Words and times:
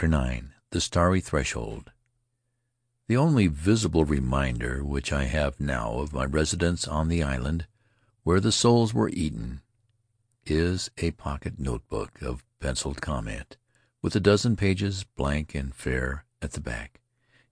CHAPTER 0.00 0.30
IX 0.30 0.46
The 0.70 0.80
Starry 0.80 1.20
Threshold. 1.20 1.90
The 3.08 3.16
only 3.16 3.48
visible 3.48 4.04
reminder 4.04 4.84
which 4.84 5.12
I 5.12 5.24
have 5.24 5.58
now 5.58 5.94
of 5.94 6.12
my 6.12 6.24
residence 6.24 6.86
on 6.86 7.08
the 7.08 7.24
island 7.24 7.66
where 8.22 8.38
the 8.38 8.52
souls 8.52 8.94
were 8.94 9.08
eaten, 9.08 9.60
is 10.46 10.88
a 10.98 11.10
pocket 11.10 11.58
notebook 11.58 12.22
of 12.22 12.44
penciled 12.60 13.02
comment, 13.02 13.56
with 14.00 14.14
a 14.14 14.20
dozen 14.20 14.54
pages, 14.54 15.02
blank 15.02 15.52
and 15.56 15.74
fair, 15.74 16.24
at 16.40 16.52
the 16.52 16.60
back, 16.60 17.00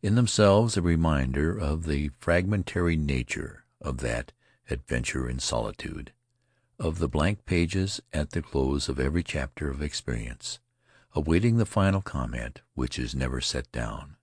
in 0.00 0.14
themselves 0.14 0.76
a 0.76 0.82
reminder 0.82 1.58
of 1.58 1.84
the 1.84 2.10
fragmentary 2.10 2.94
nature 2.94 3.64
of 3.80 3.98
that 3.98 4.30
adventure 4.70 5.28
in 5.28 5.40
solitude; 5.40 6.12
of 6.78 7.00
the 7.00 7.08
blank 7.08 7.44
pages 7.44 8.00
at 8.12 8.30
the 8.30 8.40
close 8.40 8.88
of 8.88 9.00
every 9.00 9.24
chapter 9.24 9.68
of 9.68 9.82
experience, 9.82 10.60
awaiting 11.16 11.56
the 11.56 11.64
final 11.64 12.02
comment 12.02 12.60
which 12.74 12.98
is 12.98 13.14
never 13.14 13.40
set 13.40 13.72
down. 13.72 14.16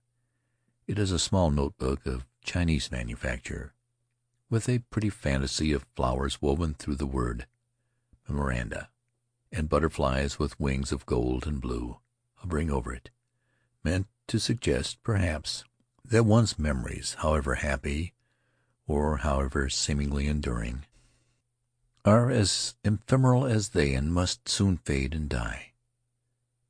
It 0.86 0.96
is 0.96 1.10
a 1.10 1.18
small 1.18 1.50
notebook 1.50 2.06
of 2.06 2.24
Chinese 2.44 2.92
manufacture, 2.92 3.74
with 4.48 4.68
a 4.68 4.78
pretty 4.90 5.10
fantasy 5.10 5.72
of 5.72 5.86
flowers 5.96 6.40
woven 6.40 6.72
through 6.74 6.94
the 6.94 7.04
word 7.04 7.48
"Memoranda," 8.28 8.90
and 9.50 9.68
butterflies 9.68 10.38
with 10.38 10.60
wings 10.60 10.92
of 10.92 11.04
gold 11.04 11.48
and 11.48 11.60
blue 11.60 11.98
hovering 12.36 12.70
over 12.70 12.94
it, 12.94 13.10
meant 13.82 14.06
to 14.28 14.38
suggest, 14.38 15.02
perhaps, 15.02 15.64
that 16.04 16.24
one's 16.24 16.60
memories, 16.60 17.16
however 17.18 17.56
happy 17.56 18.14
or 18.86 19.16
however 19.16 19.68
seemingly 19.68 20.28
enduring, 20.28 20.84
are 22.04 22.30
as 22.30 22.76
ephemeral 22.84 23.46
as 23.46 23.70
they 23.70 23.94
and 23.94 24.14
must 24.14 24.48
soon 24.48 24.76
fade 24.76 25.12
and 25.12 25.28
die. 25.28 25.73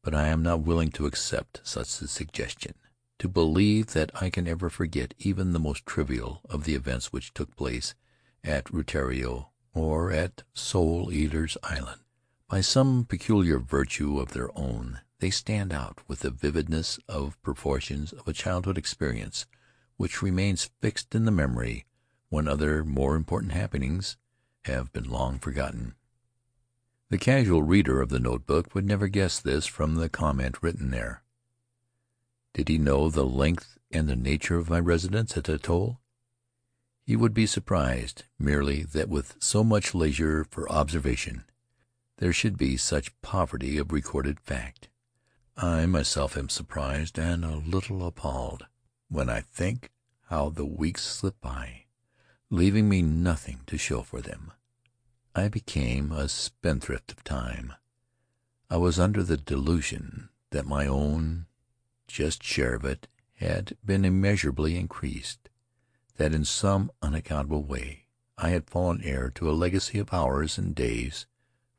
But 0.05 0.15
I 0.15 0.29
am 0.29 0.43
not 0.43 0.61
willing 0.61 0.91
to 0.93 1.07
accept 1.07 1.63
such 1.65 2.03
a 2.03 2.07
suggestion, 2.07 2.75
to 3.19 3.27
believe 3.27 3.95
that 3.95 4.11
I 4.15 4.29
can 4.29 4.47
ever 4.47 4.69
forget 4.69 5.15
even 5.19 5.53
the 5.53 5.59
most 5.59 5.87
trivial 5.87 6.43
of 6.49 6.65
the 6.65 6.75
events 6.75 7.11
which 7.11 7.33
took 7.33 7.57
place 7.57 7.95
at 8.45 8.67
Rutiaro 8.67 9.49
or 9.73 10.13
at 10.13 10.43
Soul 10.53 11.11
Eaters' 11.11 11.57
Island. 11.63 12.03
By 12.49 12.61
some 12.61 13.07
peculiar 13.07 13.59
virtue 13.59 14.21
of 14.21 14.33
their 14.33 14.51
own 14.57 15.01
they 15.21 15.31
stand 15.31 15.73
out 15.73 16.01
with 16.07 16.21
the 16.21 16.31
vividness 16.31 16.99
of 17.09 17.41
proportions 17.41 18.13
of 18.13 18.29
a 18.29 18.35
childhood 18.35 18.77
experience 18.77 19.47
which 19.97 20.21
remains 20.21 20.71
fixed 20.83 21.15
in 21.15 21.25
the 21.25 21.31
memory 21.31 21.87
when 22.29 22.47
other 22.47 22.85
more 22.85 23.17
important 23.17 23.53
happenings 23.53 24.19
have 24.67 24.93
been 24.93 25.09
long 25.09 25.39
forgotten. 25.39 25.95
The 27.15 27.19
casual 27.19 27.63
reader 27.63 28.01
of 28.01 28.09
the 28.09 28.19
notebook 28.19 28.75
would 28.75 28.85
never 28.85 29.07
guess 29.07 29.39
this 29.39 29.67
from 29.67 29.95
the 29.95 30.09
comment 30.09 30.61
written 30.61 30.91
there. 30.91 31.23
Did 32.55 32.69
he 32.69 32.77
know 32.77 33.09
the 33.09 33.25
length 33.25 33.79
and 33.93 34.09
the 34.09 34.17
nature 34.17 34.57
of 34.57 34.69
my 34.69 34.81
residence 34.81 35.37
at 35.37 35.45
the 35.45 35.55
atoll, 35.55 36.01
he 37.07 37.15
would 37.15 37.33
be 37.33 37.47
surprised 37.47 38.25
merely 38.37 38.83
that 38.83 39.09
with 39.09 39.37
so 39.39 39.63
much 39.63 39.95
leisure 39.95 40.43
for 40.43 40.69
observation 40.69 41.45
there 42.17 42.33
should 42.33 42.59
be 42.59 42.77
such 42.77 43.17
poverty 43.23 43.79
of 43.79 43.93
recorded 43.93 44.41
fact. 44.41 44.89
I 45.57 45.87
myself 45.87 46.37
am 46.37 46.49
surprised 46.49 47.17
and 47.17 47.45
a 47.45 47.59
little 47.59 48.05
appalled 48.05 48.67
when 49.09 49.31
I 49.31 49.43
think 49.43 49.93
how 50.31 50.49
the 50.49 50.67
weeks 50.67 51.05
slip 51.05 51.41
by 51.41 51.85
leaving 52.51 52.89
me 52.89 53.03
nothing 53.03 53.61
to 53.69 53.79
show 53.79 54.03
for 54.03 54.21
them. 54.21 54.51
I 55.37 55.49
became 55.49 56.13
a 56.13 56.29
spendthrift 56.29 57.11
of 57.11 57.25
time. 57.25 57.73
I 58.71 58.77
was 58.77 59.01
under 59.01 59.25
the 59.25 59.37
delusion 59.37 60.29
that 60.51 60.65
my 60.65 60.87
own 60.87 61.47
just 62.07 62.45
share 62.45 62.75
of 62.75 62.85
it 62.85 63.09
had 63.35 63.77
been 63.85 64.05
immeasurably 64.05 64.77
increased; 64.77 65.49
that 66.19 66.33
in 66.33 66.45
some 66.45 66.93
unaccountable 67.03 67.65
way 67.65 68.07
I 68.39 68.51
had 68.51 68.71
fallen 68.71 69.03
heir 69.03 69.29
to 69.31 69.51
a 69.51 69.59
legacy 69.59 69.99
of 69.99 70.13
hours 70.13 70.57
and 70.57 70.73
days 70.73 71.27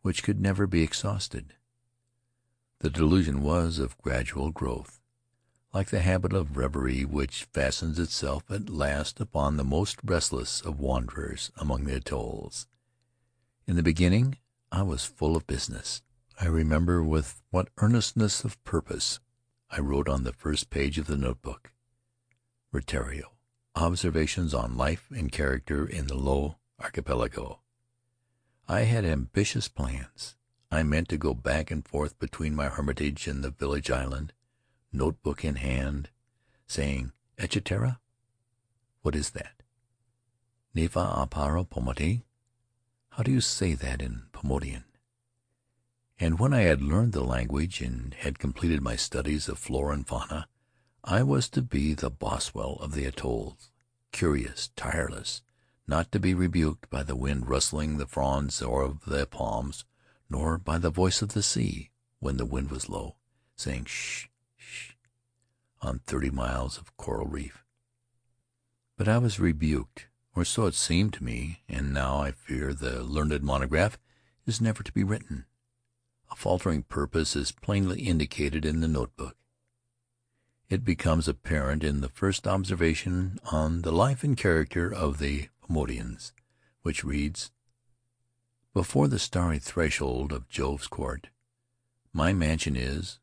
which 0.01 0.21
could 0.21 0.41
never 0.41 0.67
be 0.67 0.83
exhausted. 0.83 1.53
The 2.79 2.89
delusion 2.89 3.41
was 3.41 3.79
of 3.79 3.97
gradual 3.99 4.51
growth 4.51 4.99
like 5.73 5.91
the 5.91 6.01
habit 6.01 6.33
of 6.33 6.57
reverie 6.57 7.05
which 7.05 7.45
fastens 7.53 7.99
itself 7.99 8.43
at 8.51 8.69
last 8.69 9.21
upon 9.21 9.55
the 9.55 9.63
most 9.63 9.99
restless 10.03 10.59
of 10.59 10.77
wanderers 10.79 11.51
among 11.55 11.85
the 11.85 11.95
atolls. 11.95 12.67
In 13.67 13.75
the 13.75 13.81
beginning 13.81 14.37
I 14.71 14.83
was 14.83 15.05
full 15.05 15.35
of 15.35 15.47
business. 15.47 16.03
I 16.39 16.45
remember 16.45 17.03
with 17.03 17.41
what 17.49 17.69
earnestness 17.77 18.43
of 18.43 18.63
purpose 18.63 19.19
I 19.71 19.79
wrote 19.79 20.07
on 20.07 20.23
the 20.23 20.33
first 20.33 20.69
page 20.69 20.99
of 20.99 21.07
the 21.07 21.17
notebook: 21.17 21.71
"Rutiaro: 22.71 23.31
Observations 23.75 24.53
on 24.53 24.77
Life 24.77 25.09
and 25.09 25.31
Character 25.31 25.83
in 25.83 26.05
the 26.05 26.15
Low 26.15 26.57
Archipelago." 26.79 27.61
I 28.67 28.81
had 28.81 29.03
ambitious 29.03 29.67
plans. 29.67 30.35
I 30.69 30.83
meant 30.83 31.09
to 31.09 31.17
go 31.17 31.33
back 31.33 31.71
and 31.71 31.87
forth 31.87 32.19
between 32.19 32.55
my 32.55 32.67
hermitage 32.69 33.27
and 33.27 33.43
the 33.43 33.49
village 33.49 33.89
island 33.89 34.31
notebook 34.93 35.43
in 35.43 35.55
hand, 35.55 36.11
saying, 36.67 37.13
"Etcheterra? 37.39 37.99
What 39.01 39.15
is 39.15 39.31
that? 39.31 39.63
Neva 40.75 40.99
apara 40.99 41.67
Pomati? 41.67 42.21
How 43.15 43.23
do 43.23 43.31
you 43.31 43.39
say 43.39 43.75
that 43.75 44.01
in 44.01 44.23
Paumotuan?" 44.33 44.83
And 46.19 46.37
when 46.37 46.53
I 46.53 46.63
had 46.63 46.81
learned 46.81 47.13
the 47.13 47.23
language 47.23 47.79
and 47.79 48.13
had 48.13 48.39
completed 48.39 48.81
my 48.81 48.97
studies 48.97 49.47
of 49.47 49.57
flora 49.57 49.93
and 49.93 50.05
fauna, 50.05 50.49
I 51.01 51.23
was 51.23 51.47
to 51.51 51.61
be 51.61 51.93
the 51.93 52.09
Boswell 52.09 52.73
of 52.81 52.91
the 52.91 53.05
atolls, 53.05 53.71
curious, 54.11 54.67
tireless, 54.75 55.43
not 55.87 56.11
to 56.11 56.19
be 56.19 56.33
rebuked 56.33 56.89
by 56.89 57.03
the 57.03 57.15
wind 57.15 57.47
rustling 57.47 57.95
the 57.95 58.05
fronds 58.05 58.61
of 58.61 59.05
the 59.05 59.25
palms, 59.25 59.85
nor 60.29 60.57
by 60.57 60.77
the 60.77 60.89
voice 60.89 61.21
of 61.21 61.29
the 61.29 61.41
sea, 61.41 61.91
when 62.19 62.35
the 62.35 62.45
wind 62.45 62.69
was 62.69 62.89
low, 62.89 63.15
saying, 63.55 63.85
"Sh! 63.85 64.27
on 65.81 65.99
thirty 65.99 66.31
miles 66.31 66.77
of 66.77 66.97
coral 66.97 67.27
reef. 67.27 67.63
But 68.97 69.07
I 69.07 69.19
was 69.19 69.39
rebuked, 69.39 70.09
or 70.35 70.43
so 70.43 70.65
it 70.65 70.75
seemed 70.75 71.13
to 71.13 71.23
me, 71.23 71.63
and 71.69 71.93
now 71.93 72.17
I 72.21 72.31
fear 72.31 72.73
the 72.73 73.01
learned 73.01 73.41
monograph 73.41 73.97
is 74.45 74.59
never 74.59 74.83
to 74.83 74.91
be 74.91 75.03
written. 75.03 75.45
A 76.29 76.35
faltering 76.35 76.83
purpose 76.83 77.35
is 77.37 77.53
plainly 77.53 78.01
indicated 78.01 78.65
in 78.65 78.81
the 78.81 78.87
notebook. 78.87 79.37
It 80.69 80.83
becomes 80.83 81.29
apparent 81.29 81.83
in 81.83 82.01
the 82.01 82.09
first 82.09 82.47
observation 82.47 83.39
on 83.51 83.83
the 83.83 83.93
life 83.93 84.23
and 84.23 84.35
character 84.35 84.93
of 84.93 85.19
the 85.19 85.47
Paumotuans, 85.63 86.33
which 86.81 87.05
reads: 87.05 87.51
"Before 88.73 89.07
the 89.07 89.19
starry 89.19 89.59
threshold 89.59 90.33
of 90.33 90.49
Jove's 90.49 90.87
court, 90.87 91.29
my 92.11 92.33
mansion 92.33 92.75
is, 92.75 93.19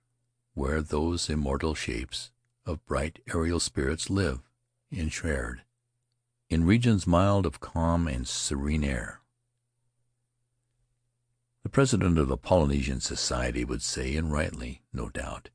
where 0.54 0.80
those 0.80 1.28
immortal 1.28 1.74
shapes 1.74 2.30
of 2.64 2.84
bright 2.86 3.20
aerial 3.28 3.60
spirits 3.60 4.08
live 4.08 4.40
enshrouded 4.90 5.62
in 6.52 6.64
regions 6.64 7.06
mild 7.06 7.46
of 7.46 7.60
calm 7.60 8.06
and 8.06 8.28
serene 8.28 8.84
air." 8.84 9.22
The 11.62 11.68
president 11.68 12.18
of 12.18 12.28
the 12.28 12.36
Polynesian 12.36 13.00
Society 13.00 13.64
would 13.64 13.82
say, 13.82 14.16
and 14.16 14.30
rightly, 14.30 14.82
no 14.92 15.08
doubt, 15.08 15.48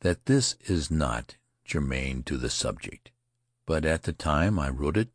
that 0.00 0.26
this 0.26 0.56
is 0.60 0.90
not 0.90 1.36
germane 1.64 2.22
to 2.22 2.36
the 2.36 2.48
subject; 2.48 3.10
but 3.66 3.84
at 3.84 4.04
the 4.04 4.12
time 4.12 4.58
I 4.58 4.70
wrote 4.70 4.96
it, 4.96 5.10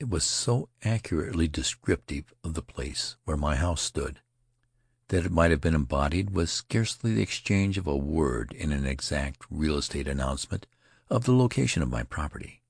it 0.00 0.08
was 0.08 0.24
so 0.24 0.68
accurately 0.82 1.46
descriptive 1.46 2.32
of 2.42 2.54
the 2.54 2.62
place 2.62 3.16
where 3.24 3.36
my 3.36 3.54
house 3.54 3.82
stood, 3.82 4.20
that 5.08 5.26
it 5.26 5.30
might 5.30 5.50
have 5.50 5.60
been 5.60 5.74
embodied 5.74 6.30
with 6.30 6.50
scarcely 6.50 7.14
the 7.14 7.22
exchange 7.22 7.78
of 7.78 7.86
a 7.86 7.96
word 7.96 8.52
in 8.52 8.72
an 8.72 8.86
exact 8.86 9.44
real 9.50 9.76
estate 9.76 10.08
announcement 10.08 10.66
of 11.08 11.24
the 11.24 11.34
location 11.34 11.82
of 11.82 11.90
my 11.90 12.02
property. 12.02 12.61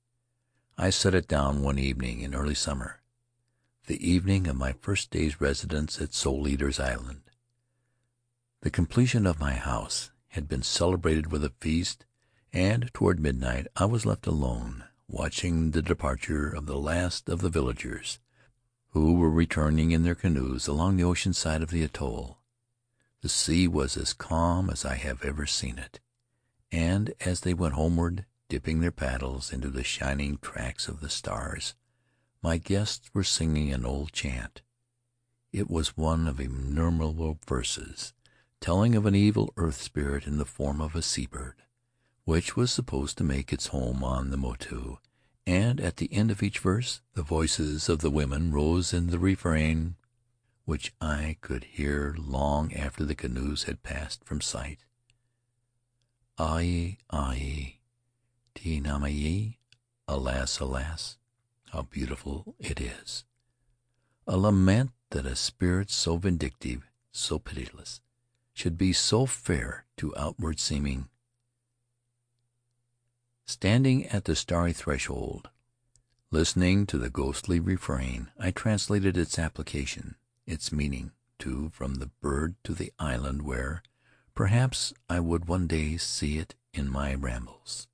I 0.77 0.89
set 0.89 1.13
it 1.13 1.27
down 1.27 1.61
one 1.61 1.77
evening 1.77 2.21
in 2.21 2.33
early 2.33 2.55
summer, 2.55 3.01
the 3.85 4.05
evening 4.05 4.47
of 4.47 4.55
my 4.55 4.73
first 4.73 5.11
day's 5.11 5.39
residence 5.39 6.01
at 6.01 6.15
Soul 6.15 6.47
Eaters' 6.47 6.79
Island. 6.79 7.21
The 8.61 8.71
completion 8.71 9.27
of 9.27 9.39
my 9.39 9.53
house 9.53 10.09
had 10.29 10.47
been 10.47 10.63
celebrated 10.63 11.31
with 11.31 11.43
a 11.43 11.53
feast, 11.59 12.05
and 12.51 12.91
toward 12.91 13.19
midnight 13.19 13.67
I 13.75 13.85
was 13.85 14.05
left 14.05 14.25
alone, 14.25 14.85
watching 15.07 15.71
the 15.71 15.83
departure 15.83 16.49
of 16.49 16.65
the 16.65 16.79
last 16.79 17.29
of 17.29 17.41
the 17.41 17.49
villagers, 17.49 18.19
who 18.89 19.13
were 19.13 19.29
returning 19.29 19.91
in 19.91 20.01
their 20.01 20.15
canoes 20.15 20.67
along 20.67 20.97
the 20.97 21.03
ocean 21.03 21.33
side 21.33 21.61
of 21.61 21.69
the 21.69 21.83
atoll. 21.83 22.39
The 23.21 23.29
sea 23.29 23.67
was 23.67 23.95
as 23.95 24.13
calm 24.13 24.71
as 24.71 24.85
I 24.85 24.95
have 24.95 25.23
ever 25.23 25.45
seen 25.45 25.77
it, 25.77 25.99
and 26.71 27.13
as 27.19 27.41
they 27.41 27.53
went 27.53 27.75
homeward 27.75 28.25
dipping 28.53 28.81
their 28.81 28.91
paddles 28.91 29.51
into 29.51 29.67
the 29.67 29.83
shining 29.83 30.37
tracks 30.37 30.87
of 30.87 30.99
the 30.99 31.09
stars, 31.09 31.73
my 32.43 32.55
guests 32.55 33.09
were 33.11 33.23
singing 33.23 33.73
an 33.73 33.83
old 33.83 34.13
chant. 34.13 34.61
It 35.51 35.71
was 35.71 35.97
one 35.97 36.27
of 36.27 36.39
innumerable 36.39 37.39
verses, 37.47 38.13
telling 38.61 38.93
of 38.93 39.07
an 39.07 39.15
evil 39.15 39.51
earth 39.57 39.81
spirit 39.81 40.27
in 40.27 40.37
the 40.37 40.45
form 40.45 40.81
of 40.81 40.93
a 40.93 41.01
sea 41.01 41.25
bird, 41.25 41.63
which 42.25 42.55
was 42.55 42.71
supposed 42.71 43.17
to 43.17 43.23
make 43.23 43.51
its 43.51 43.69
home 43.69 44.03
on 44.03 44.29
the 44.29 44.37
motu, 44.37 44.97
and 45.47 45.81
at 45.81 45.97
the 45.97 46.13
end 46.13 46.29
of 46.29 46.43
each 46.43 46.59
verse 46.59 47.01
the 47.15 47.23
voices 47.23 47.89
of 47.89 48.01
the 48.01 48.11
women 48.11 48.51
rose 48.51 48.93
in 48.93 49.07
the 49.07 49.17
refrain 49.17 49.95
which 50.65 50.93
I 51.01 51.37
could 51.41 51.63
hear 51.63 52.15
long 52.19 52.71
after 52.71 53.03
the 53.03 53.15
canoes 53.15 53.63
had 53.63 53.81
passed 53.81 54.23
from 54.23 54.41
sight: 54.41 54.85
Aue, 56.37 56.97
Tehinatu 58.55 59.55
Alas, 60.07 60.59
alas, 60.59 61.17
how 61.71 61.83
beautiful 61.83 62.55
it 62.59 62.79
is! 62.79 63.25
A 64.27 64.37
lament 64.37 64.91
that 65.11 65.25
a 65.25 65.35
spirit 65.35 65.89
so 65.89 66.17
vindictive, 66.17 66.83
so 67.11 67.39
pitiless, 67.39 68.01
should 68.53 68.77
be 68.77 68.93
so 68.93 69.25
fair 69.25 69.85
to 69.97 70.15
outward 70.15 70.59
seeming. 70.59 71.09
Standing 73.45 74.05
at 74.07 74.25
the 74.25 74.35
starry 74.35 74.73
threshold, 74.73 75.49
listening 76.31 76.85
to 76.87 76.97
the 76.97 77.09
ghostly 77.09 77.59
refrain, 77.59 78.29
I 78.39 78.51
translated 78.51 79.17
its 79.17 79.37
application, 79.39 80.15
its 80.45 80.71
meaning, 80.71 81.11
too, 81.39 81.69
from 81.73 81.95
the 81.95 82.11
bird 82.21 82.55
to 82.63 82.73
the 82.73 82.91
island 82.99 83.41
where, 83.41 83.83
perhaps, 84.35 84.93
I 85.09 85.19
would 85.19 85.47
one 85.47 85.67
day 85.67 85.97
see 85.97 86.37
it 86.37 86.55
in 86.73 86.89
my 86.89 87.13
rambles. 87.13 87.87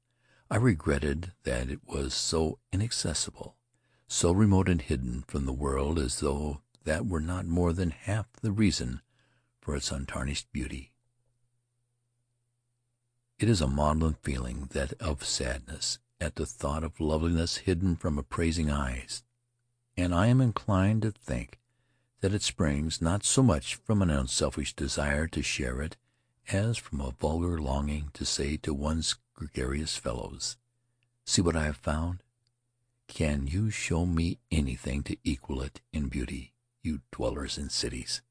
I 0.52 0.56
regretted 0.56 1.34
that 1.44 1.70
it 1.70 1.82
was 1.86 2.14
so 2.16 2.58
inaccessible, 2.74 3.56
so 4.08 4.32
remote 4.32 4.68
and 4.68 4.82
hidden 4.82 5.24
from 5.28 5.46
the 5.46 5.54
world, 5.54 6.00
as 6.00 6.22
though 6.22 6.62
that 6.86 7.06
were 7.06 7.20
not 7.20 7.46
more 7.46 7.72
than 7.72 7.92
half 7.92 8.26
the 8.42 8.52
reason 8.52 9.02
for 9.62 9.76
its 9.76 9.92
untarnished 9.92 10.52
beauty. 10.52 10.92
It 13.38 13.48
is 13.48 13.62
a 13.62 13.68
maudlin 13.68 14.16
feeling, 14.24 14.70
that 14.72 14.94
of 14.94 15.24
sadness 15.24 16.00
at 16.20 16.36
the 16.36 16.48
thought 16.48 16.84
of 16.84 17.00
loveliness 17.00 17.58
hidden 17.58 17.96
from 17.96 18.18
appraising 18.18 18.72
eyes, 18.72 19.24
and 19.96 20.16
I 20.16 20.28
am 20.28 20.42
inclined 20.42 21.04
to 21.04 21.12
think 21.12 21.60
that 22.22 22.34
it 22.34 22.42
springs 22.42 23.02
not 23.02 23.24
so 23.24 23.44
much 23.44 23.76
from 23.76 24.02
an 24.02 24.10
unselfish 24.10 24.76
desire 24.76 25.28
to 25.28 25.44
share 25.44 25.80
it 25.82 25.96
as 26.52 26.78
from 26.78 27.02
a 27.02 27.12
vulgar 27.12 27.60
longing 27.60 28.10
to 28.16 28.26
say 28.26 28.58
to 28.58 28.74
one's 28.74 29.16
gregarious 29.40 29.96
fellows, 29.96 30.58
"See 31.26 31.42
what 31.42 31.56
I 31.56 31.64
have 31.64 31.78
found! 31.78 32.24
Can 33.08 33.48
you 33.48 33.70
show 33.70 34.06
me 34.06 34.38
anything 34.52 35.02
to 35.04 35.16
equal 35.24 35.62
it 35.62 35.80
in 35.94 36.10
beauty, 36.10 36.54
you 36.84 37.04
dwellers 37.10 37.58
in 37.58 37.70
cities?" 37.70 38.22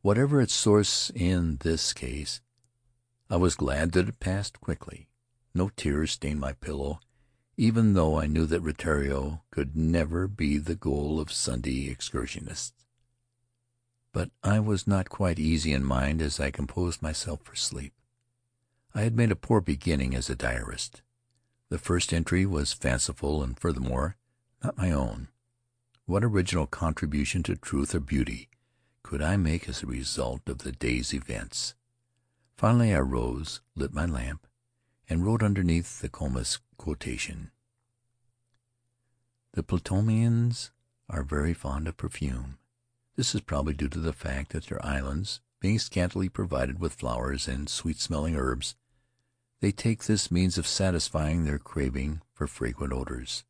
Whatever 0.00 0.40
its 0.40 0.54
source 0.54 1.10
in 1.14 1.58
this 1.58 1.92
case, 1.92 2.40
I 3.28 3.36
was 3.36 3.54
glad 3.54 3.92
that 3.92 4.08
it 4.08 4.20
passed 4.20 4.58
quickly. 4.62 5.06
No 5.52 5.68
tears 5.68 6.12
stained 6.12 6.40
my 6.40 6.54
pillow, 6.54 7.00
even 7.58 7.92
though 7.92 8.18
I 8.18 8.26
knew 8.26 8.46
that 8.46 8.62
Rutiaro 8.62 9.42
could 9.50 9.76
never 9.76 10.26
be 10.26 10.56
the 10.56 10.76
goal 10.76 11.20
of 11.20 11.30
Sunday 11.30 11.90
excursionists. 11.90 12.86
But 14.12 14.30
I 14.42 14.60
was 14.60 14.86
not 14.86 15.10
quite 15.10 15.38
easy 15.38 15.74
in 15.74 15.84
mind 15.84 16.22
as 16.22 16.40
I 16.40 16.50
composed 16.50 17.02
myself 17.02 17.42
for 17.42 17.54
sleep. 17.54 17.92
I 18.94 19.02
had 19.02 19.16
made 19.16 19.30
a 19.30 19.36
poor 19.36 19.60
beginning 19.60 20.14
as 20.14 20.28
a 20.28 20.34
diarist. 20.34 21.02
The 21.68 21.78
first 21.78 22.12
entry 22.12 22.44
was 22.44 22.72
fanciful 22.72 23.42
and, 23.42 23.58
furthermore, 23.58 24.16
not 24.62 24.76
my 24.76 24.90
own. 24.90 25.28
What 26.06 26.24
original 26.24 26.66
contribution 26.66 27.44
to 27.44 27.54
truth 27.54 27.94
or 27.94 28.00
beauty 28.00 28.48
could 29.02 29.22
I 29.22 29.36
make 29.36 29.68
as 29.68 29.82
a 29.82 29.86
result 29.86 30.48
of 30.48 30.58
the 30.58 30.72
day's 30.72 31.14
events? 31.14 31.74
Finally 32.56 32.92
I 32.92 33.00
rose, 33.00 33.60
lit 33.76 33.94
my 33.94 34.06
lamp, 34.06 34.46
and 35.08 35.24
wrote 35.24 35.42
underneath 35.42 36.00
the 36.00 36.08
Comus 36.08 36.58
quotation: 36.76 37.52
"The 39.52 39.62
Paumotuans 39.62 40.70
are 41.08 41.22
very 41.22 41.54
fond 41.54 41.88
of 41.88 41.96
perfume. 41.96 42.58
This 43.16 43.34
is 43.34 43.40
probably 43.40 43.74
due 43.74 43.88
to 43.88 44.00
the 44.00 44.12
fact 44.12 44.52
that 44.52 44.66
their 44.66 44.84
islands 44.84 45.40
being 45.60 45.78
scantily 45.78 46.28
provided 46.28 46.78
with 46.78 46.94
flowers 46.94 47.46
and 47.46 47.68
sweet 47.68 47.98
smelling 47.98 48.36
herbs, 48.36 48.74
they 49.60 49.72
take 49.72 50.04
this 50.04 50.30
means 50.30 50.58
of 50.58 50.66
satisfying 50.66 51.44
their 51.44 51.58
craving 51.58 52.20
for 52.32 52.46
fragrant 52.46 52.92
odors." 52.92 53.44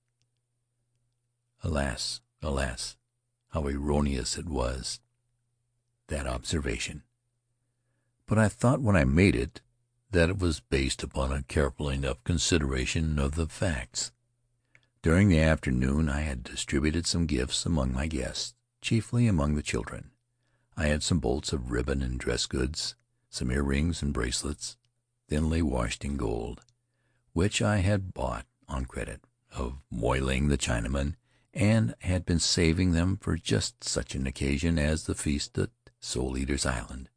Alas, 1.63 2.21
alas, 2.43 2.97
how 3.49 3.67
erroneous 3.67 4.37
it 4.37 4.47
was, 4.47 5.01
that 6.09 6.27
observation! 6.27 7.03
but 8.31 8.39
I 8.39 8.49
thought 8.49 8.81
when 8.81 8.95
I 8.95 9.05
made 9.05 9.35
it 9.35 9.61
that 10.13 10.31
it 10.31 10.39
was 10.39 10.61
based 10.61 11.03
upon 11.03 11.33
a 11.33 11.43
careful 11.43 11.89
enough 11.89 12.23
consideration 12.23 13.19
of 13.19 13.35
the 13.35 13.49
facts. 13.49 14.13
During 15.03 15.29
the 15.29 15.41
afternoon 15.41 16.09
I 16.09 16.21
had 16.21 16.45
distributed 16.45 17.07
some 17.09 17.27
gifts 17.27 17.67
among 17.67 17.93
my 17.93 18.07
guests, 18.07 18.55
chiefly 18.81 19.27
among 19.27 19.57
the 19.57 19.65
children. 19.65 20.13
I 20.77 20.87
had 20.87 21.03
some 21.03 21.19
bolts 21.19 21.53
of 21.53 21.73
ribbon 21.73 22.03
and 22.03 22.21
dress 22.21 22.47
goods, 22.47 22.95
some 23.31 23.51
earrings 23.51 24.01
and 24.01 24.15
bracelets, 24.15 24.77
thinly 25.31 25.63
washed 25.63 26.05
in 26.05 26.17
gold, 26.17 26.61
which 27.33 27.63
I 27.63 27.79
had 27.79 28.13
bought 28.13 28.47
on 28.69 28.85
credit 28.85 29.21
of 29.53 29.79
Moy 29.89 30.21
Ling 30.21 30.49
the 30.49 30.59
Chinaman, 30.59 31.15
and 31.55 31.95
had 32.01 32.27
been 32.27 32.41
saving 32.41 32.93
them 32.93 33.17
for 33.17 33.37
just 33.37 33.85
such 33.85 34.17
an 34.17 34.27
occasion 34.27 34.77
as 34.77 35.05
the 35.05 35.15
feast 35.15 35.57
at 35.57 35.71
Soul 36.01 36.37
Eaters' 36.37 36.67
Island. 36.67 37.09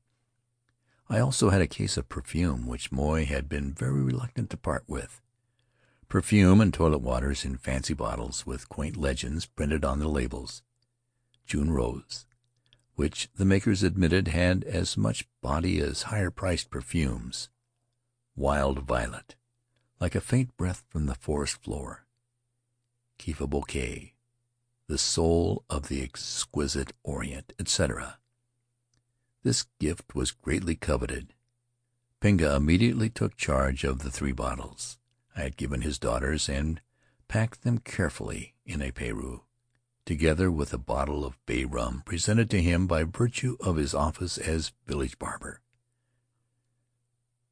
I 1.10 1.20
also 1.20 1.50
had 1.50 1.62
a 1.62 1.68
case 1.68 1.98
of 1.98 2.08
perfume 2.08 2.68
which 2.68 2.92
Moy 2.92 3.26
had 3.26 3.50
been 3.50 3.74
very 3.74 4.04
reluctant 4.04 4.52
to 4.52 4.58
part 4.58 4.84
with. 4.88 5.20
Perfume 6.08 6.62
and 6.62 6.72
toilet 6.72 7.00
waters 7.00 7.44
in 7.44 7.58
fancy 7.58 7.96
bottles, 7.96 8.46
with 8.46 8.70
quaint 8.70 8.96
legends 8.96 9.48
printed 9.48 9.84
on 9.84 9.98
the 9.98 10.08
labels. 10.08 10.62
June 11.48 11.72
Rose, 11.72 12.28
which 12.94 13.30
the 13.36 13.46
makers 13.46 13.82
admitted 13.82 14.28
had 14.28 14.64
as 14.66 14.96
much 14.98 15.28
body 15.42 15.80
as 15.80 16.04
higher 16.04 16.30
priced 16.30 16.70
perfumes. 16.70 17.50
Wild 18.36 18.80
Violet, 18.80 19.36
like 20.00 20.16
a 20.16 20.22
faint 20.22 20.58
breath 20.58 20.84
from 20.90 21.06
the 21.06 21.14
forest 21.14 21.62
floor. 21.62 22.08
Kifa 23.20 23.48
Bouquet, 23.48 24.16
the 24.88 24.98
soul 24.98 25.64
of 25.70 25.88
the 25.88 26.02
exquisite 26.02 26.94
Orient, 27.04 27.54
etc. 27.60 28.18
This 29.44 29.68
gift 29.80 30.16
was 30.16 30.32
greatly 30.32 30.76
coveted. 30.76 31.36
Pinga 32.22 32.56
immediately 32.56 33.10
took 33.10 33.38
charge 33.38 33.84
of 33.84 34.00
the 34.00 34.10
three 34.10 34.32
bottles 34.32 34.98
I 35.36 35.42
had 35.42 35.56
given 35.56 35.82
his 35.82 36.00
daughters 36.00 36.50
and 36.50 36.82
packed 37.28 37.62
them 37.62 37.78
carefully 37.78 38.56
in 38.66 38.82
a 38.82 38.92
pareu, 38.92 39.42
together 40.06 40.52
with 40.52 40.74
a 40.74 40.80
bottle 40.80 41.24
of 41.24 41.38
bay 41.46 41.66
rum 41.66 42.02
presented 42.04 42.50
to 42.50 42.62
him 42.62 42.88
by 42.88 43.04
virtue 43.04 43.58
of 43.60 43.76
his 43.76 43.94
office 43.94 44.40
as 44.40 44.74
village 44.88 45.20
barber. 45.20 45.63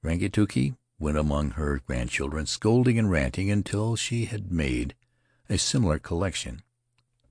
Rangituki 0.04 0.76
went 1.00 1.18
among 1.18 1.52
her 1.52 1.82
grandchildren, 1.86 2.46
scolding 2.46 2.98
and 2.98 3.10
ranting 3.10 3.52
until 3.52 3.96
she 3.96 4.26
had 4.26 4.52
made 4.52 4.96
a 5.50 5.58
similar 5.58 6.00
collection, 6.00 6.62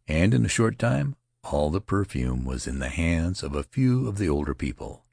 and 0.07 0.35
in 0.35 0.45
a 0.45 0.49
short 0.49 0.79
time 0.79 1.17
all 1.43 1.71
the 1.71 1.81
perfume 1.81 2.45
was 2.45 2.67
in 2.67 2.79
the 2.79 2.89
hands 2.89 3.43
of 3.43 3.55
a 3.55 3.63
few 3.63 4.07
of 4.07 4.19
the 4.19 4.29
older 4.29 4.55
people. 4.55 5.05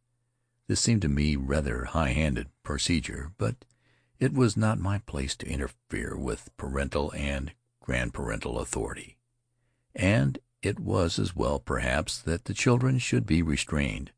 This 0.67 0.81
seemed 0.81 1.01
to 1.03 1.07
me 1.07 1.35
rather 1.35 1.85
high 1.85 2.09
handed 2.09 2.49
procedure, 2.63 3.31
but 3.37 3.63
it 4.19 4.33
was 4.33 4.57
not 4.57 4.79
my 4.79 4.99
place 4.99 5.35
to 5.37 5.47
interfere 5.47 6.17
with 6.17 6.49
parental 6.57 7.11
and 7.13 7.53
grandparental 7.85 8.59
authority, 8.59 9.17
and 9.95 10.39
it 10.61 10.79
was 10.79 11.17
as 11.17 11.35
well 11.35 11.59
perhaps 11.59 12.19
that 12.19 12.45
the 12.45 12.53
children 12.53 12.97
should 12.99 13.25
be 13.25 13.41
restrained. 13.41 14.11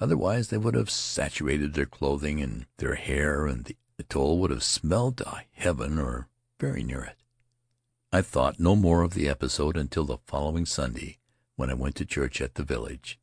Otherwise 0.00 0.48
they 0.48 0.58
would 0.58 0.74
have 0.74 0.90
saturated 0.90 1.74
their 1.74 1.86
clothing 1.86 2.40
and 2.40 2.66
their 2.76 2.94
hair, 2.94 3.46
and 3.46 3.64
the 3.64 3.76
atoll 3.98 4.38
would 4.38 4.50
have 4.50 4.62
smelled 4.62 5.16
to 5.16 5.42
heaven 5.52 5.98
or 5.98 6.28
very 6.60 6.82
near 6.82 7.02
it. 7.02 7.16
I 8.12 8.22
thought 8.22 8.60
no 8.60 8.74
more 8.76 9.02
of 9.02 9.14
the 9.14 9.28
episode 9.28 9.76
until 9.76 10.04
the 10.04 10.18
following 10.26 10.64
Sunday 10.64 11.18
when 11.56 11.70
I 11.70 11.74
went 11.74 11.96
to 11.96 12.04
church 12.04 12.40
at 12.40 12.54
the 12.54 12.62
village. 12.62 13.18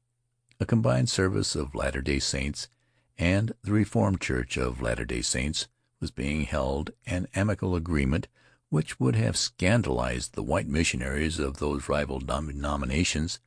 A 0.59 0.65
combined 0.65 1.09
service 1.09 1.55
of 1.55 1.73
Latter 1.73 2.01
Day 2.01 2.19
Saints 2.19 2.69
and 3.17 3.53
the 3.63 3.71
Reformed 3.71 4.21
Church 4.21 4.57
of 4.57 4.81
Latter 4.81 5.05
Day 5.05 5.21
Saints 5.21 5.67
was 5.99 6.11
being 6.11 6.43
held, 6.43 6.91
an 7.05 7.27
amicable 7.33 7.75
agreement 7.75 8.27
which 8.69 8.99
would 8.99 9.15
have 9.15 9.37
scandalized 9.37 10.33
the 10.33 10.43
white 10.43 10.67
missionaries 10.67 11.39
of 11.39 11.57
those 11.57 11.87
rival 11.87 12.19
denominations, 12.19 13.39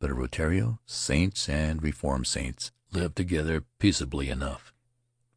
but 0.00 0.10
at 0.10 0.16
Rutiaro 0.16 0.78
Saints 0.86 1.48
and 1.48 1.82
Reformed 1.82 2.26
Saints 2.26 2.72
lived 2.90 3.14
together 3.14 3.64
peaceably 3.78 4.30
enough. 4.30 4.72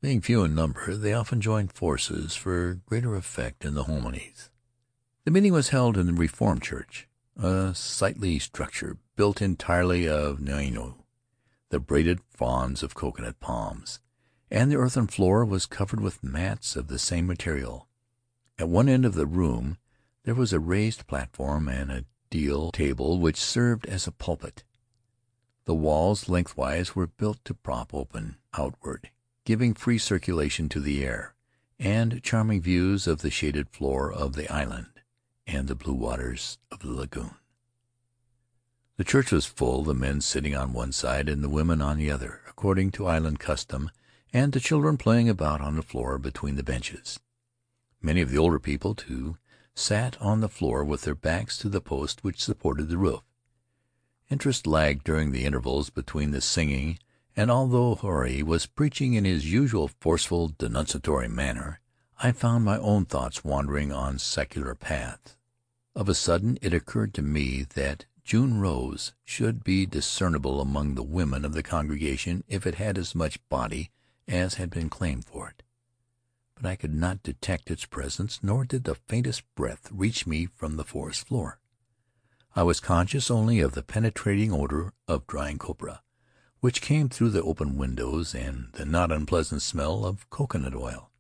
Being 0.02 0.22
few 0.22 0.44
in 0.44 0.56
number, 0.56 0.96
they 0.96 1.14
often 1.14 1.42
joined 1.42 1.72
forces 1.72 2.34
for 2.36 2.82
greater 2.86 3.16
effect 3.16 3.64
in 3.64 3.76
the 3.76 3.84
homilies. 3.84 4.50
The 5.26 5.32
meeting 5.32 5.54
was 5.54 5.70
held 5.70 5.98
in 5.98 6.08
the 6.08 6.14
Reformed 6.14 6.64
Church 6.64 7.08
a 7.38 7.74
sightly 7.74 8.40
structure 8.40 8.98
built 9.16 9.42
entirely 9.42 10.08
of 10.08 10.40
niau, 10.40 10.96
the 11.70 11.80
braided 11.80 12.20
fronds 12.30 12.84
of 12.84 12.94
coconut 12.94 13.40
palms, 13.40 14.00
and 14.52 14.72
the 14.72 14.76
earthen 14.76 15.08
floor 15.08 15.44
was 15.44 15.66
covered 15.66 16.00
with 16.00 16.24
mats 16.24 16.76
of 16.76 16.88
the 16.88 17.00
same 17.00 17.26
material. 17.26 17.88
At 18.60 18.70
one 18.70 18.88
end 18.88 19.06
of 19.06 19.16
the 19.16 19.26
room 19.26 19.78
there 20.24 20.36
was 20.36 20.54
a 20.54 20.60
raised 20.60 21.08
platform 21.08 21.68
and 21.68 21.92
a 21.92 22.06
deal 22.34 22.72
table 22.72 23.20
which 23.20 23.38
served 23.38 23.86
as 23.86 24.08
a 24.08 24.12
pulpit. 24.12 24.64
The 25.66 25.76
walls 25.76 26.28
lengthwise 26.28 26.96
were 26.96 27.06
built 27.06 27.38
to 27.46 27.54
prop 27.54 27.94
open 27.94 28.38
outward, 28.58 29.12
giving 29.46 29.76
free 29.76 30.00
circulation 30.00 30.68
to 30.70 30.80
the 30.80 31.06
air, 31.06 31.36
and 31.78 32.24
charming 32.24 32.60
views 32.60 33.06
of 33.06 33.22
the 33.22 33.30
shaded 33.30 33.70
floor 33.70 34.12
of 34.12 34.34
the 34.34 34.52
island 34.52 34.88
and 35.46 35.68
the 35.68 35.76
blue 35.76 35.94
waters 35.94 36.58
of 36.72 36.80
the 36.80 36.92
lagoon. 36.92 37.36
The 38.98 39.04
church 39.04 39.32
was 39.32 39.46
full, 39.46 39.84
the 39.84 39.94
men 39.94 40.20
sitting 40.20 40.56
on 40.56 40.74
one 40.74 40.92
side 40.92 41.30
and 41.30 41.44
the 41.44 41.50
women 41.50 41.84
on 41.84 42.00
the 42.00 42.10
other, 42.10 42.42
according 42.50 42.90
to 42.94 43.06
island 43.06 43.40
custom, 43.40 43.92
and 44.34 44.54
the 44.54 44.60
children 44.60 44.98
playing 44.98 45.30
about 45.30 45.62
on 45.62 45.76
the 45.76 45.84
floor 45.84 46.18
between 46.18 46.56
the 46.56 46.64
benches. 46.64 47.20
Many 48.02 48.22
of 48.22 48.32
the 48.32 48.40
older 48.40 48.60
people, 48.60 48.96
too, 48.96 49.38
sat 49.76 50.22
on 50.22 50.40
the 50.40 50.50
floor 50.50 50.84
with 50.84 51.02
their 51.02 51.16
backs 51.16 51.58
to 51.58 51.68
the 51.68 51.82
post 51.82 52.24
which 52.24 52.44
supported 52.44 52.90
the 52.90 52.98
roof. 52.98 53.24
Interest 54.30 54.68
lagged 54.68 55.04
during 55.04 55.32
the 55.32 55.46
intervals 55.46 55.90
between 55.90 56.32
the 56.32 56.42
singing, 56.42 57.00
and 57.36 57.50
although 57.50 57.96
Huirai 57.96 58.44
was 58.44 58.68
preaching 58.68 59.14
in 59.14 59.26
his 59.26 59.52
usual 59.52 59.88
forceful, 59.88 60.50
denunciatory 60.50 61.28
manner, 61.28 61.80
I 62.20 62.32
found 62.32 62.64
my 62.64 62.78
own 62.78 63.06
thoughts 63.06 63.44
wandering 63.44 63.92
on 63.92 64.20
secular 64.20 64.76
paths. 64.76 65.36
Of 65.96 66.08
a 66.08 66.16
sudden 66.16 66.58
it 66.62 66.74
occurred 66.74 67.14
to 67.16 67.22
me 67.22 67.66
that 67.74 68.06
June 68.24 68.60
rose 68.60 69.14
should 69.26 69.64
be 69.64 69.86
discernible 69.86 70.62
among 70.62 70.96
the 70.96 71.04
women 71.04 71.44
of 71.44 71.54
the 71.54 71.64
congregation 71.64 72.44
if 72.48 72.66
it 72.66 72.76
had 72.76 72.98
as 72.98 73.16
much 73.16 73.46
body 73.50 73.92
as 74.28 74.56
had 74.56 74.70
been 74.70 74.90
claimed 74.90 75.26
for 75.26 75.50
it 75.50 75.63
but 76.64 76.70
I 76.70 76.76
could 76.78 76.94
not 76.94 77.24
detect 77.24 77.70
its 77.70 77.86
presence, 77.86 78.40
nor 78.42 78.64
did 78.64 78.86
the 78.86 78.96
faintest 78.96 79.44
breath 79.54 79.90
reach 79.92 80.26
me 80.26 80.46
from 80.46 80.78
the 80.78 80.86
forest 80.86 81.28
floor. 81.28 81.60
I 82.56 82.64
was 82.64 82.80
conscious 82.80 83.30
only 83.30 83.60
of 83.60 83.74
the 83.74 83.84
penetrating 83.84 84.54
odor 84.54 84.94
of 85.06 85.28
drying 85.28 85.58
copra, 85.58 86.04
which 86.62 86.82
came 86.82 87.10
through 87.10 87.32
the 87.32 87.44
open 87.44 87.78
windows, 87.78 88.34
and 88.34 88.70
the 88.74 88.86
not 88.86 89.12
unpleasant 89.12 89.62
smell 89.62 90.06
of 90.06 90.30
cocoanut 90.30 90.74
oil. 90.74 91.12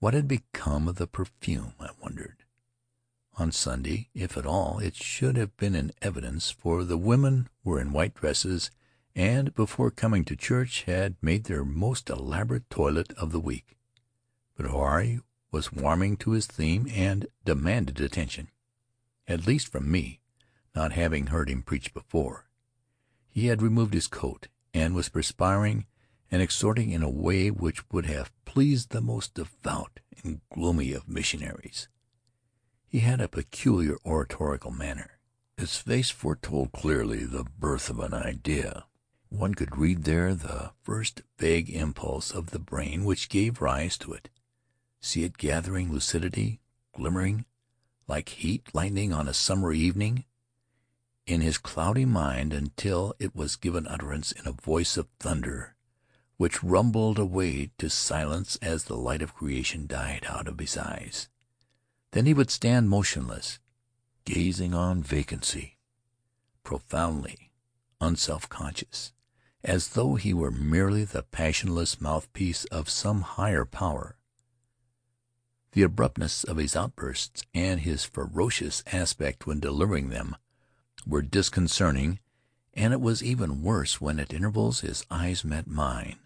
What 0.00 0.12
had 0.12 0.26
become 0.26 0.88
of 0.88 0.96
the 0.96 1.06
perfume, 1.06 1.74
I 1.78 1.90
wondered. 2.02 2.42
On 3.34 3.52
Sunday, 3.52 4.08
if 4.12 4.36
at 4.36 4.44
all, 4.44 4.80
it 4.80 4.96
should 4.96 5.36
have 5.36 5.56
been 5.56 5.76
in 5.76 5.92
evidence, 6.02 6.50
for 6.50 6.82
the 6.82 6.98
women 6.98 7.48
were 7.62 7.80
in 7.80 7.92
white 7.92 8.14
dresses, 8.14 8.72
and 9.14 9.54
before 9.54 9.92
coming 9.92 10.24
to 10.24 10.34
church 10.34 10.82
had 10.82 11.14
made 11.22 11.44
their 11.44 11.64
most 11.64 12.10
elaborate 12.10 12.68
toilet 12.68 13.12
of 13.12 13.30
the 13.30 13.38
week. 13.38 13.73
But 14.56 14.66
Huirai 14.66 15.20
was 15.50 15.72
warming 15.72 16.16
to 16.18 16.30
his 16.30 16.46
theme 16.46 16.86
and 16.88 17.26
demanded 17.44 18.00
attention, 18.00 18.50
at 19.26 19.48
least 19.48 19.66
from 19.66 19.90
me, 19.90 20.20
not 20.76 20.92
having 20.92 21.26
heard 21.26 21.50
him 21.50 21.62
preach 21.62 21.92
before. 21.92 22.46
He 23.28 23.46
had 23.46 23.62
removed 23.62 23.94
his 23.94 24.06
coat, 24.06 24.46
and 24.72 24.94
was 24.94 25.08
perspiring 25.08 25.86
and 26.30 26.40
exhorting 26.40 26.90
in 26.90 27.02
a 27.02 27.10
way 27.10 27.50
which 27.50 27.90
would 27.90 28.06
have 28.06 28.32
pleased 28.44 28.90
the 28.90 29.00
most 29.00 29.34
devout 29.34 29.98
and 30.22 30.40
gloomy 30.52 30.92
of 30.92 31.08
missionaries. 31.08 31.88
He 32.86 33.00
had 33.00 33.20
a 33.20 33.28
peculiar 33.28 33.96
oratorical 34.04 34.70
manner. 34.70 35.18
His 35.56 35.76
face 35.76 36.10
foretold 36.10 36.70
clearly 36.70 37.24
the 37.24 37.44
birth 37.44 37.90
of 37.90 37.98
an 37.98 38.14
idea. 38.14 38.86
One 39.30 39.54
could 39.54 39.76
read 39.76 40.04
there 40.04 40.32
the 40.32 40.72
first 40.82 41.22
vague 41.38 41.70
impulse 41.70 42.30
of 42.30 42.50
the 42.50 42.60
brain 42.60 43.04
which 43.04 43.28
gave 43.28 43.60
rise 43.60 43.98
to 43.98 44.12
it 44.12 44.30
see 45.04 45.24
it 45.24 45.36
gathering 45.36 45.92
lucidity, 45.92 46.60
glimmering 46.94 47.44
like 48.08 48.28
heat 48.30 48.68
lightning 48.72 49.12
on 49.12 49.28
a 49.28 49.34
summer 49.34 49.72
evening 49.72 50.24
in 51.26 51.40
his 51.40 51.58
cloudy 51.58 52.04
mind 52.04 52.52
until 52.52 53.14
it 53.18 53.34
was 53.34 53.56
given 53.56 53.86
utterance 53.86 54.32
in 54.32 54.46
a 54.46 54.52
voice 54.52 54.96
of 54.96 55.08
thunder 55.20 55.74
which 56.36 56.64
rumbled 56.64 57.18
away 57.18 57.70
to 57.78 57.88
silence 57.88 58.56
as 58.56 58.84
the 58.84 58.96
light 58.96 59.22
of 59.22 59.34
creation 59.34 59.86
died 59.86 60.26
out 60.28 60.48
of 60.48 60.58
his 60.58 60.76
eyes. 60.76 61.28
Then 62.10 62.26
he 62.26 62.34
would 62.34 62.50
stand 62.50 62.90
motionless, 62.90 63.58
gazing 64.24 64.74
on 64.74 65.02
vacancy, 65.02 65.78
profoundly 66.64 67.52
unself-conscious, 68.00 69.12
as 69.62 69.90
though 69.90 70.16
he 70.16 70.34
were 70.34 70.50
merely 70.50 71.04
the 71.04 71.22
passionless 71.22 72.00
mouthpiece 72.00 72.64
of 72.66 72.90
some 72.90 73.20
higher 73.22 73.64
power. 73.64 74.16
The 75.74 75.82
abruptness 75.82 76.44
of 76.44 76.56
his 76.56 76.76
outbursts 76.76 77.42
and 77.52 77.80
his 77.80 78.04
ferocious 78.04 78.84
aspect 78.92 79.44
when 79.44 79.58
delivering 79.58 80.08
them 80.08 80.36
were 81.04 81.20
disconcerting, 81.20 82.20
and 82.74 82.92
it 82.92 83.00
was 83.00 83.24
even 83.24 83.60
worse 83.60 84.00
when 84.00 84.20
at 84.20 84.32
intervals 84.32 84.80
his 84.80 85.04
eyes 85.10 85.44
met 85.44 85.66
mine. 85.66 86.20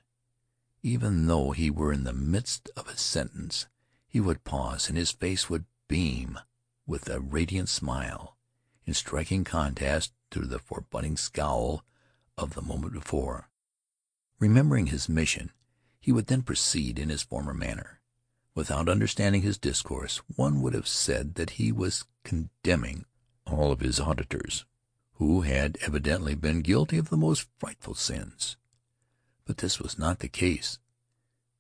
Even 0.83 1.29
though 1.29 1.53
he 1.53 1.71
were 1.71 1.95
in 1.95 2.05
the 2.05 2.13
midst 2.13 2.69
of 2.77 2.89
a 2.89 2.99
sentence, 2.99 3.67
he 4.07 4.21
would 4.21 4.45
pause 4.45 4.91
and 4.91 4.99
his 4.99 5.13
face 5.13 5.49
would 5.49 5.65
beam 5.89 6.39
with 6.87 7.09
a 7.09 7.19
radiant 7.19 7.71
smile, 7.71 8.37
in 8.85 8.93
striking 8.93 9.45
contrast 9.45 10.13
to 10.31 10.41
the 10.41 10.59
forbidding 10.59 11.17
scowl 11.17 11.83
of 12.37 12.53
the 12.53 12.61
moment 12.61 12.93
before. 12.93 13.49
Remembering 14.39 14.89
his 14.89 15.09
mission, 15.09 15.53
he 16.01 16.13
would 16.13 16.27
then 16.27 16.43
proceed 16.43 16.99
in 16.99 17.09
his 17.09 17.23
former 17.23 17.55
manner. 17.55 17.98
Without 18.59 18.89
understanding 18.89 19.43
his 19.43 19.57
discourse, 19.57 20.21
one 20.35 20.61
would 20.63 20.75
have 20.75 20.89
said 20.89 21.37
that 21.37 21.51
he 21.51 21.71
was 21.71 22.05
condemning 22.25 23.05
all 23.47 23.71
of 23.71 23.79
his 23.79 24.01
auditors, 24.01 24.65
who 25.13 25.43
had 25.43 25.79
evidently 25.81 26.35
been 26.35 26.63
guilty 26.63 26.99
of 26.99 27.09
the 27.09 27.17
most 27.17 27.47
frightful 27.61 27.95
sins. 27.95 28.57
But 29.45 29.59
this 29.59 29.79
was 29.79 29.97
not 29.97 30.19
the 30.19 30.29
case. 30.29 30.81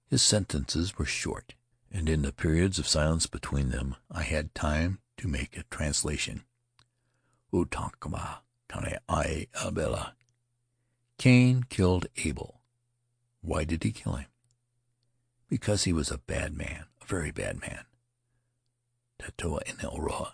His 0.08 0.22
sentences 0.22 0.98
were 0.98 1.04
short, 1.04 1.54
and 1.88 2.08
in 2.08 2.22
the 2.22 2.32
periods 2.32 2.80
of 2.80 2.88
silence 2.88 3.28
between 3.28 3.68
them 3.68 3.94
I 4.10 4.24
had 4.24 4.52
time 4.52 4.98
to 5.18 5.28
make 5.28 5.56
a 5.56 5.62
translation. 5.70 6.42
Utakama 7.52 8.38
tane 8.68 8.98
ai 9.08 9.46
abela. 9.54 10.14
Cain 11.16 11.62
killed 11.68 12.08
Abel. 12.24 12.60
Why 13.40 13.62
did 13.62 13.84
he 13.84 13.92
kill 13.92 14.14
him? 14.14 14.26
Because 15.48 15.84
he 15.84 15.94
was 15.94 16.10
a 16.10 16.18
bad 16.18 16.54
man 16.54 16.87
very 17.08 17.30
bad 17.30 17.60
man. 17.60 17.84
Tatoa 19.18 19.64
Inelroa. 19.64 20.32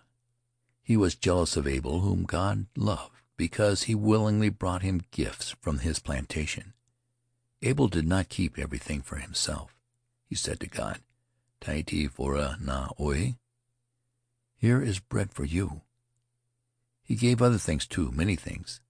He 0.83 0.97
was 0.97 1.15
jealous 1.15 1.57
of 1.57 1.67
Abel, 1.67 2.01
whom 2.01 2.25
God 2.25 2.67
loved, 2.77 3.23
because 3.37 3.85
he 3.85 3.95
willingly 3.95 4.51
brought 4.51 4.83
him 4.83 5.03
gifts 5.13 5.55
from 5.61 5.79
his 5.79 6.01
plantation. 6.01 6.75
Abel 7.63 7.89
did 7.89 8.07
not 8.07 8.29
keep 8.29 8.59
everything 8.59 9.01
for 9.01 9.17
himself. 9.17 9.75
He 10.27 10.35
said 10.35 10.61
to 10.61 10.67
God, 10.67 10.99
Taiti 11.61 12.11
fora 12.11 12.59
na 12.61 12.89
oi. 13.01 13.37
Here 14.57 14.83
is 14.83 14.99
bread 14.99 15.33
for 15.33 15.45
you. 15.45 15.83
He 17.03 17.15
gave 17.15 17.41
other 17.41 17.59
things 17.59 17.87
too, 17.87 18.11
many 18.13 18.35
things, 18.35 18.81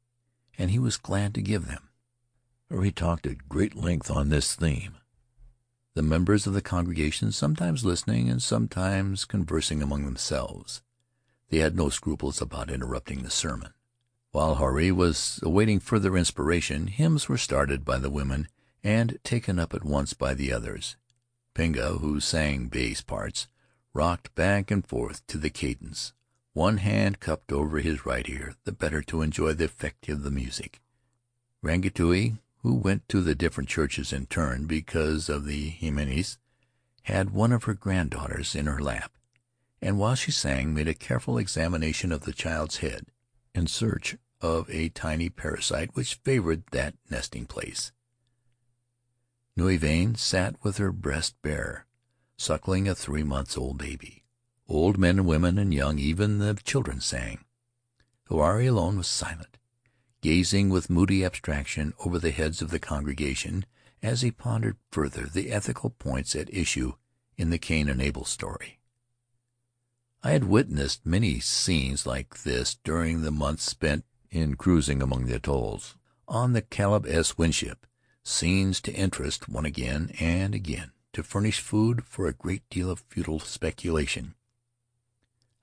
and 0.59 0.71
he 0.71 0.79
was 0.79 0.97
glad 0.97 1.35
to 1.35 1.43
give 1.43 1.67
them. 1.67 1.91
Or 2.71 2.83
he 2.83 2.91
talked 2.91 3.27
at 3.27 3.49
great 3.49 3.77
length 3.77 4.11
on 4.11 4.31
this 4.31 4.55
theme 4.55 4.97
the 5.95 6.03
members 6.03 6.47
of 6.47 6.53
the 6.53 6.61
congregation 6.61 7.31
sometimes 7.31 7.85
listening 7.85 8.29
and 8.29 8.43
sometimes 8.43 9.25
conversing 9.25 9.81
among 9.81 10.05
themselves. 10.05 10.83
They 11.51 11.59
had 11.59 11.77
no 11.77 11.89
scruples 11.89 12.43
about 12.43 12.71
interrupting 12.71 13.23
the 13.23 13.31
sermon. 13.31 13.73
While 14.33 14.57
Huirai 14.57 14.91
was 14.91 15.39
awaiting 15.45 15.79
further 15.79 16.17
inspiration, 16.17 16.89
hymns 16.89 17.29
were 17.29 17.39
started 17.39 17.85
by 17.85 17.99
the 17.99 18.11
women 18.11 18.49
and 18.83 19.19
taken 19.23 19.61
up 19.61 19.73
at 19.73 19.85
once 19.85 20.13
by 20.13 20.35
the 20.35 20.53
others. 20.53 20.97
Pinga, 21.55 22.01
who 22.01 22.19
sang 22.19 22.67
bass 22.67 23.01
parts, 23.01 23.47
rocked 23.93 24.35
back 24.35 24.73
and 24.73 24.85
forth 24.85 25.25
to 25.29 25.39
the 25.39 25.51
cadence, 25.51 26.13
one 26.53 26.79
hand 26.79 27.21
cupped 27.21 27.53
over 27.53 27.79
his 27.79 28.05
right 28.05 28.29
ear, 28.29 28.55
the 28.65 28.73
better 28.73 29.03
to 29.03 29.23
enjoy 29.23 29.53
the 29.53 29.67
effect 29.67 30.09
of 30.09 30.25
the 30.25 30.31
music. 30.31 30.81
Rangituki 31.65 32.39
who 32.65 32.75
went 32.75 33.07
to 33.11 33.21
the 33.21 33.35
different 33.35 33.69
churches 33.69 34.11
in 34.11 34.25
turn 34.25 34.65
because 34.65 35.29
of 35.29 35.45
the 35.45 35.71
himenes, 35.73 36.39
had 37.03 37.29
one 37.29 37.53
of 37.53 37.65
her 37.65 37.75
granddaughters 37.75 38.55
in 38.55 38.65
her 38.65 38.79
lap, 38.79 39.13
and 39.83 39.99
while 39.99 40.15
she 40.15 40.33
sang 40.33 40.73
made 40.73 40.89
a 40.89 40.95
careful 40.95 41.37
examination 41.37 42.11
of 42.11 42.23
the 42.23 42.33
child's 42.33 42.79
head 42.79 43.05
in 43.55 43.67
search 43.67 44.17
of 44.41 44.69
a 44.71 44.89
tiny 44.89 45.29
parasite 45.29 45.91
which 45.93 46.15
favored 46.25 46.63
that 46.71 46.95
nesting 47.11 47.45
place. 47.45 47.93
Nui 49.55 49.77
Vane 49.77 50.15
sat 50.15 50.57
with 50.63 50.79
her 50.79 50.91
breast 50.91 51.35
bare, 51.43 51.85
suckling 52.39 52.89
a 52.89 52.95
three 52.95 53.23
months 53.23 53.59
old 53.59 53.77
baby. 53.77 54.25
Old 54.67 54.97
men 54.97 55.19
and 55.19 55.29
women 55.29 55.59
and 55.59 55.75
young, 55.75 55.99
even 55.99 56.39
the 56.39 56.55
children 56.65 57.03
sang. 57.03 57.45
Huirai 58.31 58.67
alone 58.67 58.97
was 58.97 59.07
silent 59.07 59.59
gazing 60.25 60.71
with 60.71 60.89
moody 60.89 61.23
abstraction 61.23 61.93
over 62.03 62.19
the 62.19 62.31
heads 62.31 62.63
of 62.63 62.71
the 62.71 62.79
congregation 62.79 63.67
as 64.03 64.23
he 64.23 64.31
pondered 64.31 64.79
further 64.91 65.27
the 65.27 65.53
ethical 65.53 65.91
points 65.91 66.35
at 66.35 66.49
issue 66.49 66.95
in 67.37 67.51
the 67.51 67.59
Cain 67.59 67.91
and 67.91 68.01
Abel 68.01 68.25
story. 68.25 68.79
I 70.23 70.31
had 70.31 70.45
witnessed 70.45 71.05
many 71.05 71.41
scenes 71.41 72.07
like 72.07 72.39
this 72.39 72.79
during 72.85 73.21
the 73.21 73.31
months 73.31 73.65
spent 73.65 74.07
in 74.31 74.55
cruising 74.55 75.03
among 75.03 75.27
the 75.27 75.37
atolls 75.37 75.95
on 76.27 76.55
the 76.55 76.63
Caleb 76.63 77.05
S. 77.07 77.37
Winship, 77.37 77.87
scenes 78.23 78.81
to 78.81 78.95
interest 78.95 79.47
one 79.47 79.67
again 79.67 80.11
and 80.19 80.55
again, 80.55 80.93
to 81.13 81.23
furnish 81.23 81.61
food 81.61 82.03
for 82.03 82.27
a 82.27 82.33
great 82.33 82.63
deal 82.71 82.89
of 82.89 83.05
futile 83.11 83.41
speculation. 83.41 84.35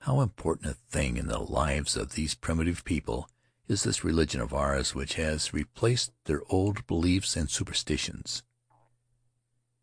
How 0.02 0.20
important 0.20 0.70
a 0.70 0.74
thing 0.74 1.16
in 1.16 1.26
the 1.26 1.40
lives 1.40 1.96
of 1.96 2.12
these 2.12 2.36
primitive 2.36 2.84
people 2.84 3.28
is 3.72 3.82
this 3.82 4.04
religion 4.04 4.40
of 4.40 4.52
ours 4.52 4.94
which 4.94 5.14
has 5.14 5.54
replaced 5.54 6.12
their 6.26 6.42
old 6.50 6.86
beliefs 6.86 7.36
and 7.36 7.50
superstitions. 7.50 8.42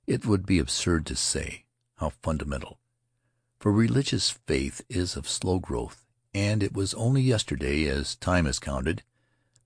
It 0.06 0.26
would 0.26 0.46
be 0.46 0.60
absurd 0.60 1.08
to 1.08 1.16
say 1.16 1.66
how 1.98 2.10
fundamental, 2.10 2.80
for 3.60 3.72
religious 3.72 4.30
faith 4.30 4.82
is 4.90 5.16
of 5.16 5.28
slow 5.28 5.60
growth, 5.60 6.06
and 6.34 6.62
it 6.62 6.74
was 6.74 6.94
only 6.94 7.22
yesterday, 7.22 7.88
as 7.88 8.16
time 8.16 8.46
is 8.46 8.60
counted, 8.60 9.04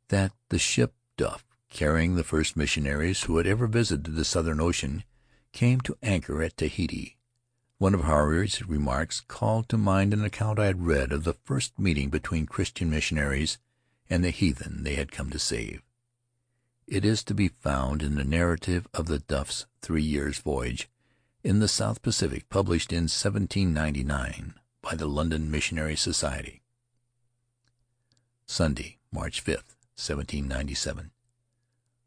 that 0.07 0.31
the 0.49 0.57
ship 0.57 0.93
Duff, 1.17 1.45
carrying 1.69 2.15
the 2.15 2.23
first 2.23 2.55
missionaries 2.55 3.23
who 3.23 3.37
had 3.37 3.45
ever 3.45 3.67
visited 3.67 4.15
the 4.15 4.25
southern 4.25 4.59
ocean, 4.59 5.03
came 5.51 5.81
to 5.81 5.97
anchor 6.01 6.41
at 6.41 6.57
Tahiti. 6.57 7.17
One 7.77 7.93
of 7.93 8.01
Huirai's 8.01 8.65
remarks 8.67 9.19
called 9.19 9.69
to 9.69 9.77
mind 9.77 10.13
an 10.13 10.23
account 10.23 10.59
I 10.59 10.67
had 10.67 10.87
read 10.87 11.11
of 11.11 11.25
the 11.25 11.33
first 11.43 11.77
meeting 11.77 12.09
between 12.09 12.45
Christian 12.45 12.89
missionaries 12.89 13.57
and 14.09 14.23
the 14.23 14.29
heathen 14.29 14.83
they 14.83 14.95
had 14.95 15.11
come 15.11 15.29
to 15.29 15.39
save. 15.39 15.81
It 16.87 17.05
is 17.05 17.23
to 17.25 17.33
be 17.33 17.47
found 17.47 18.03
in 18.03 18.15
the 18.15 18.23
narrative 18.23 18.87
of 18.93 19.07
the 19.07 19.19
Duff's 19.19 19.65
three 19.81 20.03
years' 20.03 20.39
voyage 20.39 20.89
in 21.43 21.59
the 21.59 21.67
South 21.67 22.01
Pacific, 22.01 22.47
published 22.49 22.91
in 22.91 23.03
1799 23.03 24.53
by 24.81 24.95
the 24.95 25.07
London 25.07 25.51
Missionary 25.51 25.95
Society. 25.95 26.61
Sunday, 28.45 28.97
March 29.11 29.41
5, 29.41 29.55
1797. 29.95 31.11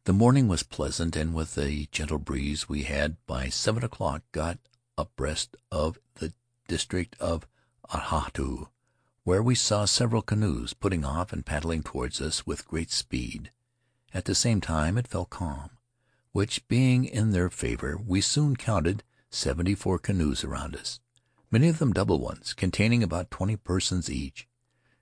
The 0.05 0.13
morning 0.13 0.47
was 0.47 0.63
pleasant, 0.63 1.17
and 1.17 1.35
with 1.35 1.59
a 1.59 1.89
gentle 1.91 2.19
breeze 2.19 2.69
we 2.69 2.85
had 2.85 3.17
by 3.27 3.49
seven 3.49 3.83
o'clock 3.83 4.23
got 4.33 4.59
abreast 4.97 5.57
of 5.73 5.99
the 6.15 6.33
district 6.69 7.17
of 7.21 7.47
Ahatu, 7.91 8.69
where 9.27 9.43
we 9.43 9.57
saw 9.57 9.85
several 9.85 10.23
canoes 10.23 10.73
putting 10.73 11.05
off 11.05 11.33
and 11.33 11.45
paddling 11.45 11.83
toward 11.83 12.23
us 12.23 12.47
with 12.47 12.69
great 12.69 12.93
speed. 12.93 13.51
At 14.15 14.25
the 14.25 14.37
same 14.37 14.61
time 14.61 14.97
it 14.97 15.09
fell 15.09 15.25
calm, 15.25 15.71
which 16.31 16.69
being 16.69 17.05
in 17.05 17.33
their 17.33 17.51
favor, 17.51 17.99
we 18.07 18.21
soon 18.21 18.55
counted 18.55 19.03
seventy 19.29 19.75
four 19.75 19.99
canoes 19.99 20.45
around 20.45 20.77
us, 20.77 21.01
many 21.51 21.67
of 21.67 21.81
them 21.81 21.93
double 21.93 22.21
ones, 22.21 22.55
containing 22.55 23.03
about 23.03 23.33
twenty 23.33 23.57
persons 23.57 24.09
each. 24.09 24.47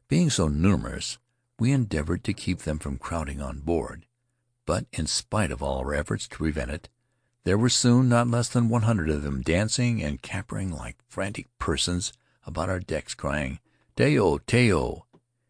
Being 0.09 0.31
so 0.31 0.49
numerous, 0.49 1.19
we 1.59 1.71
endeavored 1.71 2.25
to 2.25 2.33
keep 2.33 2.61
them 2.61 2.79
from 2.79 2.97
crowding 2.97 3.43
on 3.43 3.59
board, 3.59 4.07
but 4.65 4.87
in 4.91 5.07
spite 5.07 5.51
of 5.51 5.63
all 5.63 5.81
our 5.81 5.93
efforts 5.93 6.27
to 6.29 6.39
prevent 6.39 6.71
it, 6.71 6.89
there 7.45 7.59
were 7.59 7.69
soon 7.69 8.09
not 8.09 8.29
less 8.29 8.49
than 8.49 8.71
one 8.71 8.83
hundred 8.85 9.11
of 9.11 9.23
them 9.23 9.43
dancing 9.43 10.03
and 10.03 10.23
capering 10.23 10.73
like 10.73 10.97
frantic 11.11 11.47
persons 11.59 12.15
about 12.47 12.71
our 12.71 12.81
decks, 12.81 13.13
crying 13.13 13.59
"Tayo! 13.97 14.41
Tayo!" 14.45 15.05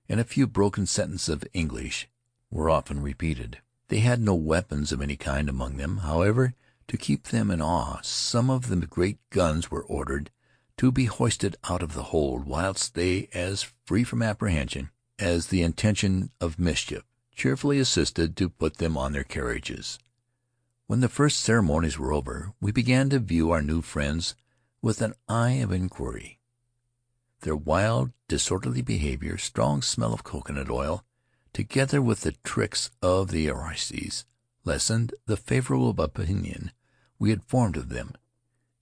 and 0.06 0.20
a 0.20 0.24
few 0.24 0.46
broken 0.46 0.84
sentences 0.84 1.30
of 1.30 1.46
English 1.54 2.10
were 2.50 2.68
often 2.68 3.00
repeated. 3.00 3.62
They 3.88 4.00
had 4.00 4.20
no 4.20 4.34
weapons 4.34 4.92
of 4.92 5.00
any 5.00 5.16
kind 5.16 5.48
among 5.48 5.78
them, 5.78 5.96
however; 6.04 6.52
to 6.88 6.98
keep 6.98 7.28
them 7.28 7.50
in 7.50 7.62
awe 7.62 8.02
some 8.02 8.50
of 8.50 8.68
the 8.68 8.76
great 8.86 9.16
guns 9.30 9.70
were 9.70 9.82
ordered 9.82 10.30
to 10.76 10.92
be 10.92 11.06
hoisted 11.06 11.56
out 11.64 11.82
of 11.82 11.94
the 11.94 12.02
hold, 12.12 12.44
whilst 12.44 12.92
they, 12.92 13.28
as 13.32 13.72
free 13.86 14.04
from 14.04 14.20
apprehension 14.20 14.90
as 15.18 15.46
the 15.46 15.62
intention 15.62 16.30
of 16.38 16.58
mischief, 16.58 17.02
cheerfully 17.34 17.78
assisted 17.78 18.36
to 18.36 18.50
put 18.50 18.76
them 18.76 18.98
on 18.98 19.14
their 19.14 19.24
carriages. 19.24 19.98
When 20.86 21.00
the 21.00 21.08
first 21.08 21.40
ceremonies 21.40 21.98
were 21.98 22.12
over, 22.12 22.52
we 22.60 22.72
began 22.72 23.08
to 23.08 23.20
view 23.20 23.52
our 23.52 23.62
new 23.62 23.80
friends 23.80 24.34
with 24.82 25.00
an 25.00 25.14
eye 25.30 25.62
of 25.62 25.72
inquiry. 25.72 26.40
Their 27.44 27.54
wild, 27.54 28.12
disorderly 28.26 28.80
behavior, 28.80 29.36
strong 29.36 29.82
smell 29.82 30.14
of 30.14 30.24
cocoanut 30.24 30.70
oil, 30.70 31.04
together 31.52 32.00
with 32.00 32.22
the 32.22 32.32
tricks 32.42 32.90
of 33.02 33.28
the 33.28 33.48
Arreoys, 33.48 34.24
lessened 34.64 35.12
the 35.26 35.36
favorable 35.36 35.90
opinion 35.90 36.72
we 37.18 37.28
had 37.28 37.44
formed 37.44 37.76
of 37.76 37.90
them. 37.90 38.14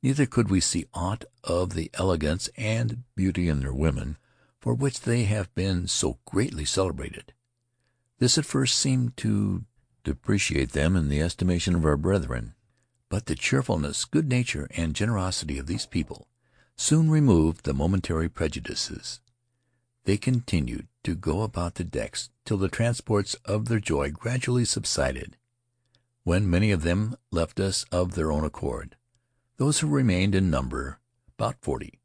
Neither 0.01 0.27
could 0.27 0.48
we 0.48 0.61
see 0.61 0.87
aught 0.94 1.25
of 1.42 1.70
the 1.70 1.90
elegance 1.94 2.48
and 2.57 3.03
beauty 3.16 3.48
in 3.48 3.59
their 3.59 3.75
women 3.75 4.16
for 4.61 4.75
which 4.75 5.01
they 5.01 5.25
have 5.25 5.53
been 5.57 5.88
so 5.88 6.20
greatly 6.25 6.64
celebrated. 6.64 7.33
This 8.20 8.38
at 8.38 8.46
first 8.46 8.79
seemed 8.79 9.16
to 9.16 9.64
depreciate 10.05 10.70
them 10.70 10.94
in 10.94 11.09
the 11.09 11.20
estimation 11.20 11.75
of 11.75 11.85
our 11.85 11.96
brethren, 11.96 12.55
but 13.09 13.27
the 13.27 13.35
cheerfulness, 13.35 14.05
good 14.05 14.29
nature, 14.29 14.68
and 14.70 14.94
generosity 14.94 15.59
of 15.59 15.66
these 15.66 15.85
people 15.85 16.29
soon 16.83 17.09
removed 17.09 17.64
the 17.64 17.73
momentary 17.73 18.29
prejudices. 18.29 19.21
They 20.03 20.16
continued 20.16 20.88
to 21.05 21.14
go 21.14 21.42
about 21.42 21.77
the 21.77 21.85
decks 21.85 22.29
till 22.45 22.57
the 22.57 22.68
transports 22.68 23.35
of 23.45 23.66
their 23.66 23.79
joy 23.79 24.11
gradually 24.11 24.64
subsided, 24.64 25.37
when 26.25 26.51
many 26.51 26.73
of 26.73 26.83
them 26.83 27.14
left 27.31 27.61
us 27.61 27.85
of 27.92 28.16
their 28.16 28.33
own 28.33 28.45
accord. 28.45 28.97
Those 29.59 29.79
who 29.79 29.87
remained 29.87 30.35
in 30.35 30.51
number, 30.51 30.99
about 31.38 31.55
forty, 31.61 32.01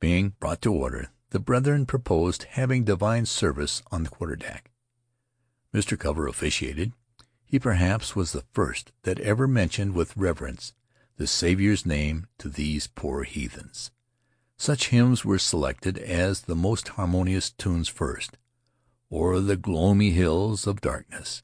being 0.00 0.32
brought 0.40 0.62
to 0.62 0.72
order, 0.72 1.10
the 1.28 1.38
brethren 1.38 1.84
proposed 1.84 2.44
having 2.44 2.82
divine 2.82 3.26
service 3.26 3.82
on 3.92 4.04
the 4.04 4.08
quarter-deck. 4.08 4.70
Mr. 5.74 5.98
Cover 5.98 6.26
officiated. 6.26 6.92
He 7.44 7.58
perhaps 7.58 8.16
was 8.16 8.32
the 8.32 8.44
first 8.54 8.90
that 9.02 9.20
ever 9.20 9.46
mentioned 9.46 9.94
with 9.94 10.16
reverence 10.16 10.72
the 11.18 11.26
Saviour's 11.26 11.84
name 11.84 12.26
to 12.38 12.48
these 12.48 12.86
poor 12.86 13.24
heathens. 13.24 13.90
Such 14.56 14.88
hymns 14.88 15.24
were 15.24 15.38
selected 15.38 15.98
as 15.98 16.42
the 16.42 16.54
most 16.54 16.88
harmonious 16.88 17.50
tunes 17.50 17.88
first, 17.88 18.38
"O'er 19.10 19.40
the 19.40 19.56
gloomy 19.56 20.10
hills 20.10 20.66
of 20.66 20.80
darkness," 20.80 21.42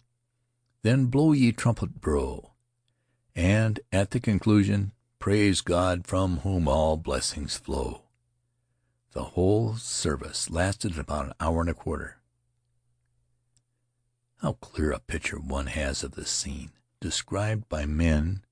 then 0.82 1.06
"Blow 1.06 1.32
ye 1.32 1.52
trumpet 1.52 2.00
blow," 2.00 2.52
and 3.34 3.80
at 3.92 4.12
the 4.12 4.20
conclusion, 4.20 4.92
"Praise 5.18 5.60
God 5.60 6.06
from 6.06 6.38
whom 6.38 6.68
all 6.68 6.96
blessings 6.96 7.56
flow." 7.56 8.04
The 9.12 9.24
whole 9.24 9.76
service 9.76 10.48
lasted 10.48 10.96
about 10.98 11.26
an 11.26 11.32
hour 11.40 11.60
and 11.60 11.70
a 11.70 11.74
quarter. 11.74 12.20
How 14.36 14.52
clear 14.54 14.92
a 14.92 15.00
picture 15.00 15.38
one 15.38 15.66
has 15.66 16.02
of 16.02 16.12
the 16.12 16.24
scene, 16.24 16.70
described 17.00 17.68
by 17.68 17.84
men 17.84 18.44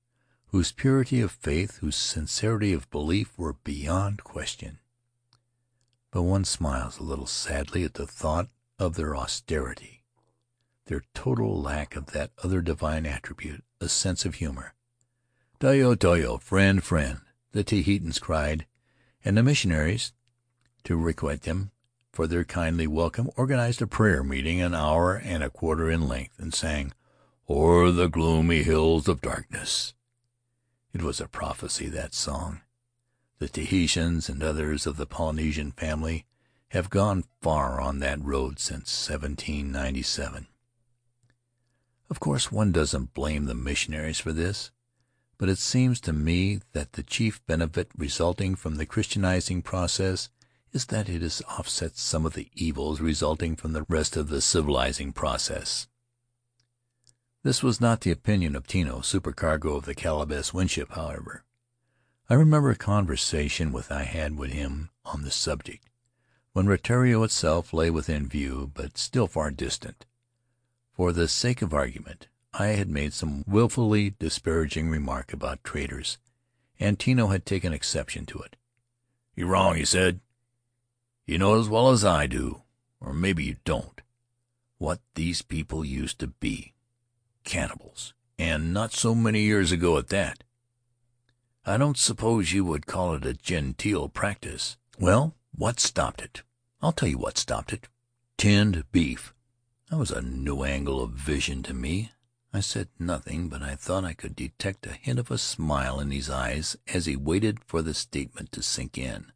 whose 0.51 0.71
purity 0.71 1.21
of 1.21 1.31
faith, 1.31 1.77
whose 1.77 1.95
sincerity 1.95 2.73
of 2.73 2.89
belief 2.89 3.37
were 3.37 3.53
beyond 3.63 4.23
question. 4.23 4.79
But 6.11 6.23
one 6.23 6.43
smiles 6.43 6.97
a 6.97 7.03
little 7.03 7.27
sadly 7.27 7.83
at 7.83 7.93
the 7.93 8.07
thought 8.07 8.49
of 8.79 8.95
their 8.95 9.15
austerity, 9.15 10.03
their 10.85 11.03
total 11.13 11.61
lack 11.61 11.95
of 11.95 12.07
that 12.07 12.31
other 12.43 12.61
divine 12.61 13.05
attribute, 13.05 13.63
a 13.79 13.87
sense 13.87 14.25
of 14.25 14.35
humor. 14.35 14.73
"Tayo! 15.59 15.95
Tayo! 15.95 16.41
Friend! 16.41 16.83
Friend!" 16.83 17.21
the 17.51 17.63
Tahitians 17.63 18.17
cried, 18.17 18.65
and 19.23 19.37
the 19.37 19.43
missionaries 19.43 20.13
to 20.83 20.95
requite 20.95 21.41
them 21.43 21.69
for 22.11 22.25
their 22.25 22.43
kindly 22.43 22.87
welcome, 22.87 23.29
organized 23.37 23.83
a 23.83 23.87
prayer 23.87 24.23
meeting 24.23 24.61
an 24.61 24.73
hour 24.73 25.15
and 25.15 25.43
a 25.43 25.51
quarter 25.51 25.91
in 25.91 26.07
length, 26.07 26.39
and 26.39 26.55
sang, 26.55 26.91
"O'er 27.47 27.91
the 27.91 28.07
gloomy 28.07 28.63
hills 28.63 29.07
of 29.07 29.21
darkness." 29.21 29.93
It 30.93 31.03
was 31.03 31.21
a 31.21 31.27
prophecy, 31.27 31.87
that 31.89 32.13
song. 32.13 32.61
The 33.37 33.47
Tahitians 33.47 34.27
and 34.27 34.41
others 34.41 34.87
of 34.87 34.97
the 34.97 35.05
Polynesian 35.05 35.71
family 35.71 36.25
have 36.69 36.89
gone 36.89 37.25
far 37.41 37.79
on 37.79 37.99
that 37.99 38.23
road 38.23 38.59
since 38.59 39.09
1797. 39.09 40.47
Of 42.09 42.19
course 42.19 42.51
one 42.51 42.71
doesn't 42.71 43.13
blame 43.13 43.45
the 43.45 43.53
missionaries 43.53 44.19
for 44.19 44.33
this, 44.33 44.71
but 45.37 45.47
it 45.47 45.59
seems 45.59 46.01
to 46.01 46.13
me 46.13 46.59
that 46.73 46.93
the 46.93 47.03
chief 47.03 47.45
benefit 47.45 47.91
resulting 47.95 48.55
from 48.55 48.75
the 48.75 48.85
Christianizing 48.85 49.61
process 49.61 50.29
is 50.73 50.87
that 50.87 51.07
it 51.07 51.21
has 51.21 51.41
offset 51.47 51.97
some 51.97 52.25
of 52.25 52.33
the 52.33 52.49
evils 52.53 52.99
resulting 52.99 53.55
from 53.55 53.73
the 53.73 53.85
rest 53.87 54.17
of 54.17 54.29
the 54.29 54.41
civilizing 54.41 55.13
process. 55.13 55.87
This 57.41 57.63
was 57.63 57.79
not 57.79 58.01
the 58.01 58.11
opinion 58.11 58.53
of 58.53 58.67
Tino, 58.67 58.99
supercargo 58.99 59.77
of 59.77 59.85
the 59.85 59.95
Caleb. 59.95 60.33
Winship, 60.53 60.91
however. 60.91 61.45
I 62.29 62.33
remember 62.33 62.69
a 62.69 62.75
conversation 62.75 63.71
which 63.71 63.89
I 63.89 64.03
had 64.03 64.37
with 64.37 64.51
him 64.51 64.89
on 65.05 65.21
the 65.21 65.31
subject, 65.31 65.89
when 66.51 66.67
Rutiaro 66.67 67.23
itself 67.23 67.71
lay 67.71 67.89
within 67.89 68.27
view, 68.27 68.71
but 68.73 68.97
still 68.97 69.25
far 69.25 69.51
distant. 69.51 70.05
For 70.91 71.13
the 71.13 71.29
sake 71.29 71.61
of 71.61 71.73
argument, 71.73 72.27
I 72.51 72.67
had 72.67 72.89
made 72.89 73.13
some 73.13 73.45
willfully 73.47 74.09
disparaging 74.19 74.89
remark 74.89 75.31
about 75.31 75.63
traders, 75.63 76.17
and 76.77 76.99
Tino 76.99 77.27
had 77.27 77.45
taken 77.45 77.71
exception 77.71 78.25
to 78.25 78.39
it. 78.39 78.57
"You're 79.33 79.47
wrong," 79.47 79.75
he 79.77 79.85
said. 79.85 80.19
"You 81.25 81.37
know 81.37 81.57
as 81.57 81.69
well 81.69 81.89
as 81.89 82.03
I 82.03 82.27
do, 82.27 82.63
or 82.99 83.13
maybe 83.13 83.45
you 83.45 83.55
don't, 83.63 84.01
what 84.77 84.99
these 85.15 85.41
people 85.41 85.85
used 85.85 86.19
to 86.19 86.27
be. 86.27 86.73
Cannibals, 87.49 88.13
and 88.37 88.71
not 88.75 88.93
so 88.93 89.15
many 89.15 89.41
years 89.41 89.71
ago 89.71 89.97
at 89.97 90.09
that. 90.09 90.43
I 91.65 91.77
don't 91.77 91.97
suppose 91.97 92.53
you 92.53 92.63
would 92.63 92.85
call 92.85 93.15
it 93.15 93.25
a 93.25 93.33
genteel 93.33 94.07
practice. 94.07 94.77
Well, 94.99 95.33
what 95.51 95.79
stopped 95.79 96.21
it? 96.21 96.43
I'll 96.79 96.91
tell 96.91 97.09
you 97.09 97.17
what 97.17 97.39
stopped 97.39 97.73
it. 97.73 97.87
Tinned 98.37 98.83
beef. 98.91 99.33
That 99.89 99.97
was 99.97 100.11
a 100.11 100.21
new 100.21 100.63
angle 100.63 101.01
of 101.01 101.13
vision 101.13 101.63
to 101.63 101.73
me. 101.73 102.11
I 102.53 102.59
said 102.59 102.87
nothing, 102.99 103.49
but 103.49 103.63
I 103.63 103.73
thought 103.73 104.05
I 104.05 104.13
could 104.13 104.35
detect 104.35 104.85
a 104.85 104.93
hint 104.93 105.17
of 105.17 105.31
a 105.31 105.39
smile 105.39 105.99
in 105.99 106.11
his 106.11 106.29
eyes 106.29 106.77
as 106.85 107.07
he 107.07 107.15
waited 107.15 107.63
for 107.65 107.81
the 107.81 107.95
statement 107.95 108.51
to 108.51 108.61
sink 108.61 108.95
in. 108.95 109.31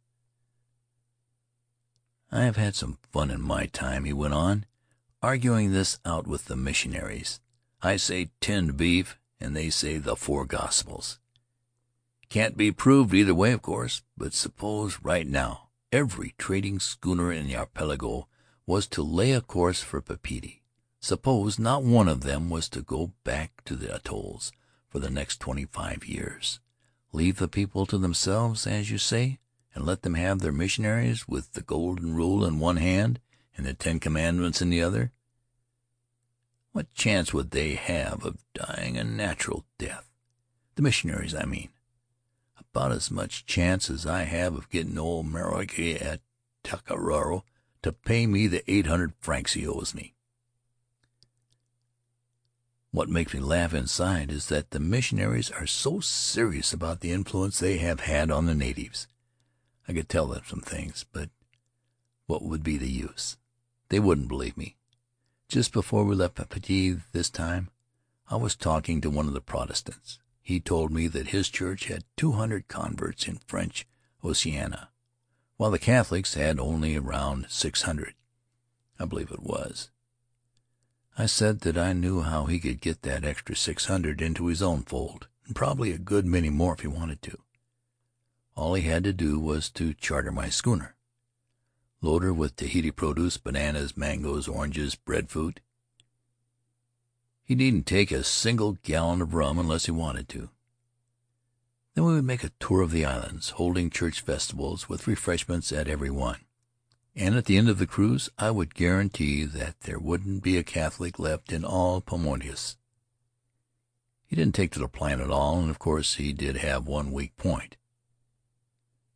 "I 2.30 2.44
have 2.44 2.56
had 2.56 2.76
some 2.76 2.98
fun 3.10 3.32
in 3.32 3.42
my 3.42 3.66
time," 3.66 4.04
he 4.04 4.12
went 4.12 4.34
on, 4.34 4.66
"arguing 5.20 5.72
this 5.72 5.98
out 6.04 6.28
with 6.28 6.44
the 6.44 6.54
missionaries. 6.54 7.40
I 7.84 7.96
say 7.98 8.30
tinned 8.40 8.78
beef, 8.78 9.18
and 9.38 9.54
they 9.54 9.68
say 9.68 9.98
the 9.98 10.16
four 10.16 10.46
gospels. 10.46 11.18
Can't 12.30 12.56
be 12.56 12.72
proved 12.72 13.12
either 13.12 13.34
way, 13.34 13.52
of 13.52 13.60
course, 13.60 14.00
but 14.16 14.32
suppose 14.32 15.00
right 15.02 15.26
now 15.26 15.68
every 15.92 16.34
trading 16.38 16.80
schooner 16.80 17.30
in 17.30 17.46
the 17.46 17.56
archipelago 17.56 18.26
was 18.66 18.86
to 18.86 19.02
lay 19.02 19.32
a 19.32 19.42
course 19.42 19.82
for 19.82 20.00
Papeete. 20.00 20.62
Suppose 20.98 21.58
not 21.58 21.84
one 21.84 22.08
of 22.08 22.22
them 22.22 22.48
was 22.48 22.70
to 22.70 22.80
go 22.80 23.12
back 23.22 23.62
to 23.66 23.76
the 23.76 23.94
atolls 23.94 24.50
for 24.88 24.98
the 24.98 25.10
next 25.10 25.38
twenty 25.38 25.66
five 25.66 26.06
years. 26.06 26.60
Leave 27.12 27.36
the 27.36 27.48
people 27.48 27.84
to 27.84 27.98
themselves, 27.98 28.66
as 28.66 28.90
you 28.90 28.96
say, 28.96 29.38
and 29.74 29.84
let 29.84 30.00
them 30.00 30.14
have 30.14 30.40
their 30.40 30.52
missionaries 30.52 31.28
with 31.28 31.52
the 31.52 31.60
golden 31.60 32.14
rule 32.14 32.46
in 32.46 32.58
one 32.58 32.78
hand 32.78 33.20
and 33.56 33.66
the 33.66 33.74
Ten 33.74 34.00
Commandments 34.00 34.62
in 34.62 34.70
the 34.70 34.82
other. 34.82 35.12
What 36.74 36.92
chance 36.92 37.32
would 37.32 37.52
they 37.52 37.76
have 37.76 38.24
of 38.24 38.42
dying 38.52 38.96
a 38.96 39.04
natural 39.04 39.64
death? 39.78 40.10
The 40.74 40.82
missionaries, 40.82 41.32
I 41.32 41.44
mean. 41.44 41.68
About 42.58 42.90
as 42.90 43.12
much 43.12 43.46
chance 43.46 43.88
as 43.88 44.06
I 44.06 44.24
have 44.24 44.56
of 44.56 44.68
getting 44.70 44.98
old 44.98 45.26
Maroaki 45.26 46.04
at 46.04 46.20
Takararo 46.64 47.44
to 47.84 47.92
pay 47.92 48.26
me 48.26 48.48
the 48.48 48.68
eight 48.68 48.86
hundred 48.86 49.12
francs 49.20 49.52
he 49.52 49.64
owes 49.64 49.94
me. 49.94 50.14
What 52.90 53.08
makes 53.08 53.32
me 53.32 53.38
laugh 53.38 53.72
inside 53.72 54.32
is 54.32 54.48
that 54.48 54.72
the 54.72 54.80
missionaries 54.80 55.52
are 55.52 55.68
so 55.68 56.00
serious 56.00 56.72
about 56.72 57.02
the 57.02 57.12
influence 57.12 57.60
they 57.60 57.76
have 57.76 58.00
had 58.00 58.32
on 58.32 58.46
the 58.46 58.54
natives. 58.54 59.06
I 59.86 59.92
could 59.92 60.08
tell 60.08 60.26
them 60.26 60.42
some 60.44 60.60
things, 60.60 61.06
but 61.12 61.30
what 62.26 62.42
would 62.42 62.64
be 62.64 62.78
the 62.78 62.90
use? 62.90 63.36
They 63.90 64.00
wouldn't 64.00 64.26
believe 64.26 64.56
me. 64.56 64.74
Just 65.54 65.72
before 65.72 66.02
we 66.02 66.16
left 66.16 66.34
Papeete 66.34 66.98
this 67.12 67.30
time, 67.30 67.70
I 68.28 68.34
was 68.34 68.56
talking 68.56 69.00
to 69.00 69.08
one 69.08 69.28
of 69.28 69.34
the 69.34 69.40
Protestants. 69.40 70.18
He 70.42 70.58
told 70.58 70.90
me 70.90 71.06
that 71.06 71.28
his 71.28 71.48
church 71.48 71.84
had 71.84 72.02
two 72.16 72.32
hundred 72.32 72.66
converts 72.66 73.28
in 73.28 73.38
French 73.46 73.86
Oceania, 74.24 74.88
while 75.56 75.70
the 75.70 75.78
Catholics 75.78 76.34
had 76.34 76.58
only 76.58 76.96
around 76.96 77.46
six 77.50 77.82
hundred, 77.82 78.14
I 78.98 79.04
believe 79.04 79.30
it 79.30 79.44
was. 79.44 79.92
I 81.16 81.26
said 81.26 81.60
that 81.60 81.78
I 81.78 81.92
knew 81.92 82.22
how 82.22 82.46
he 82.46 82.58
could 82.58 82.80
get 82.80 83.02
that 83.02 83.24
extra 83.24 83.54
six 83.54 83.84
hundred 83.84 84.20
into 84.20 84.48
his 84.48 84.60
own 84.60 84.82
fold, 84.82 85.28
and 85.46 85.54
probably 85.54 85.92
a 85.92 85.98
good 85.98 86.26
many 86.26 86.50
more 86.50 86.74
if 86.74 86.80
he 86.80 86.88
wanted 86.88 87.22
to. 87.22 87.38
All 88.56 88.74
he 88.74 88.82
had 88.82 89.04
to 89.04 89.12
do 89.12 89.38
was 89.38 89.70
to 89.70 89.94
charter 89.94 90.32
my 90.32 90.48
schooner, 90.48 90.96
load 92.00 92.22
her 92.22 92.32
with 92.32 92.56
Tahiti 92.56 92.90
produce, 92.90 93.36
bananas, 93.36 93.96
mangoes, 93.96 94.48
oranges, 94.48 94.94
breadfruit. 94.94 95.60
He 97.44 97.54
needn't 97.54 97.86
take 97.86 98.10
a 98.10 98.24
single 98.24 98.72
gallon 98.82 99.20
of 99.20 99.34
rum 99.34 99.58
unless 99.58 99.86
he 99.86 99.92
wanted 99.92 100.28
to. 100.30 100.50
Then 101.94 102.04
we 102.04 102.14
would 102.14 102.24
make 102.24 102.44
a 102.44 102.50
tour 102.58 102.82
of 102.82 102.90
the 102.90 103.04
islands, 103.04 103.50
holding 103.50 103.90
church 103.90 104.20
festivals 104.20 104.88
with 104.88 105.06
refreshments 105.06 105.72
at 105.72 105.88
every 105.88 106.10
one 106.10 106.40
and 107.16 107.36
at 107.36 107.44
the 107.44 107.56
end 107.56 107.68
of 107.68 107.78
the 107.78 107.86
cruise 107.86 108.28
I 108.38 108.50
would 108.50 108.74
guarantee 108.74 109.44
that 109.44 109.82
there 109.82 109.98
wouldn't 109.98 110.42
be 110.42 110.58
a 110.58 110.64
Catholic 110.64 111.18
left 111.18 111.52
in 111.52 111.64
all 111.64 112.00
Paumotus. 112.00 112.76
He 114.26 114.36
didn't 114.36 114.54
take 114.54 114.72
to 114.72 114.80
the 114.80 114.88
plan 114.88 115.20
at 115.20 115.30
all, 115.30 115.60
and 115.60 115.70
of 115.70 115.78
course 115.78 116.14
he 116.14 116.32
did 116.32 116.56
have 116.56 116.88
one 116.88 117.12
weak 117.12 117.36
point. 117.36 117.76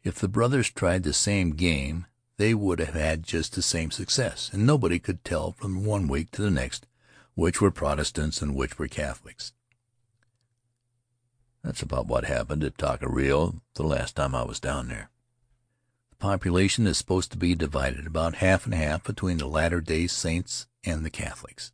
If 0.05 0.17
the 0.17 0.29
brothers 0.29 0.71
tried 0.71 1.03
the 1.03 1.13
same 1.13 1.51
game 1.51 2.07
they 2.39 2.55
would 2.55 2.79
have 2.79 2.95
had 2.95 3.23
just 3.25 3.55
the 3.55 3.63
same 3.63 3.91
success, 3.91 4.49
and 4.53 4.65
nobody 4.65 4.99
could 4.99 5.25
tell 5.25 5.53
from 5.53 5.85
one 5.85 6.09
week 6.09 6.31
to 6.31 6.41
the 6.41 6.51
next 6.51 6.87
which 7.35 7.61
were 7.61 7.71
Protestants 7.71 8.41
and 8.41 8.55
which 8.57 8.79
were 8.79 8.89
Catholics. 8.89 9.53
That's 11.63 11.83
about 11.83 12.07
what 12.07 12.25
happened 12.25 12.65
at 12.65 12.77
Takiero 12.77 13.61
the 13.75 13.83
last 13.83 14.17
time 14.17 14.35
I 14.35 14.45
was 14.45 14.59
down 14.59 14.89
there 14.89 15.11
The 16.11 16.17
population 16.17 16.87
is 16.87 16.97
supposed 16.97 17.31
to 17.33 17.39
be 17.39 17.55
divided 17.55 18.07
about 18.07 18.37
half 18.37 18.65
and 18.65 18.75
half 18.75 19.05
between 19.05 19.39
the 19.39 19.47
Latter 19.47 19.81
Day 19.81 20.07
Saints 20.07 20.67
and 20.85 21.05
the 21.05 21.11
Catholics. 21.11 21.73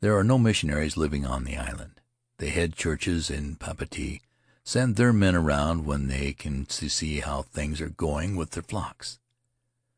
There 0.00 0.16
are 0.16 0.24
no 0.24 0.38
missionaries 0.38 0.96
living 0.96 1.26
on 1.26 1.44
the 1.44 1.56
island. 1.56 2.00
The 2.38 2.48
head 2.48 2.76
churches 2.76 3.30
in 3.30 3.56
Papeete 3.56 4.22
send 4.62 4.96
their 4.96 5.12
men 5.12 5.34
around 5.34 5.86
when 5.86 6.08
they 6.08 6.32
can 6.32 6.68
see 6.68 7.20
how 7.20 7.42
things 7.42 7.80
are 7.80 7.88
going 7.88 8.36
with 8.36 8.52
their 8.52 8.62
flocks. 8.62 9.18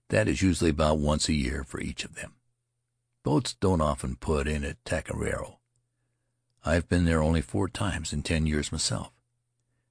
That 0.09 0.29
is 0.29 0.42
usually 0.42 0.71
about 0.71 0.99
once 0.99 1.29
a 1.29 1.35
year 1.35 1.64
for 1.64 1.81
each 1.81 2.05
of 2.05 2.14
them. 2.14 2.35
Boats 3.23 3.55
don't 3.55 3.83
often 3.83 4.16
put 4.16 4.49
in 4.49 4.64
at 4.64 4.83
Takiero. 4.85 5.57
I've 6.64 6.88
been 6.88 7.05
there 7.05 7.23
only 7.23 7.42
four 7.42 7.68
times 7.68 8.12
in 8.12 8.23
ten 8.23 8.47
years 8.47 8.73
myself, 8.73 9.12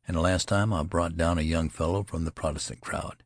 and 0.08 0.18
the 0.18 0.22
last 0.22 0.48
time 0.48 0.74
I 0.74 0.84
brought 0.84 1.18
down 1.18 1.38
a 1.38 1.44
young 1.44 1.70
fellow 1.70 2.04
from 2.04 2.26
the 2.26 2.32
Protestant 2.32 2.82
crowd. 2.82 3.24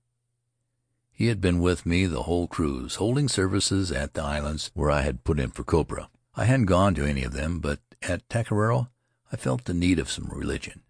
He 1.11 1.27
had 1.27 1.39
been 1.39 1.61
with 1.61 1.85
me 1.85 2.05
the 2.05 2.23
whole 2.23 2.47
cruise, 2.47 2.95
holding 2.95 3.29
services 3.29 3.91
at 3.91 4.13
the 4.13 4.23
islands 4.23 4.71
where 4.73 4.91
I 4.91 5.01
had 5.01 5.23
put 5.23 5.39
in 5.39 5.51
for 5.51 5.63
copra. 5.63 6.09
I 6.35 6.45
hadn't 6.45 6.65
gone 6.65 6.95
to 6.95 7.05
any 7.05 7.23
of 7.23 7.33
them, 7.33 7.59
but 7.59 7.79
at 8.01 8.27
Takiero 8.27 8.89
I 9.31 9.37
felt 9.37 9.65
the 9.65 9.73
need 9.73 9.99
of 9.99 10.09
some 10.09 10.29
religion. 10.29 10.81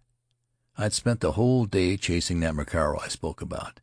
I'd 0.76 0.94
spent 0.94 1.20
the 1.20 1.32
whole 1.32 1.66
day 1.66 1.96
chasing 1.96 2.40
that 2.40 2.54
Macaro 2.54 3.00
I 3.00 3.08
spoke 3.08 3.40
about. 3.40 3.80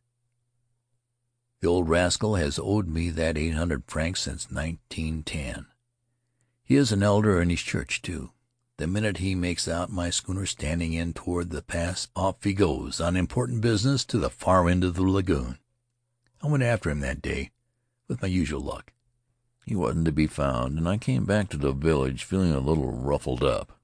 The 1.60 1.68
old 1.68 1.90
rascal 1.90 2.36
has 2.36 2.58
owed 2.58 2.88
me 2.88 3.10
that 3.10 3.36
eight 3.36 3.54
hundred 3.54 3.84
francs 3.86 4.22
since 4.22 4.50
1910. 4.50 5.66
He 6.62 6.76
is 6.76 6.90
an 6.90 7.02
elder 7.02 7.40
in 7.42 7.50
his 7.50 7.60
church, 7.60 8.00
too. 8.00 8.30
The 8.78 8.86
minute 8.86 9.18
he 9.18 9.34
makes 9.34 9.68
out 9.68 9.92
my 9.92 10.08
schooner 10.08 10.46
standing 10.46 10.94
in 10.94 11.12
toward 11.12 11.50
the 11.50 11.60
pass, 11.60 12.08
off 12.16 12.42
he 12.42 12.54
goes 12.54 12.98
on 12.98 13.14
important 13.14 13.60
business 13.60 14.06
to 14.06 14.16
the 14.16 14.30
far 14.30 14.70
end 14.70 14.84
of 14.84 14.94
the 14.94 15.02
lagoon. 15.02 15.58
I 16.42 16.46
went 16.46 16.62
after 16.62 16.88
him 16.88 17.00
that 17.00 17.20
day, 17.20 17.50
with 18.08 18.22
my 18.22 18.28
usual 18.28 18.62
luck. 18.62 18.94
He 19.66 19.76
wasn't 19.76 20.06
to 20.06 20.12
be 20.12 20.26
found, 20.26 20.78
and 20.78 20.88
I 20.88 20.96
came 20.96 21.26
back 21.26 21.50
to 21.50 21.58
the 21.58 21.72
village 21.72 22.24
feeling 22.24 22.52
a 22.52 22.58
little 22.60 22.90
ruffled 22.90 23.44
up. 23.44 23.78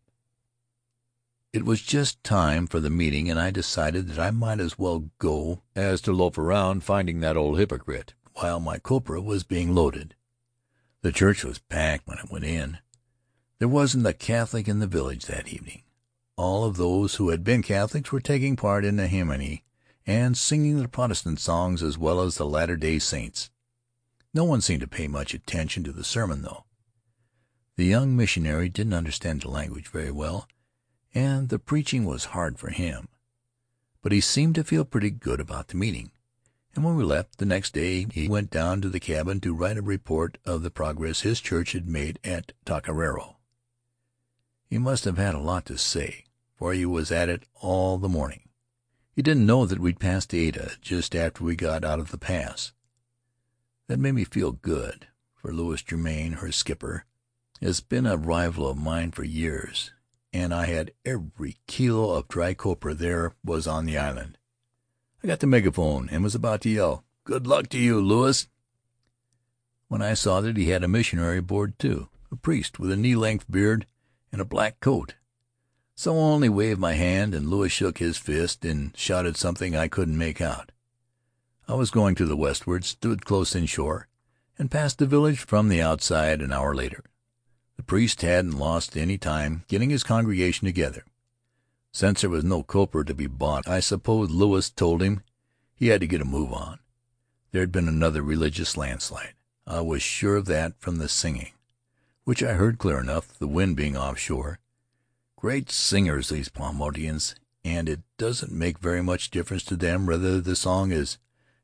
It 1.57 1.65
was 1.65 1.81
just 1.81 2.23
time 2.23 2.67
for 2.67 2.81
the 2.81 2.91
meeting, 2.91 3.31
and 3.31 3.41
I 3.41 3.51
decided 3.51 4.09
that 4.09 4.19
I 4.19 4.31
might 4.31 4.61
as 4.61 4.79
well 4.79 5.09
go 5.19 5.63
as 5.75 6.03
to 6.03 6.13
loaf 6.13 6.37
around 6.37 6.85
finding 6.85 7.21
that 7.21 7.39
old 7.39 7.59
hypocrite 7.59 8.13
while 8.35 8.61
my 8.61 8.79
copra 8.79 9.23
was 9.23 9.43
being 9.43 9.75
loaded. 9.75 10.15
The 11.01 11.13
church 11.13 11.45
was 11.45 11.59
packed 11.59 12.07
when 12.07 12.19
I 12.19 12.27
went 12.31 12.45
in. 12.45 12.77
There 13.59 13.69
wasn't 13.69 14.07
a 14.07 14.13
Catholic 14.13 14.69
in 14.69 14.81
the 14.81 14.87
village 14.87 15.25
that 15.25 15.49
evening. 15.49 15.85
All 16.37 16.65
of 16.65 16.77
those 16.77 17.15
who 17.15 17.31
had 17.31 17.43
been 17.43 17.63
Catholics 17.63 18.13
were 18.13 18.21
taking 18.21 18.57
part 18.57 18.85
in 18.85 18.97
the 18.97 19.09
himene 19.09 19.63
and 20.07 20.37
singing 20.37 20.77
the 20.77 20.89
Protestant 20.89 21.41
songs 21.41 21.83
as 21.83 21.97
well 21.97 22.21
as 22.21 22.35
the 22.35 22.45
Latter 22.45 22.77
Day 22.77 22.99
Saints. 22.99 23.49
No 24.35 24.45
one 24.45 24.61
seemed 24.61 24.83
to 24.83 24.87
pay 24.87 25.09
much 25.09 25.33
attention 25.33 25.85
to 25.85 25.93
the 25.93 26.05
sermon, 26.05 26.43
though. 26.43 26.67
The 27.77 27.87
young 27.87 28.15
missionary 28.15 28.69
didn't 28.69 28.93
understand 28.93 29.41
the 29.41 29.49
language 29.49 29.89
very 29.89 30.11
well, 30.11 30.47
and 31.17 31.49
the 31.49 31.59
preaching 31.59 32.05
was 32.05 32.27
hard 32.27 32.59
for 32.59 32.69
him. 32.69 33.09
But 34.03 34.13
he 34.13 34.21
seemed 34.21 34.55
to 34.57 34.65
feel 34.65 34.85
pretty 34.85 35.11
good 35.11 35.41
about 35.41 35.69
the 35.69 35.77
meeting, 35.79 36.11
and 36.75 36.85
when 36.85 36.95
we 36.95 37.05
left 37.05 37.39
the 37.39 37.47
next 37.47 37.73
day 37.73 38.07
he 38.13 38.29
went 38.29 38.51
down 38.51 38.83
to 38.83 38.91
the 38.91 39.01
cabin 39.01 39.41
to 39.41 39.55
write 39.55 39.79
a 39.79 39.83
report 39.83 40.37
of 40.45 40.63
the 40.63 40.71
progress 40.71 41.23
his 41.23 41.41
church 41.41 41.73
had 41.73 41.89
made 41.89 42.21
at 42.23 42.53
Takiero. 42.67 43.37
He 44.69 44.77
must 44.77 45.07
have 45.07 45.17
had 45.17 45.35
a 45.35 45.39
lot 45.39 45.65
to 45.67 45.79
say, 45.79 46.25
for 46.55 46.75
he 46.75 46.85
was 46.85 47.11
at 47.11 47.31
it 47.31 47.45
all 47.55 47.97
the 47.97 48.11
morning. 48.11 48.51
He 49.15 49.23
didn't 49.23 49.47
know 49.47 49.65
that 49.65 49.79
we'd 49.79 49.99
passed 49.99 50.35
Ada 50.35 50.73
just 50.83 51.17
after 51.17 51.43
we 51.45 51.57
got 51.57 51.83
out 51.83 51.99
of 51.99 52.11
the 52.11 52.19
pass. 52.19 52.75
That 53.87 53.99
made 53.99 54.13
me 54.13 54.25
feel 54.25 54.53
good, 54.53 55.07
for 55.35 55.51
Louis 55.51 55.83
Germaine, 55.83 56.33
her 56.33 56.53
skipper, 56.53 57.07
has 57.63 57.81
been 57.81 58.05
a 58.05 58.19
rival 58.19 58.69
of 58.69 58.77
mine 58.77 59.13
for 59.13 59.25
years, 59.25 59.93
and 60.37 60.53
I 60.53 60.67
had 60.67 60.93
every 61.05 61.57
kilo 61.67 62.11
of 62.11 62.29
dry 62.29 62.53
copra 62.53 62.95
there 62.95 63.35
was 63.43 63.67
on 63.67 63.87
the 63.87 63.97
island. 63.97 64.37
I 65.25 65.29
got 65.29 65.41
the 65.41 65.47
megaphone 65.47 66.11
and 66.11 66.23
was 66.23 66.35
about 66.35 66.61
to 66.63 66.69
yell, 66.69 67.05
"Good 67.25 67.47
luck 67.47 67.69
to 67.71 67.79
you, 67.79 68.01
Louis," 68.01 68.47
when 69.89 70.03
I 70.03 70.13
saw 70.13 70.43
that 70.43 70.59
he 70.59 70.69
had 70.69 70.85
a 70.85 70.89
missionary 70.89 71.39
aboard, 71.39 71.79
too, 71.79 72.11
a 72.31 72.37
priest 72.37 72.79
with 72.79 72.91
a 72.91 72.97
knee 72.97 73.17
length 73.17 73.51
beard 73.51 73.87
and 74.31 74.43
a 74.43 74.45
black 74.45 74.79
coat. 74.81 75.15
So 75.95 76.15
I 76.15 76.19
only 76.19 76.51
waved 76.51 76.81
my 76.81 76.93
hand, 76.93 77.35
and 77.35 77.49
Louis 77.49 77.71
shook 77.71 77.97
his 77.97 78.19
fist 78.19 78.63
and 78.63 78.95
shouted 78.95 79.39
something 79.39 79.75
I 79.75 79.89
couldn't 79.89 80.19
make 80.19 80.43
out. 80.43 80.71
I 81.67 81.75
was 81.75 81.91
going 81.91 82.15
to 82.17 82.27
the 82.27 82.37
westward, 82.37 82.85
stood 82.85 83.25
close 83.25 83.57
inshore, 83.57 84.07
and 84.59 84.71
passed 84.71 84.99
the 84.99 85.07
village 85.07 85.39
from 85.39 85.71
the 85.71 85.81
outside 85.81 86.43
an 86.43 86.53
hour 86.53 86.75
later. 86.75 87.05
The 87.77 87.83
priest 87.83 88.23
hadn't 88.23 88.59
lost 88.59 88.97
any 88.97 89.19
time 89.19 89.65
getting 89.69 89.91
his 89.91 90.03
congregation 90.03 90.67
together. 90.67 91.05
Since 91.93 92.21
there 92.21 92.31
was 92.31 92.45
no 92.45 92.63
copra 92.63 93.05
to 93.05 93.15
be 93.15 93.27
bought, 93.27 93.69
I 93.69 93.81
suppose 93.81 94.31
Louis 94.31 94.69
told 94.71 95.03
him 95.03 95.23
he 95.75 95.89
had 95.89 96.01
to 96.01 96.07
get 96.07 96.21
a 96.21 96.27
move 96.27 96.53
on. 96.53 96.79
There 97.53 97.63
had 97.63 97.73
been 97.73 97.89
another 97.89 98.23
religious 98.23 98.77
landslide. 98.77 99.35
I 99.67 99.81
was 99.81 100.03
sure 100.03 100.37
of 100.37 100.47
that 100.47 100.79
from 100.79 100.99
the 100.99 101.09
singing, 101.09 101.53
which 102.25 102.43
I 102.43 102.53
heard 102.53 102.79
clear 102.79 103.01
enough, 103.01 103.39
the 103.39 103.49
wind 103.49 103.77
being 103.77 103.97
offshore. 103.97 104.59
Great 105.37 105.71
singers, 105.71 106.29
these 106.29 106.49
Paumotuans, 106.49 107.35
and 107.65 107.89
it 107.89 108.01
doesn't 108.17 108.53
make 108.53 108.79
very 108.79 109.03
much 109.03 109.31
difference 109.31 109.65
to 109.65 109.77
them 109.77 110.07
whether 110.07 110.41
the 110.41 110.57
song 110.57 110.93
is 110.93 111.19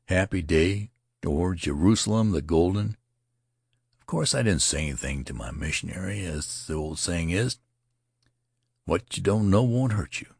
Happy 0.05 0.41
Day 0.41 0.89
or 1.25 1.55
Jerusalem 1.55 2.31
the 2.31 2.41
Golden. 2.41 2.97
Of 4.03 4.07
course 4.07 4.35
I 4.35 4.43
didn't 4.43 4.61
say 4.61 4.81
anything 4.81 5.23
to 5.23 5.33
my 5.33 5.51
missionary, 5.51 6.25
as 6.25 6.67
the 6.67 6.73
old 6.73 6.99
saying 6.99 7.29
is, 7.29 7.59
"What 8.83 9.15
you 9.15 9.23
don't 9.23 9.49
know 9.49 9.63
won't 9.63 9.93
hurt 9.93 10.19
you." 10.19 10.35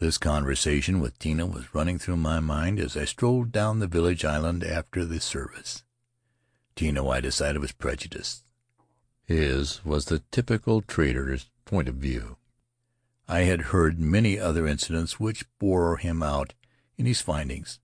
This 0.00 0.18
conversation 0.18 1.00
with 1.00 1.18
Tino 1.18 1.46
was 1.46 1.74
running 1.74 1.98
through 1.98 2.18
my 2.18 2.38
mind 2.38 2.78
as 2.78 2.94
I 2.94 3.06
strolled 3.06 3.52
down 3.52 3.78
the 3.78 3.86
village 3.86 4.22
island 4.22 4.62
after 4.62 5.06
the 5.06 5.18
service. 5.18 5.82
Tino, 6.76 7.08
I 7.08 7.22
decided, 7.22 7.62
was 7.62 7.72
prejudiced. 7.72 8.44
His 9.24 9.82
was 9.82 10.04
the 10.04 10.22
typical 10.30 10.82
trader's 10.82 11.48
point 11.64 11.88
of 11.88 11.94
view. 11.94 12.36
I 13.28 13.40
had 13.40 13.72
heard 13.72 13.98
many 13.98 14.38
other 14.38 14.66
incidents 14.66 15.18
which 15.18 15.46
bore 15.58 15.96
him 15.96 16.22
out 16.22 16.52
in 16.98 17.06
his 17.06 17.22
findings 17.22 17.80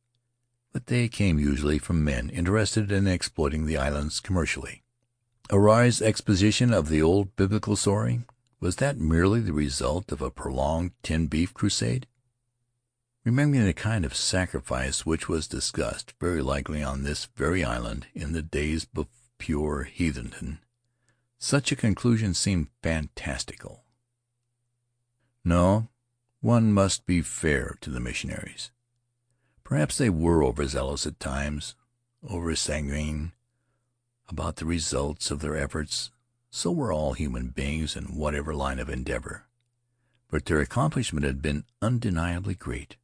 but 0.76 0.88
they 0.88 1.08
came 1.08 1.38
usually 1.38 1.78
from 1.78 2.04
men 2.04 2.28
interested 2.28 2.92
in 2.92 3.06
exploiting 3.06 3.64
the 3.64 3.78
islands 3.78 4.20
commercially. 4.20 4.82
Huirai's 5.48 6.02
exposition 6.02 6.70
of 6.70 6.90
the 6.90 7.00
old 7.00 7.34
Biblical 7.34 7.76
story, 7.76 8.20
was 8.60 8.76
that 8.76 8.98
merely 8.98 9.40
the 9.40 9.54
result 9.54 10.12
of 10.12 10.20
a 10.20 10.30
prolonged 10.30 10.90
tinned 11.02 11.30
beef 11.30 11.54
crusade? 11.54 12.06
Remembering 13.24 13.64
the 13.64 13.72
kind 13.72 14.04
of 14.04 14.14
sacrifice 14.14 15.06
which 15.06 15.30
was 15.30 15.48
discussed, 15.48 16.12
very 16.20 16.42
likely 16.42 16.82
on 16.82 17.04
this 17.04 17.24
very 17.34 17.64
island, 17.64 18.08
in 18.14 18.32
the 18.32 18.42
days 18.42 18.86
of 18.94 19.06
pure 19.38 19.88
heathendom, 19.90 20.58
such 21.38 21.72
a 21.72 21.76
conclusion 21.76 22.34
seemed 22.34 22.68
fantastical. 22.82 23.84
No, 25.42 25.88
one 26.42 26.70
must 26.70 27.06
be 27.06 27.22
fair 27.22 27.78
to 27.80 27.88
the 27.88 27.98
missionaries. 27.98 28.72
Perhaps 29.66 29.98
they 29.98 30.08
were 30.08 30.44
overzealous 30.44 31.08
at 31.08 31.18
times, 31.18 31.74
over 32.22 32.54
sanguine 32.54 33.32
about 34.28 34.56
the 34.56 34.64
results 34.64 35.32
of 35.32 35.40
their 35.40 35.56
efforts. 35.56 36.12
So 36.50 36.70
were 36.70 36.92
all 36.92 37.14
human 37.14 37.48
beings 37.48 37.96
in 37.96 38.14
whatever 38.16 38.54
line 38.54 38.78
of 38.78 38.88
endeavor. 38.88 39.46
But 40.30 40.44
their 40.44 40.60
accomplishment 40.60 41.26
had 41.26 41.42
been 41.42 41.64
undeniably 41.82 42.54
great. 42.54 42.94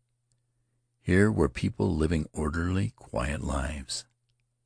Here 1.00 1.32
were 1.32 1.48
people 1.48 1.96
living 1.96 2.28
orderly, 2.32 2.92
quiet 2.94 3.42
lives. 3.42 4.04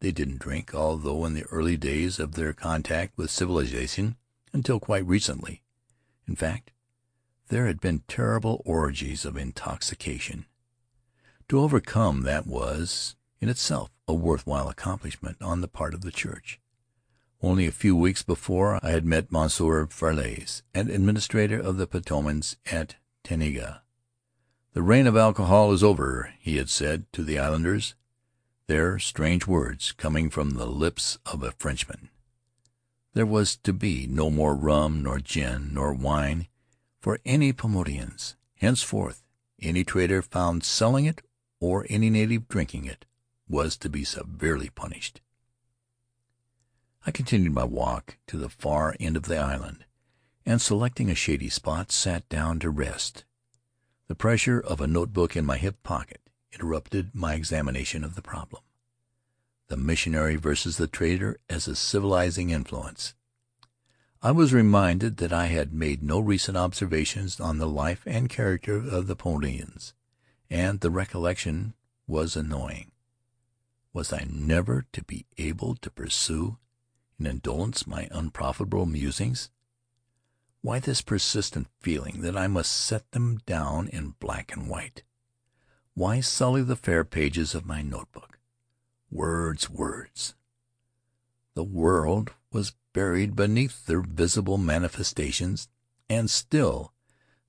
They 0.01 0.13
didn't 0.13 0.41
drink, 0.41 0.75
although 0.75 1.25
in 1.25 1.33
the 1.33 1.45
early 1.45 1.79
days 1.79 2.19
of 2.19 2.35
their 2.35 2.53
contact 2.53 3.17
with 3.17 3.31
civilization, 3.31 4.17
until 4.53 4.79
quite 4.81 5.07
recently, 5.07 5.63
in 6.29 6.37
fact, 6.37 6.73
there 7.49 7.67
had 7.67 7.81
been 7.81 8.03
terrible 8.07 8.61
orgies 8.67 9.25
of 9.25 9.39
intoxication. 9.39 10.45
To 11.51 11.61
overcome 11.61 12.23
that 12.23 12.45
was, 12.45 13.15
in 13.41 13.49
itself, 13.49 13.93
a 14.09 14.15
worthwhile 14.15 14.69
accomplishment 14.69 15.37
on 15.41 15.61
the 15.61 15.69
part 15.69 15.95
of 15.95 16.01
the 16.01 16.11
Church. 16.11 16.59
Only 17.41 17.67
a 17.67 17.73
few 17.73 17.95
weeks 17.95 18.25
before 18.25 18.85
I 18.85 18.91
had 18.91 19.05
met 19.05 19.31
Monsieur 19.31 19.87
Ferlys, 19.87 20.63
an 20.75 20.91
administrator 20.91 21.61
of 21.61 21.77
the 21.77 21.87
Paumotuans 21.87 22.57
at 22.67 22.97
Taenga. 23.23 23.83
"The 24.73 24.83
reign 24.83 25.07
of 25.07 25.17
alcohol 25.17 25.71
is 25.71 25.85
over," 25.85 26.35
he 26.41 26.57
had 26.57 26.69
said 26.69 27.07
to 27.13 27.23
the 27.23 27.39
islanders 27.39 27.95
there 28.67 28.99
strange 28.99 29.47
words 29.47 29.93
coming 29.93 30.31
from 30.31 30.51
the 30.51 30.67
lips 30.67 31.17
of 31.27 31.45
a 31.45 31.53
Frenchman. 31.53 32.09
There 33.13 33.25
was 33.25 33.57
to 33.59 33.73
be 33.73 34.09
no 34.09 34.31
more 34.31 34.57
rum, 34.57 35.01
nor 35.01 35.21
gin, 35.21 35.73
nor 35.73 35.95
wine 35.95 36.49
for 36.99 37.21
any 37.25 37.53
Paumotuans. 37.53 38.35
Henceforth 38.57 39.23
any 39.61 39.85
trader 39.85 40.23
found 40.23 40.65
selling 40.65 41.07
it 41.07 41.23
or 41.61 41.87
any 41.89 42.11
native 42.11 42.49
drinking 42.49 42.85
it, 42.85 43.07
was 43.49 43.77
to 43.77 43.89
be 43.89 44.05
severely 44.05 44.69
punished. 44.69 45.21
I 47.07 47.11
continued 47.11 47.55
my 47.55 47.65
walk 47.65 48.19
to 48.27 48.37
the 48.37 48.49
far 48.49 48.97
end 48.99 49.17
of 49.17 49.25
the 49.25 49.39
island, 49.39 49.85
and 50.45 50.61
selecting 50.61 51.11
a 51.11 51.15
shady 51.15 51.49
spot, 51.49 51.93
sat 51.93 52.29
down 52.29 52.59
to 52.61 52.71
rest. 52.71 53.25
The 54.09 54.15
pressure 54.15 54.61
of 54.61 54.81
a 54.81 54.87
notebook 54.87 55.37
in 55.37 55.47
my 55.47 55.57
hip 55.57 55.83
pocket 55.83 56.21
interrupted 56.53 57.11
my 57.15 57.35
examination 57.35 58.05
of 58.05 58.15
the 58.15 58.23
problem. 58.23 58.63
The 59.69 59.77
missionary 59.77 60.37
versus 60.37 60.77
the 60.77 60.87
trader 60.87 61.39
as 61.49 61.67
a 61.67 61.77
civilizing 61.77 62.51
influence. 62.51 63.15
I 64.23 64.31
was 64.31 64.53
reminded 64.53 65.19
that 65.19 65.33
I 65.33 65.47
had 65.47 65.73
made 65.73 66.03
no 66.03 66.19
recent 66.19 66.57
observations 66.57 67.39
on 67.39 67.59
the 67.59 67.69
life 67.69 68.03
and 68.07 68.29
character 68.29 68.77
of 68.77 69.07
the 69.07 69.17
Paumotuans 69.17 69.93
and 70.51 70.81
the 70.81 70.91
recollection 70.91 71.75
was 72.07 72.37
annoying. 72.37 72.93
Was 73.93 74.13
I 74.13 74.27
never 74.31 74.87
to 74.93 75.03
be 75.05 75.27
able 75.39 75.75
to 75.77 75.91
pursue 75.91 76.59
in 77.19 77.27
indolence 77.27 77.87
my 77.87 78.09
unprofitable 78.11 78.87
musings? 78.87 79.51
Why 80.61 80.81
this 80.81 81.01
persistent 81.01 81.69
feeling 81.81 82.21
that 82.23 82.37
I 82.37 82.47
must 82.47 82.73
set 82.73 83.11
them 83.13 83.41
down 83.47 83.89
in 83.89 84.15
black 84.21 84.53
and 84.53 84.69
white? 84.69 85.03
Why 85.95 86.21
sully 86.21 86.63
the 86.63 86.77
fair 86.77 87.05
pages 87.05 87.55
of 87.55 87.65
my 87.65 87.83
notebook? 87.83 88.39
Words, 89.11 89.71
words! 89.71 90.35
The 91.55 91.65
world 91.65 92.33
was 92.53 92.75
buried 92.93 93.35
beneath 93.35 93.87
their 93.87 94.03
visible 94.03 94.59
manifestations, 94.59 95.69
and 96.11 96.29
still 96.29 96.93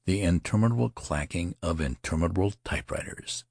the 0.08 0.22
interminable 0.22 0.90
clacking 0.90 1.54
of 1.62 1.82
interminable 1.82 2.54
typewriters, 2.64 3.44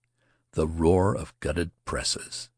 the 0.53 0.67
roar 0.67 1.15
of 1.15 1.39
gutted 1.39 1.71
presses. 1.85 2.49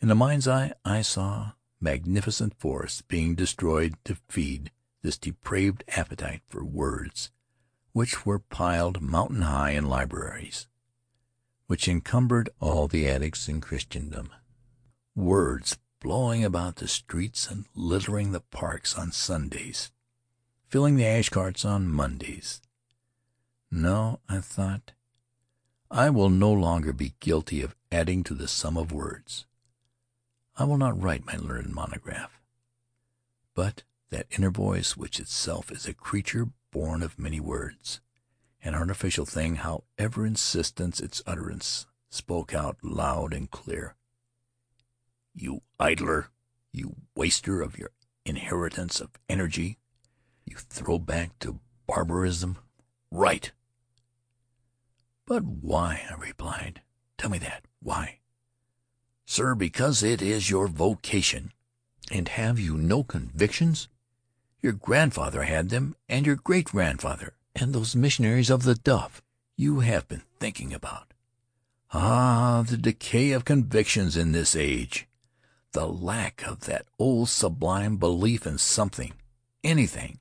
In 0.00 0.06
the 0.06 0.14
mind's 0.14 0.46
eye 0.46 0.72
I 0.84 1.02
saw 1.02 1.54
magnificent 1.80 2.54
forests 2.56 3.02
being 3.02 3.34
destroyed 3.34 3.96
to 4.04 4.16
feed 4.28 4.70
this 5.02 5.18
depraved 5.18 5.82
appetite 5.88 6.42
for 6.46 6.64
words, 6.64 7.32
which 7.92 8.24
were 8.24 8.38
piled 8.38 9.02
mountain 9.02 9.42
high 9.42 9.70
in 9.70 9.88
libraries, 9.88 10.68
which 11.66 11.88
encumbered 11.88 12.48
all 12.60 12.86
the 12.86 13.08
attics 13.08 13.48
in 13.48 13.60
Christendom. 13.60 14.30
Words 15.16 15.78
blowing 15.98 16.44
about 16.44 16.76
the 16.76 16.86
streets 16.86 17.50
and 17.50 17.64
littering 17.74 18.30
the 18.30 18.40
parks 18.40 18.96
on 18.96 19.10
Sundays, 19.10 19.90
filling 20.68 20.94
the 20.94 21.06
ash 21.06 21.28
carts 21.28 21.64
on 21.64 21.88
Mondays, 21.88 22.60
no, 23.70 24.20
I 24.28 24.40
thought, 24.40 24.92
I 25.90 26.10
will 26.10 26.30
no 26.30 26.52
longer 26.52 26.92
be 26.92 27.14
guilty 27.20 27.62
of 27.62 27.76
adding 27.92 28.24
to 28.24 28.34
the 28.34 28.48
sum 28.48 28.76
of 28.76 28.92
words. 28.92 29.46
I 30.56 30.64
will 30.64 30.78
not 30.78 31.00
write 31.00 31.26
my 31.26 31.36
learned 31.36 31.72
monograph. 31.72 32.40
But 33.54 33.84
that 34.10 34.26
inner 34.30 34.50
voice, 34.50 34.96
which 34.96 35.20
itself 35.20 35.70
is 35.70 35.86
a 35.86 35.94
creature 35.94 36.48
born 36.70 37.02
of 37.02 37.18
many 37.18 37.40
words, 37.40 38.00
an 38.62 38.74
artificial 38.74 39.26
thing, 39.26 39.56
however 39.56 40.26
insistent 40.26 41.00
its 41.00 41.22
utterance, 41.26 41.86
spoke 42.08 42.54
out 42.54 42.78
loud 42.82 43.32
and 43.32 43.50
clear. 43.50 43.96
"You 45.34 45.62
idler! 45.78 46.30
You 46.72 46.96
waster 47.14 47.62
of 47.62 47.78
your 47.78 47.90
inheritance 48.24 49.00
of 49.00 49.10
energy! 49.28 49.78
You 50.44 50.56
throw 50.56 50.98
back 50.98 51.38
to 51.40 51.60
barbarism! 51.86 52.58
Write! 53.10 53.52
"But 55.26 55.42
why?" 55.44 56.06
I 56.08 56.14
replied. 56.14 56.82
"Tell 57.18 57.30
me 57.30 57.38
that. 57.38 57.64
Why?" 57.80 58.20
"Sir, 59.24 59.56
because 59.56 60.02
it 60.02 60.22
is 60.22 60.50
your 60.50 60.68
vocation." 60.68 61.52
"And 62.10 62.28
have 62.28 62.60
you 62.60 62.78
no 62.78 63.02
convictions?" 63.02 63.88
Your 64.60 64.72
grandfather 64.72 65.42
had 65.42 65.68
them, 65.68 65.96
and 66.08 66.24
your 66.24 66.36
great 66.36 66.66
grandfather, 66.66 67.34
and 67.56 67.74
those 67.74 67.96
missionaries 67.96 68.50
of 68.50 68.62
the 68.62 68.76
Duff 68.76 69.20
you 69.56 69.80
have 69.80 70.06
been 70.06 70.22
thinking 70.38 70.72
about. 70.72 71.12
Ah, 71.92 72.62
the 72.62 72.76
decay 72.76 73.32
of 73.32 73.44
convictions 73.44 74.16
in 74.16 74.32
this 74.32 74.54
age! 74.54 75.08
The 75.72 75.88
lack 75.88 76.42
of 76.46 76.60
that 76.60 76.86
old 76.98 77.28
sublime 77.28 77.96
belief 77.96 78.46
in 78.46 78.58
something, 78.58 79.14
anything. 79.64 80.20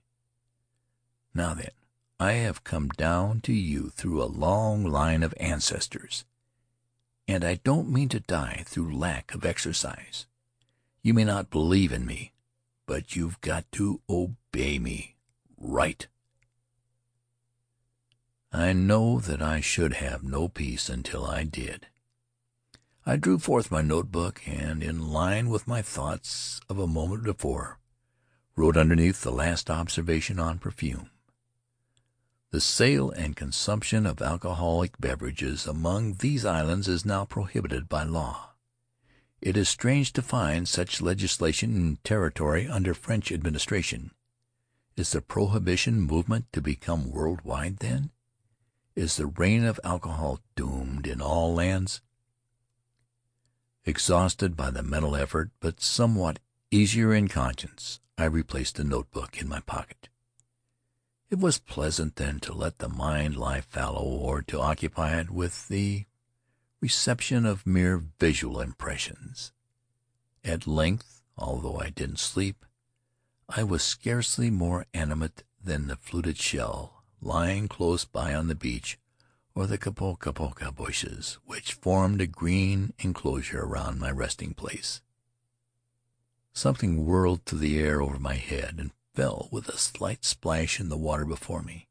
Now 1.34 1.54
then, 1.54 1.72
I 2.19 2.34
have 2.34 2.63
come 2.63 2.89
down 2.89 3.41
to 3.41 3.54
you 3.54 3.89
through 3.89 4.21
a 4.21 4.25
long 4.25 4.86
line 4.86 5.23
of 5.23 5.34
ancestors, 5.39 6.25
and 7.28 7.43
I 7.43 7.56
don't 7.56 7.91
mean 7.91 8.10
to 8.10 8.19
die 8.19 8.63
through 8.65 8.97
lack 8.97 9.34
of 9.34 9.45
exercise. 9.45 10.25
You 11.01 11.13
may 11.13 11.23
not 11.23 11.49
believe 11.49 11.91
in 11.91 12.06
me 12.06 12.32
but 12.86 13.15
you've 13.15 13.41
got 13.41 13.71
to 13.73 14.01
obey 14.10 14.80
me. 14.80 15.15
Right. 15.58 16.08
I 18.51 18.73
know 18.73 19.19
that 19.19 19.41
I 19.41 19.60
should 19.60 19.93
have 19.93 20.23
no 20.23 20.47
peace 20.47 20.89
until 20.89 21.25
I 21.25 21.43
did. 21.43 21.88
I 23.06 23.17
drew 23.17 23.38
forth 23.38 23.69
my 23.69 23.82
notebook, 23.82 24.41
and, 24.47 24.82
in 24.82 25.10
line 25.10 25.49
with 25.49 25.67
my 25.67 25.82
thoughts 25.82 26.60
of 26.69 26.80
a 26.80 26.88
moment 26.88 27.23
before, 27.23 27.80
wrote 28.56 28.78
underneath 28.78 29.21
the 29.21 29.32
last 29.32 29.69
observation 29.69 30.39
on 30.39 30.58
perfume: 30.58 31.10
"The 32.51 32.62
sale 32.62 33.12
and 33.12 33.36
consumption 33.36 34.05
of 34.05 34.21
alcoholic 34.21 34.99
beverages 34.99 35.67
among 35.67 36.15
these 36.15 36.45
islands 36.45 36.88
is 36.88 37.05
now 37.05 37.25
prohibited 37.25 37.89
by 37.89 38.03
law. 38.03 38.51
It 39.41 39.58
is 39.58 39.67
strange 39.67 40.13
to 40.13 40.21
find 40.21 40.67
such 40.67 41.01
legislation 41.01 41.75
in 41.75 41.97
territory 42.03 42.67
under 42.67 42.93
French 42.93 43.31
administration. 43.31 44.12
Is 44.95 45.12
the 45.12 45.21
prohibition 45.21 45.99
movement 45.99 46.45
to 46.53 46.62
become 46.62 47.12
world 47.12 47.41
wide, 47.41 47.77
then? 47.77 48.12
Is 48.95 49.17
the 49.17 49.27
reign 49.27 49.65
of 49.65 49.79
alcohol 49.84 50.39
doomed 50.55 51.05
in 51.05 51.21
all 51.21 51.53
lands?" 51.53 52.01
Exhausted 53.84 54.55
by 54.55 54.71
the 54.71 54.81
mental 54.81 55.15
effort, 55.15 55.51
but 55.60 55.81
somewhat 55.81 56.39
easier 56.71 57.13
in 57.13 57.27
conscience, 57.27 57.99
I 58.17 58.25
replaced 58.25 58.75
the 58.75 58.84
notebook 58.84 59.41
in 59.41 59.47
my 59.49 59.60
pocket. 59.60 60.10
It 61.36 61.41
was 61.41 61.60
pleasant 61.60 62.15
then 62.15 62.39
to 62.39 62.54
let 62.54 62.78
the 62.78 62.88
mind 62.88 63.36
lie 63.36 63.60
fallow, 63.60 64.06
or 64.06 64.41
to 64.43 64.62
occupy 64.62 65.19
it 65.19 65.30
with 65.30 65.67
the 65.67 66.06
reception 66.80 67.45
of 67.45 67.67
mere 67.67 67.98
visual 67.98 68.62
impressions. 68.62 69.52
At 70.45 70.65
length, 70.65 71.24
although 71.38 71.78
I 71.78 71.89
didn't 71.89 72.19
sleep, 72.19 72.63
I 73.50 73.63
was 73.63 73.84
scarcely 73.84 74.50
more 74.50 74.86
animate 74.93 75.43
than 75.62 75.88
the 75.88 75.98
fluted 75.98 76.38
shell 76.38 77.04
lying 77.19 77.67
close 77.67 78.06
by 78.06 78.34
on 78.34 78.48
the 78.48 78.56
beach, 78.56 78.98
or 79.54 79.67
the 79.67 79.78
kapokapoka 79.78 80.74
bushes 80.74 81.38
which 81.43 81.74
formed 81.74 82.21
a 82.21 82.28
green 82.28 82.93
inclosure 83.00 83.65
around 83.65 84.00
my 84.00 84.10
resting 84.10 84.54
place. 84.54 85.02
Something 86.54 87.06
whirled 87.06 87.43
through 87.43 87.60
the 87.60 87.78
air 87.78 88.02
over 88.02 88.19
my 88.19 88.36
head, 88.36 88.76
and 88.80 88.91
fell 89.15 89.47
with 89.51 89.69
a 89.69 89.78
slight 89.78 90.25
splash 90.25 90.80
in 90.80 90.89
the 90.89 90.97
water 90.97 91.25
before 91.25 91.63
me. 91.63 91.88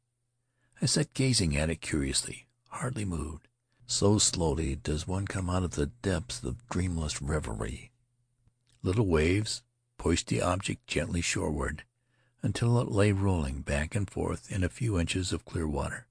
I 0.81 0.85
sat 0.85 1.13
gazing 1.13 1.57
at 1.57 1.69
it 1.69 1.81
curiously, 1.81 2.47
hardly 2.69 3.03
moved. 3.03 3.47
So 3.87 4.17
slowly 4.17 4.75
does 4.75 5.07
one 5.07 5.27
come 5.27 5.49
out 5.49 5.63
of 5.63 5.71
the 5.71 5.87
depths 5.87 6.43
of 6.43 6.67
dreamless 6.69 7.21
reverie. 7.21 7.91
Little 8.81 9.07
waves 9.07 9.63
pushed 9.97 10.27
the 10.27 10.41
object 10.41 10.87
gently 10.87 11.21
shoreward, 11.21 11.83
until 12.41 12.79
it 12.79 12.91
lay 12.91 13.11
rolling 13.11 13.61
back 13.61 13.95
and 13.95 14.09
forth 14.09 14.51
in 14.51 14.63
a 14.63 14.69
few 14.69 14.99
inches 14.99 15.31
of 15.31 15.45
clear 15.45 15.67
water. 15.67 16.07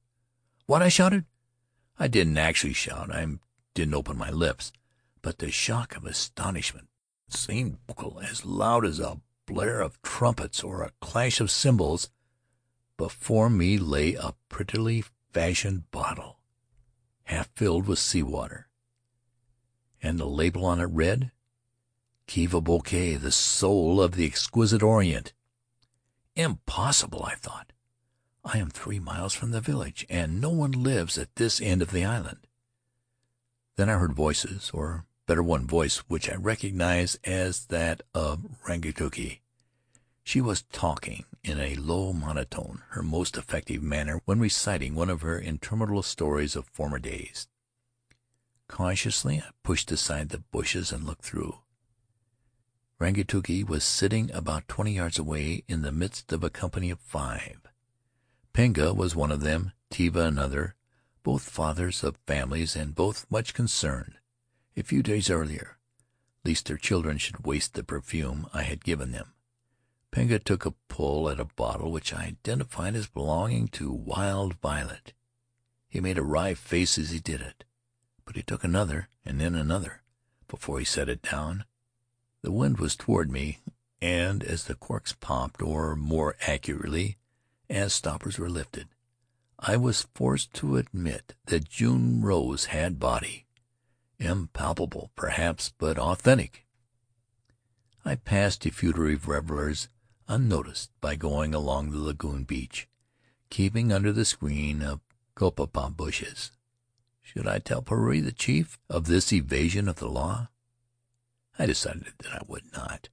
"What?" 0.66 0.82
I 0.82 0.88
shouted. 0.88 1.26
I 1.98 2.08
didn't 2.08 2.38
actually 2.38 2.72
shout, 2.72 3.12
I 3.12 3.38
didn't 3.74 3.94
open 3.94 4.16
my 4.18 4.30
lips, 4.30 4.72
but 5.22 5.38
the 5.38 5.50
shock 5.50 5.94
of 5.96 6.04
astonishment 6.04 6.88
seemed 7.28 7.78
vocal, 7.86 8.20
as 8.20 8.44
loud 8.44 8.84
as 8.84 8.98
a 8.98 9.20
blare 9.46 9.80
of 9.80 10.00
trumpets 10.02 10.62
or 10.62 10.82
a 10.82 10.92
clash 11.00 11.40
of 11.40 11.50
cymbals. 11.50 12.10
Before 12.96 13.50
me 13.50 13.78
lay 13.78 14.14
a 14.14 14.34
prettily 14.48 15.04
fashioned 15.32 15.90
bottle 15.90 16.38
half 17.24 17.48
filled 17.56 17.86
with 17.86 17.98
sea 17.98 18.22
water. 18.22 18.68
And 20.02 20.18
the 20.18 20.26
label 20.26 20.64
on 20.64 20.80
it 20.80 20.84
read: 20.84 21.32
"Kiva 22.26 22.60
Bouquet, 22.60 23.16
the 23.16 23.32
soul 23.32 24.00
of 24.00 24.12
the 24.12 24.26
exquisite 24.26 24.82
Orient." 24.82 25.32
Impossible, 26.36 27.22
I 27.24 27.34
thought. 27.34 27.72
I 28.44 28.58
am 28.58 28.68
three 28.68 28.98
miles 28.98 29.32
from 29.32 29.52
the 29.52 29.60
village, 29.60 30.04
and 30.10 30.40
no 30.40 30.50
one 30.50 30.72
lives 30.72 31.16
at 31.16 31.36
this 31.36 31.60
end 31.60 31.80
of 31.80 31.92
the 31.92 32.04
island. 32.04 32.46
Then 33.76 33.88
I 33.88 33.94
heard 33.94 34.12
voices, 34.12 34.70
or 34.74 35.06
better 35.26 35.42
one 35.42 35.66
voice 35.66 35.98
which 36.08 36.30
I 36.30 36.34
recognized 36.34 37.18
as 37.24 37.66
that 37.66 38.02
of 38.14 38.46
Rangituki. 38.66 39.40
She 40.22 40.40
was 40.40 40.62
talking 40.62 41.24
in 41.42 41.60
a 41.60 41.76
low 41.76 42.12
monotone, 42.12 42.82
her 42.90 43.02
most 43.02 43.36
effective 43.36 43.82
manner 43.82 44.20
when 44.24 44.40
reciting 44.40 44.94
one 44.94 45.10
of 45.10 45.22
her 45.22 45.38
interminable 45.38 46.02
stories 46.02 46.56
of 46.56 46.66
former 46.66 46.98
days. 46.98 47.46
Cautiously 48.68 49.38
I 49.38 49.50
pushed 49.62 49.92
aside 49.92 50.30
the 50.30 50.38
bushes 50.38 50.92
and 50.92 51.04
looked 51.04 51.24
through. 51.24 51.58
Rangituki 52.98 53.66
was 53.66 53.84
sitting 53.84 54.30
about 54.32 54.68
twenty 54.68 54.92
yards 54.92 55.18
away 55.18 55.64
in 55.68 55.82
the 55.82 55.92
midst 55.92 56.32
of 56.32 56.42
a 56.42 56.48
company 56.50 56.90
of 56.90 57.00
five. 57.00 57.58
Pinga 58.54 58.94
was 58.94 59.14
one 59.14 59.32
of 59.32 59.40
them, 59.40 59.72
Tevah 59.90 60.28
another, 60.28 60.76
both 61.22 61.42
fathers 61.42 62.02
of 62.02 62.16
families 62.26 62.76
and 62.76 62.94
both 62.94 63.26
much 63.30 63.52
concerned, 63.52 64.14
a 64.76 64.82
few 64.82 65.02
days 65.02 65.30
earlier, 65.30 65.78
lest 66.44 66.66
their 66.66 66.76
children 66.76 67.18
should 67.18 67.46
waste 67.46 67.74
the 67.74 67.84
perfume 67.84 68.46
I 68.52 68.62
had 68.62 68.84
given 68.84 69.12
them. 69.12 69.32
Pinga 70.10 70.42
took 70.42 70.64
a 70.64 70.74
pull 70.88 71.28
at 71.28 71.40
a 71.40 71.44
bottle 71.44 71.90
which 71.90 72.14
I 72.14 72.24
identified 72.24 72.94
as 72.94 73.06
belonging 73.06 73.68
to 73.68 73.92
Wild 73.92 74.54
Violet. 74.60 75.12
He 75.88 76.00
made 76.00 76.18
a 76.18 76.22
wry 76.22 76.54
face 76.54 76.98
as 76.98 77.10
he 77.10 77.18
did 77.18 77.40
it, 77.40 77.64
but 78.24 78.36
he 78.36 78.42
took 78.42 78.64
another 78.64 79.08
and 79.24 79.40
then 79.40 79.54
another 79.54 80.02
before 80.48 80.78
he 80.78 80.84
set 80.84 81.08
it 81.08 81.22
down. 81.22 81.64
The 82.42 82.52
wind 82.52 82.78
was 82.78 82.94
toward 82.94 83.30
me, 83.30 83.58
and 84.00 84.44
as 84.44 84.64
the 84.64 84.74
corks 84.74 85.12
popped, 85.12 85.62
or, 85.62 85.96
more 85.96 86.36
accurately, 86.46 87.16
as 87.70 87.94
stoppers 87.94 88.38
were 88.38 88.50
lifted, 88.50 88.88
I 89.58 89.76
was 89.76 90.06
forced 90.14 90.52
to 90.54 90.76
admit 90.76 91.34
that 91.46 91.68
June 91.68 92.20
Rose 92.22 92.66
had 92.66 93.00
body. 93.00 93.43
Impalpable, 94.18 95.10
perhaps, 95.16 95.72
but 95.78 95.98
authentic. 95.98 96.66
I 98.04 98.16
passed 98.16 98.60
defeatory 98.60 99.16
revelers 99.16 99.88
unnoticed 100.28 100.90
by 101.00 101.16
going 101.16 101.54
along 101.54 101.90
the 101.90 101.98
lagoon 101.98 102.44
beach, 102.44 102.88
keeping 103.50 103.92
under 103.92 104.12
the 104.12 104.24
screen 104.24 104.82
of 104.82 105.00
kopapa 105.34 105.94
bushes. 105.94 106.52
Should 107.22 107.46
I 107.48 107.58
tell 107.58 107.82
Puarei, 107.82 108.22
the 108.22 108.32
chief, 108.32 108.78
of 108.88 109.06
this 109.06 109.32
evasion 109.32 109.88
of 109.88 109.96
the 109.96 110.08
law? 110.08 110.48
I 111.58 111.66
decided 111.66 112.12
that 112.18 112.32
I 112.32 112.42
would 112.46 112.72
not, 112.72 113.08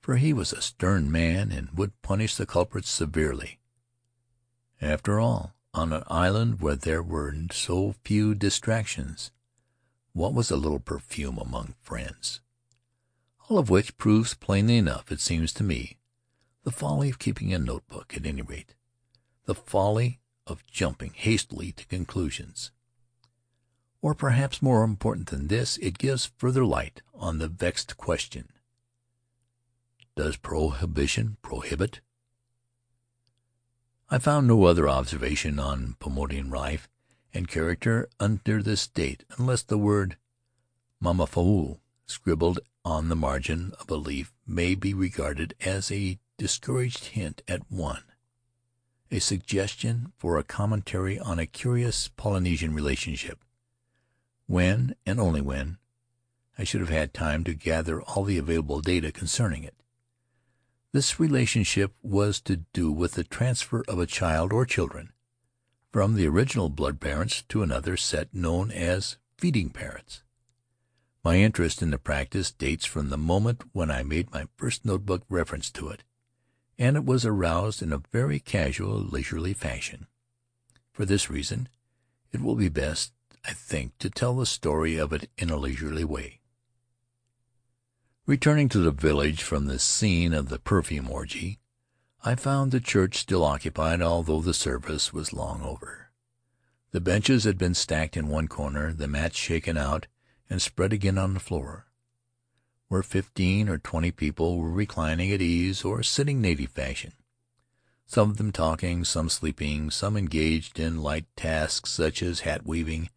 for 0.00 0.16
he 0.16 0.32
was 0.32 0.52
a 0.52 0.62
stern 0.62 1.10
man 1.10 1.50
and 1.50 1.70
would 1.70 2.00
punish 2.02 2.36
the 2.36 2.46
culprits 2.46 2.90
severely. 2.90 3.58
After 4.80 5.18
all, 5.18 5.54
on 5.74 5.92
an 5.92 6.04
island 6.08 6.60
where 6.60 6.76
there 6.76 7.02
were 7.02 7.34
so 7.52 7.94
few 8.04 8.34
distractions, 8.34 9.30
what 10.12 10.34
was 10.34 10.50
a 10.50 10.56
little 10.56 10.80
perfume 10.80 11.38
among 11.38 11.74
friends? 11.80 12.40
All 13.48 13.58
of 13.58 13.70
which 13.70 13.96
proves 13.98 14.34
plainly 14.34 14.76
enough, 14.76 15.10
it 15.10 15.20
seems 15.20 15.52
to 15.54 15.62
me, 15.64 15.98
the 16.62 16.70
folly 16.70 17.10
of 17.10 17.18
keeping 17.18 17.52
a 17.52 17.58
notebook, 17.58 18.16
at 18.16 18.26
any 18.26 18.42
rate; 18.42 18.74
the 19.44 19.54
folly 19.54 20.20
of 20.46 20.66
jumping 20.66 21.12
hastily 21.14 21.72
to 21.72 21.86
conclusions. 21.86 22.70
Or 24.02 24.14
perhaps 24.14 24.62
more 24.62 24.82
important 24.84 25.28
than 25.28 25.48
this, 25.48 25.76
it 25.78 25.98
gives 25.98 26.32
further 26.38 26.64
light 26.64 27.02
on 27.14 27.38
the 27.38 27.48
vexed 27.48 27.96
question: 27.96 28.48
Does 30.16 30.36
prohibition 30.36 31.36
prohibit? 31.42 32.00
I 34.08 34.18
found 34.18 34.48
no 34.48 34.64
other 34.64 34.88
observation 34.88 35.58
on 35.58 35.94
Paumotuan 36.00 36.50
life 36.50 36.88
and 37.32 37.48
character 37.48 38.08
under 38.18 38.62
this 38.62 38.86
date 38.86 39.24
unless 39.38 39.62
the 39.62 39.78
word 39.78 40.16
"Mamafao," 41.02 41.78
scribbled 42.06 42.60
on 42.84 43.08
the 43.08 43.16
margin 43.16 43.72
of 43.80 43.90
a 43.90 43.96
leaf, 43.96 44.32
may 44.46 44.74
be 44.74 44.94
regarded 44.94 45.54
as 45.60 45.90
a 45.90 46.18
discouraged 46.38 47.06
hint 47.06 47.42
at 47.46 47.70
one, 47.70 48.02
a 49.10 49.18
suggestion 49.18 50.12
for 50.16 50.38
a 50.38 50.44
commentary 50.44 51.18
on 51.18 51.38
a 51.38 51.46
curious 51.46 52.08
Polynesian 52.08 52.74
relationship. 52.74 53.44
When, 54.46 54.96
and 55.06 55.20
only 55.20 55.40
when, 55.40 55.78
I 56.58 56.64
should 56.64 56.80
have 56.80 56.90
had 56.90 57.14
time 57.14 57.44
to 57.44 57.54
gather 57.54 58.02
all 58.02 58.24
the 58.24 58.38
available 58.38 58.80
data 58.80 59.12
concerning 59.12 59.64
it. 59.64 59.76
This 60.92 61.20
relationship 61.20 61.94
was 62.02 62.40
to 62.42 62.64
do 62.72 62.90
with 62.90 63.12
the 63.12 63.24
transfer 63.24 63.84
of 63.86 63.98
a 63.98 64.06
child 64.06 64.52
or 64.52 64.66
children 64.66 65.12
from 65.90 66.14
the 66.14 66.26
original 66.26 66.68
blood 66.68 67.00
parents 67.00 67.42
to 67.48 67.62
another 67.62 67.96
set 67.96 68.32
known 68.32 68.70
as 68.70 69.16
feeding 69.36 69.70
parents. 69.70 70.22
My 71.24 71.36
interest 71.36 71.82
in 71.82 71.90
the 71.90 71.98
practice 71.98 72.50
dates 72.50 72.86
from 72.86 73.10
the 73.10 73.18
moment 73.18 73.62
when 73.72 73.90
I 73.90 74.02
made 74.02 74.32
my 74.32 74.46
first 74.56 74.84
notebook 74.84 75.22
reference 75.28 75.70
to 75.72 75.88
it, 75.88 76.02
and 76.78 76.96
it 76.96 77.04
was 77.04 77.26
aroused 77.26 77.82
in 77.82 77.92
a 77.92 78.02
very 78.10 78.40
casual, 78.40 78.98
leisurely 78.98 79.52
fashion. 79.52 80.06
For 80.92 81.04
this 81.04 81.28
reason, 81.28 81.68
it 82.32 82.40
will 82.40 82.56
be 82.56 82.68
best, 82.68 83.12
I 83.44 83.52
think, 83.52 83.98
to 83.98 84.10
tell 84.10 84.34
the 84.34 84.46
story 84.46 84.96
of 84.96 85.12
it 85.12 85.28
in 85.36 85.50
a 85.50 85.56
leisurely 85.56 86.04
way. 86.04 86.40
Returning 88.26 88.68
to 88.70 88.78
the 88.78 88.92
village 88.92 89.42
from 89.42 89.66
the 89.66 89.78
scene 89.78 90.32
of 90.32 90.48
the 90.48 90.58
perfume 90.58 91.10
orgy, 91.10 91.59
I 92.22 92.34
found 92.34 92.70
the 92.70 92.80
church 92.80 93.18
still 93.18 93.44
occupied, 93.44 94.02
although 94.02 94.40
the 94.40 94.54
service 94.54 95.12
was 95.12 95.32
long 95.32 95.62
over. 95.62 96.10
The 96.90 97.00
benches 97.00 97.44
had 97.44 97.56
been 97.56 97.74
stacked 97.74 98.16
in 98.16 98.28
one 98.28 98.48
corner, 98.48 98.92
the 98.92 99.08
mats 99.08 99.36
shaken 99.38 99.76
out 99.76 100.06
and 100.48 100.60
spread 100.60 100.92
again 100.92 101.18
on 101.18 101.34
the 101.34 101.40
floor, 101.40 101.86
where 102.88 103.02
fifteen 103.02 103.68
or 103.68 103.78
twenty 103.78 104.10
people 104.10 104.58
were 104.58 104.70
reclining 104.70 105.32
at 105.32 105.40
ease 105.40 105.84
or 105.84 106.02
sitting 106.02 106.40
native 106.40 106.70
fashion, 106.70 107.12
some 108.06 108.30
of 108.30 108.36
them 108.36 108.52
talking, 108.52 109.04
some 109.04 109.28
sleeping, 109.28 109.90
some 109.90 110.16
engaged 110.16 110.78
in 110.78 111.02
light 111.02 111.26
tasks 111.36 111.90
such 111.90 112.22
as 112.22 112.40
hat 112.40 112.66
weaving 112.66 113.08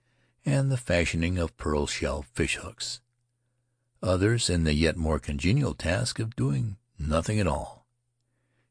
and 0.46 0.72
the 0.72 0.78
fashioning 0.78 1.38
of 1.38 1.58
pearl 1.58 1.88
shell 1.88 2.22
fish 2.34 2.58
hooks 2.58 3.02
others 4.04 4.50
in 4.50 4.66
the 4.66 4.74
yet 4.74 4.98
more 4.98 5.18
congenial 5.18 5.74
task 5.74 6.20
of 6.20 6.36
doing 6.36 6.76
nothing 7.00 7.40
at 7.40 7.48
all. 7.48 7.83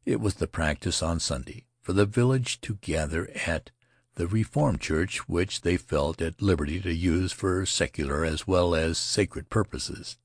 It 0.05 0.20
was 0.20 0.34
the 0.34 0.48
practice 0.48 1.00
on 1.00 1.20
Sunday 1.20 1.66
for 1.80 1.92
the 1.92 2.07
village 2.07 2.61
to 2.62 2.74
gather 2.80 3.30
at 3.46 3.70
the 4.16 4.26
Reformed 4.26 4.80
church 4.80 5.28
which 5.28 5.61
they 5.61 5.76
felt 5.76 6.20
at 6.20 6.42
liberty 6.42 6.80
to 6.80 6.92
use 6.92 7.30
for 7.30 7.64
secular 7.64 8.24
as 8.24 8.46
well 8.46 8.74
as 8.74 8.98
sacred 8.98 9.48
purposes, 9.48 10.18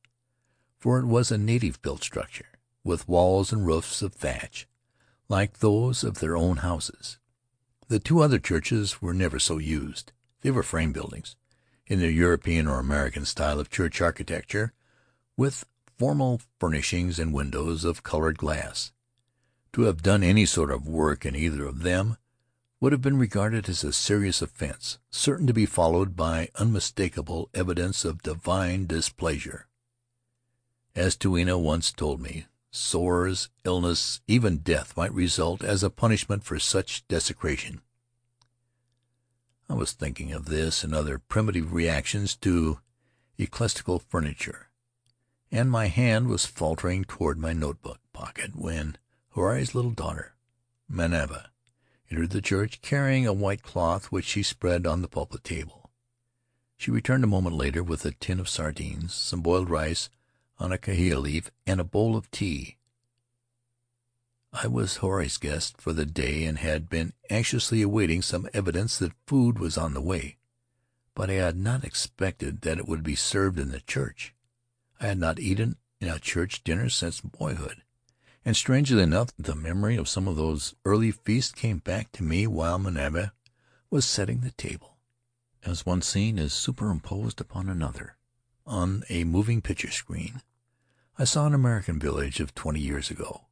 for 0.80 0.99
it 0.99 1.05
was 1.05 1.32
a 1.32 1.38
native 1.38 1.82
built 1.84 2.03
structure, 2.03 2.47
with 2.84 3.07
walls 3.07 3.53
and 3.53 3.67
roofs 3.67 4.01
of 4.01 4.13
thatch, 4.13 4.67
like 5.30 5.59
those 5.59 6.03
of 6.03 6.19
their 6.19 6.36
own 6.36 6.57
houses. 6.57 7.19
The 7.88 7.99
two 7.99 8.21
other 8.21 8.39
churches 8.39 9.01
were 9.01 9.13
never 9.13 9.39
so 9.39 9.59
used. 9.59 10.11
They 10.41 10.51
were 10.51 10.63
frame 10.63 10.91
buildings, 10.91 11.36
in 11.86 11.99
the 11.99 12.11
European 12.11 12.67
or 12.67 12.80
American 12.80 13.25
style 13.25 13.59
of 13.59 13.69
church 13.69 14.01
architecture, 14.01 14.73
with 15.38 15.65
formal 15.97 16.41
furnishings 16.59 17.19
and 17.19 17.32
windows 17.34 17.86
of 17.86 18.03
colored 18.03 18.38
glass. 18.38 18.91
To 19.78 19.84
have 19.84 20.01
done 20.01 20.23
any 20.23 20.47
sort 20.47 20.71
of 20.71 20.88
work 20.88 21.23
in 21.23 21.36
either 21.36 21.63
of 21.63 21.84
them 21.84 22.17
would 22.80 22.93
have 22.93 23.01
been 23.03 23.19
regarded 23.19 23.69
as 23.69 23.84
a 23.84 23.93
serious 23.93 24.41
offense, 24.41 24.97
certain 25.11 25.45
to 25.45 25.53
be 25.53 25.67
followed 25.67 26.15
by 26.15 26.49
unmistakable 26.55 27.51
evidence 27.53 28.03
of 28.03 28.23
divine 28.23 28.88
displeasure. 28.88 29.67
As 30.95 31.15
Tuina 31.15 31.61
once 31.61 31.91
told 31.91 32.19
me, 32.19 32.47
sores, 32.71 33.49
illness, 33.63 34.19
even 34.25 34.57
death 34.57 34.97
might 34.97 35.13
result 35.13 35.63
as 35.63 35.84
a 35.84 35.91
punishment 35.91 36.43
for 36.43 36.57
such 36.57 37.07
desecration. 37.07 37.82
I 39.69 39.75
was 39.75 39.91
thinking 39.91 40.32
of 40.32 40.45
this 40.45 40.84
and 40.84 40.95
other 40.95 41.19
primitive 41.19 41.71
reactions 41.71 42.36
to 42.38 42.80
ecclesiastical 43.38 43.99
furniture 43.99 44.67
and 45.51 45.71
my 45.71 45.88
hand 45.88 46.28
was 46.28 46.45
faltering 46.45 47.03
toward 47.03 47.38
my 47.38 47.53
notebook 47.53 47.99
pocket 48.11 48.55
when 48.55 48.97
Huirai's 49.38 49.75
little 49.75 49.91
daughter, 49.91 50.33
Manava, 50.91 51.49
entered 52.09 52.31
the 52.31 52.41
church, 52.41 52.81
carrying 52.81 53.27
a 53.27 53.33
white 53.33 53.61
cloth 53.61 54.05
which 54.05 54.25
she 54.25 54.41
spread 54.41 54.88
on 54.88 55.03
the 55.03 55.07
pulpit 55.07 55.43
table. 55.43 55.91
She 56.75 56.89
returned 56.89 57.23
a 57.23 57.27
moment 57.27 57.55
later 57.55 57.83
with 57.83 58.03
a 58.03 58.13
tin 58.13 58.39
of 58.39 58.49
sardines, 58.49 59.13
some 59.13 59.41
boiled 59.41 59.69
rice 59.69 60.09
on 60.57 60.71
a 60.71 60.77
kihea 60.79 61.21
leaf, 61.21 61.51
and 61.67 61.79
a 61.79 61.83
bowl 61.83 62.15
of 62.15 62.31
tea. 62.31 62.77
I 64.51 64.65
was 64.65 64.97
Huirai's 64.97 65.38
guest 65.38 65.79
for 65.79 65.93
the 65.93 66.07
day 66.07 66.43
and 66.45 66.57
had 66.57 66.89
been 66.89 67.13
anxiously 67.29 67.83
awaiting 67.83 68.23
some 68.23 68.49
evidence 68.55 68.97
that 68.97 69.13
food 69.27 69.59
was 69.59 69.77
on 69.77 69.93
the 69.93 70.01
way, 70.01 70.38
but 71.13 71.29
I 71.29 71.33
had 71.33 71.57
not 71.57 71.83
expected 71.83 72.61
that 72.61 72.79
it 72.79 72.88
would 72.88 73.03
be 73.03 73.13
served 73.13 73.59
in 73.59 73.69
the 73.69 73.81
church. 73.81 74.33
I 74.99 75.05
had 75.05 75.19
not 75.19 75.38
eaten 75.38 75.75
a 76.01 76.17
church 76.17 76.63
dinner 76.63 76.89
since 76.89 77.21
boyhood, 77.21 77.83
and 78.47 78.55
strangely 78.55 79.03
enough 79.03 79.27
the 79.37 79.53
memory 79.53 79.97
of 79.97 80.07
some 80.07 80.25
of 80.25 80.37
those 80.37 80.73
early 80.85 81.11
feasts 81.11 81.51
came 81.51 81.79
back 81.79 82.09
to 82.13 82.23
me 82.23 82.47
while 82.47 82.79
Manava 82.79 83.33
was 83.89 84.05
setting 84.05 84.39
the 84.39 84.51
table, 84.51 84.95
as 85.65 85.85
one 85.85 86.01
scene 86.01 86.39
is 86.39 86.53
superimposed 86.53 87.41
upon 87.41 87.67
another 87.67 88.15
on 88.65 89.03
a 89.09 89.25
moving 89.25 89.61
picture 89.61 89.91
screen. 89.91 90.41
I 91.19 91.25
saw 91.25 91.45
an 91.45 91.53
American 91.53 91.99
village 91.99 92.39
of 92.39 92.55
twenty 92.55 92.79
years 92.79 93.11
ago, 93.11 93.47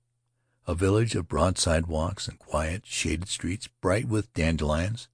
a 0.65 0.73
village 0.73 1.13
of 1.13 1.27
broad 1.27 1.57
sidewalks 1.57 2.29
and 2.29 2.39
quiet, 2.39 2.85
shaded 2.85 3.27
streets, 3.27 3.67
bright 3.81 4.07
with 4.07 4.33
dandelions, 4.33 5.09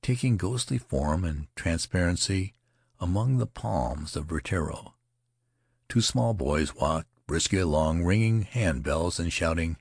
taking 0.00 0.38
ghostly 0.38 0.78
form 0.78 1.24
and 1.24 1.48
transparency 1.54 2.54
among 2.98 3.36
the 3.36 3.46
palms 3.46 4.16
of 4.16 4.28
Rutiaro. 4.28 4.94
Two 5.90 6.00
small 6.00 6.32
boys 6.32 6.74
walked 6.74 7.09
briskly 7.30 7.60
along, 7.60 8.02
ringing 8.02 8.42
handbells 8.42 9.20
and 9.20 9.32
shouting, 9.32 9.76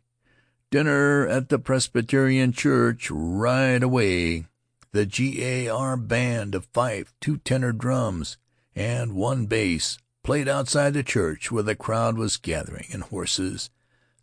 "Dinner 0.69 1.27
at 1.27 1.49
the 1.49 1.57
Presbyterian 1.57 2.53
Church 2.53 3.09
right 3.09 3.81
away. 3.81 4.45
The 4.91 5.07
G.A.R. 5.07 5.97
band, 5.97 6.53
of 6.53 6.65
fife, 6.65 7.11
two 7.19 7.37
tenor 7.37 7.71
drums, 7.71 8.37
and 8.75 9.13
one 9.13 9.47
bass, 9.47 9.97
played 10.21 10.47
outside 10.47 10.93
the 10.93 11.01
church 11.01 11.51
where 11.51 11.63
the 11.63 11.75
crowd 11.75 12.19
was 12.19 12.37
gathering, 12.37 12.85
and 12.91 13.01
horses, 13.01 13.71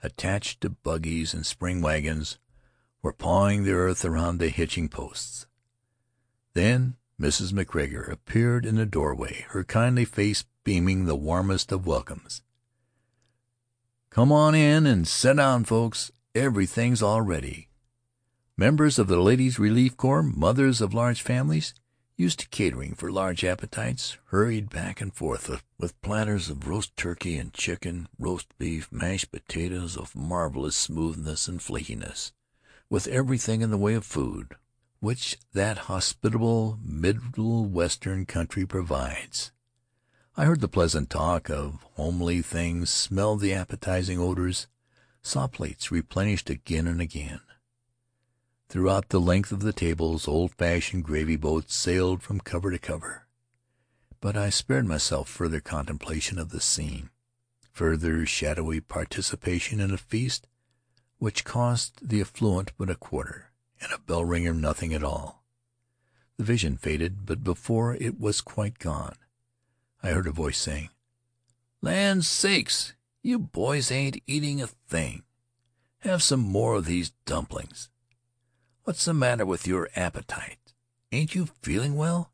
attached 0.04 0.60
to 0.60 0.70
buggies 0.70 1.34
and 1.34 1.44
spring 1.44 1.80
wagons, 1.82 2.38
were 3.02 3.12
pawing 3.12 3.64
the 3.64 3.72
earth 3.72 4.04
around 4.04 4.38
the 4.38 4.50
hitching 4.50 4.88
posts." 4.88 5.48
Then 6.54 6.94
Mrs. 7.20 7.52
McGregor 7.52 8.08
appeared 8.08 8.64
in 8.64 8.76
the 8.76 8.86
doorway, 8.86 9.46
her 9.48 9.64
kindly 9.64 10.04
face 10.04 10.44
beaming 10.62 11.06
the 11.06 11.16
warmest 11.16 11.72
of 11.72 11.88
welcomes. 11.88 12.42
"Come 14.16 14.32
on 14.32 14.54
in 14.54 14.86
and 14.86 15.06
set 15.06 15.36
down, 15.36 15.66
folks. 15.66 16.10
Everything's 16.34 17.02
all 17.02 17.20
ready." 17.20 17.68
Members 18.56 18.98
of 18.98 19.08
the 19.08 19.20
Ladies' 19.20 19.58
Relief 19.58 19.94
Corps, 19.98 20.22
mothers 20.22 20.80
of 20.80 20.94
large 20.94 21.20
families, 21.20 21.74
used 22.16 22.38
to 22.38 22.48
catering 22.48 22.94
for 22.94 23.12
large 23.12 23.44
appetites, 23.44 24.16
hurried 24.28 24.70
back 24.70 25.02
and 25.02 25.12
forth 25.12 25.50
with 25.76 26.00
platters 26.00 26.48
of 26.48 26.66
roast 26.66 26.96
turkey 26.96 27.36
and 27.36 27.52
chicken, 27.52 28.08
roast 28.18 28.56
beef, 28.56 28.90
mashed 28.90 29.30
potatoes 29.30 29.98
of 29.98 30.16
marvelous 30.16 30.76
smoothness 30.76 31.46
and 31.46 31.60
flakiness, 31.60 32.32
with 32.88 33.06
everything 33.08 33.60
in 33.60 33.70
the 33.70 33.76
way 33.76 33.92
of 33.92 34.06
food 34.06 34.56
which 35.00 35.36
that 35.52 35.76
hospitable 35.92 36.78
Middle 36.82 37.66
Western 37.66 38.24
country 38.24 38.64
provides. 38.64 39.52
I 40.38 40.44
heard 40.44 40.60
the 40.60 40.68
pleasant 40.68 41.08
talk 41.08 41.48
of 41.48 41.86
homely 41.94 42.42
things, 42.42 42.90
smelled 42.90 43.40
the 43.40 43.54
appetizing 43.54 44.18
odors, 44.18 44.66
saw 45.22 45.46
plates 45.46 45.90
replenished 45.90 46.50
again 46.50 46.86
and 46.86 47.00
again. 47.00 47.40
Throughout 48.68 49.08
the 49.08 49.18
length 49.18 49.50
of 49.50 49.60
the 49.60 49.72
tables 49.72 50.28
old 50.28 50.52
fashioned 50.52 51.04
gravy 51.04 51.36
boats 51.36 51.74
sailed 51.74 52.22
from 52.22 52.40
cover 52.40 52.70
to 52.70 52.78
cover. 52.78 53.26
But 54.20 54.36
I 54.36 54.50
spared 54.50 54.84
myself 54.84 55.26
further 55.26 55.60
contemplation 55.60 56.38
of 56.38 56.50
the 56.50 56.60
scene, 56.60 57.08
further 57.72 58.26
shadowy 58.26 58.82
participation 58.82 59.80
in 59.80 59.90
a 59.90 59.96
feast 59.96 60.46
which 61.16 61.46
cost 61.46 62.06
the 62.06 62.20
affluent 62.20 62.72
but 62.76 62.90
a 62.90 62.94
quarter, 62.94 63.52
and 63.80 63.90
a 63.90 63.98
bell 63.98 64.22
ringer 64.22 64.52
nothing 64.52 64.92
at 64.92 65.02
all. 65.02 65.46
The 66.36 66.44
vision 66.44 66.76
faded, 66.76 67.24
but 67.24 67.42
before 67.42 67.94
it 67.94 68.20
was 68.20 68.42
quite 68.42 68.78
gone 68.78 69.16
I 70.02 70.10
heard 70.10 70.26
a 70.26 70.32
voice 70.32 70.58
saying, 70.58 70.90
"Land 71.80 72.24
sakes! 72.24 72.94
You 73.22 73.38
boys 73.38 73.90
ain't 73.90 74.22
eating 74.26 74.60
a 74.60 74.66
thing. 74.66 75.24
Have 76.00 76.22
some 76.22 76.40
more 76.40 76.76
of 76.76 76.84
these 76.84 77.10
dumplings. 77.24 77.88
What's 78.84 79.04
the 79.04 79.14
matter 79.14 79.44
with 79.44 79.66
your 79.66 79.88
appetite? 79.96 80.74
Ain't 81.12 81.34
you 81.34 81.46
feeling 81.62 81.96
well?" 81.96 82.32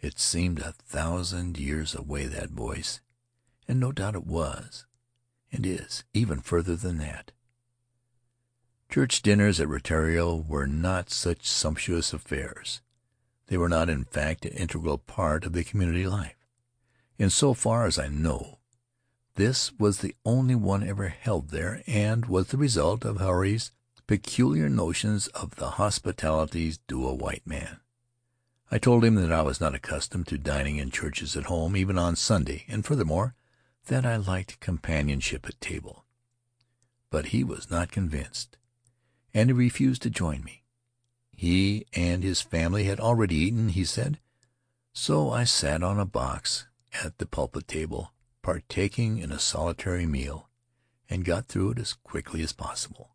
It 0.00 0.18
seemed 0.18 0.60
a 0.60 0.72
thousand 0.72 1.58
years 1.58 1.94
away, 1.94 2.26
that 2.26 2.50
voice, 2.50 3.00
and 3.68 3.78
no 3.78 3.92
doubt 3.92 4.14
it 4.14 4.26
was, 4.26 4.86
and 5.52 5.66
is, 5.66 6.04
even 6.14 6.40
further 6.40 6.76
than 6.76 6.98
that. 6.98 7.32
Church 8.90 9.22
dinners 9.22 9.60
at 9.60 9.68
Rutiaro 9.68 10.36
were 10.46 10.66
not 10.66 11.10
such 11.10 11.46
sumptuous 11.46 12.12
affairs. 12.12 12.80
They 13.50 13.58
were 13.58 13.68
not, 13.68 13.90
in 13.90 14.04
fact, 14.04 14.44
an 14.44 14.52
integral 14.52 14.96
part 14.96 15.44
of 15.44 15.54
the 15.54 15.64
community 15.64 16.06
life. 16.06 16.36
In 17.18 17.30
so 17.30 17.52
far 17.52 17.84
as 17.84 17.98
I 17.98 18.06
know, 18.06 18.60
This 19.34 19.72
was 19.72 19.98
the 19.98 20.14
only 20.24 20.54
one 20.54 20.82
ever 20.82 21.08
held 21.08 21.48
there, 21.48 21.82
and 21.86 22.26
was 22.26 22.48
the 22.48 22.56
result 22.56 23.04
of 23.04 23.16
Huirai's 23.18 23.72
peculiar 24.06 24.68
notions 24.68 25.26
of 25.28 25.56
the 25.56 25.70
hospitalities 25.70 26.78
due 26.86 27.06
a 27.06 27.14
white 27.14 27.46
man. 27.46 27.80
I 28.70 28.78
told 28.78 29.04
him 29.04 29.16
that 29.16 29.32
I 29.32 29.42
was 29.42 29.60
not 29.60 29.74
accustomed 29.74 30.28
to 30.28 30.38
dining 30.38 30.76
in 30.76 30.90
churches 30.90 31.36
at 31.36 31.44
home, 31.44 31.76
even 31.76 31.98
on 31.98 32.16
Sunday, 32.16 32.64
and 32.68 32.84
furthermore, 32.84 33.34
that 33.86 34.06
I 34.06 34.16
liked 34.16 34.60
companionship 34.60 35.46
at 35.46 35.60
table. 35.60 36.04
But 37.10 37.26
he 37.26 37.42
was 37.42 37.70
not 37.70 37.90
convinced, 37.90 38.58
and 39.34 39.48
he 39.48 39.54
refused 39.54 40.02
to 40.02 40.10
join 40.10 40.44
me. 40.44 40.59
He 41.40 41.86
and 41.94 42.22
his 42.22 42.42
family 42.42 42.84
had 42.84 43.00
already 43.00 43.36
eaten, 43.36 43.70
he 43.70 43.82
said, 43.86 44.20
so 44.92 45.30
I 45.30 45.44
sat 45.44 45.82
on 45.82 45.98
a 45.98 46.04
box 46.04 46.66
at 47.02 47.16
the 47.16 47.24
pulpit 47.24 47.66
table, 47.66 48.12
partaking 48.42 49.16
in 49.16 49.32
a 49.32 49.38
solitary 49.38 50.04
meal, 50.04 50.50
and 51.08 51.24
got 51.24 51.46
through 51.46 51.70
it 51.70 51.78
as 51.78 51.94
quickly 51.94 52.42
as 52.42 52.52
possible. 52.52 53.12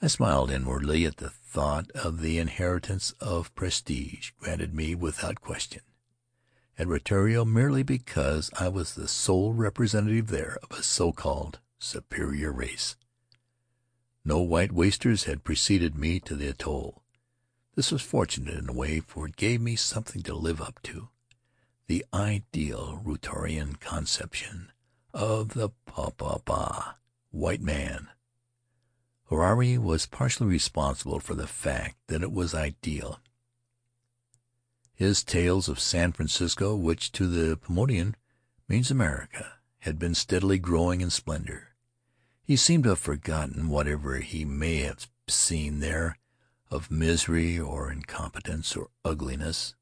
I 0.00 0.06
smiled 0.06 0.50
inwardly 0.50 1.04
at 1.04 1.18
the 1.18 1.28
thought 1.28 1.90
of 1.90 2.22
the 2.22 2.38
inheritance 2.38 3.12
of 3.20 3.54
prestige 3.54 4.30
granted 4.40 4.72
me 4.72 4.94
without 4.94 5.42
question 5.42 5.82
at 6.78 6.86
Rutiaro 6.86 7.44
merely 7.44 7.82
because 7.82 8.50
I 8.58 8.68
was 8.68 8.94
the 8.94 9.08
sole 9.08 9.52
representative 9.52 10.28
there 10.28 10.56
of 10.62 10.78
a 10.78 10.82
so 10.82 11.12
called 11.12 11.58
superior 11.78 12.50
race. 12.50 12.96
No 14.24 14.40
white 14.40 14.72
wasters 14.72 15.24
had 15.24 15.44
preceded 15.44 15.96
me 15.96 16.18
to 16.20 16.34
the 16.34 16.48
atoll. 16.48 17.02
This 17.74 17.92
was 17.92 18.02
fortunate 18.02 18.56
in 18.56 18.68
a 18.68 18.72
way, 18.72 19.00
for 19.00 19.26
it 19.26 19.36
gave 19.36 19.60
me 19.60 19.76
something 19.76 20.22
to 20.22 20.34
live 20.34 20.60
up 20.60 20.80
to 20.84 21.08
the 21.86 22.04
ideal 22.14 23.00
Rutiaroan 23.04 23.78
conception 23.78 24.72
of 25.12 25.52
the 25.54 25.70
Popapa 25.86 26.94
white 27.30 27.60
man. 27.60 28.08
Huirai 29.30 29.76
was 29.76 30.06
partially 30.06 30.46
responsible 30.46 31.20
for 31.20 31.34
the 31.34 31.46
fact 31.46 31.96
that 32.06 32.22
it 32.22 32.32
was 32.32 32.54
ideal. 32.54 33.20
His 34.94 35.22
tales 35.22 35.68
of 35.68 35.80
San 35.80 36.12
Francisco, 36.12 36.74
which 36.74 37.12
to 37.12 37.26
the 37.26 37.56
Paumotuan 37.56 38.14
means 38.68 38.90
America, 38.90 39.58
had 39.80 39.98
been 39.98 40.14
steadily 40.14 40.58
growing 40.58 41.00
in 41.00 41.10
splendor. 41.10 41.73
He 42.46 42.56
seemed 42.56 42.84
to 42.84 42.90
have 42.90 42.98
forgotten 42.98 43.70
whatever 43.70 44.18
he 44.18 44.44
may 44.44 44.82
have 44.82 45.08
seen 45.26 45.80
there 45.80 46.18
of 46.70 46.90
misery 46.90 47.58
or 47.58 47.90
incompetence 47.90 48.76
or 48.76 48.90
ugliness. 49.02 49.74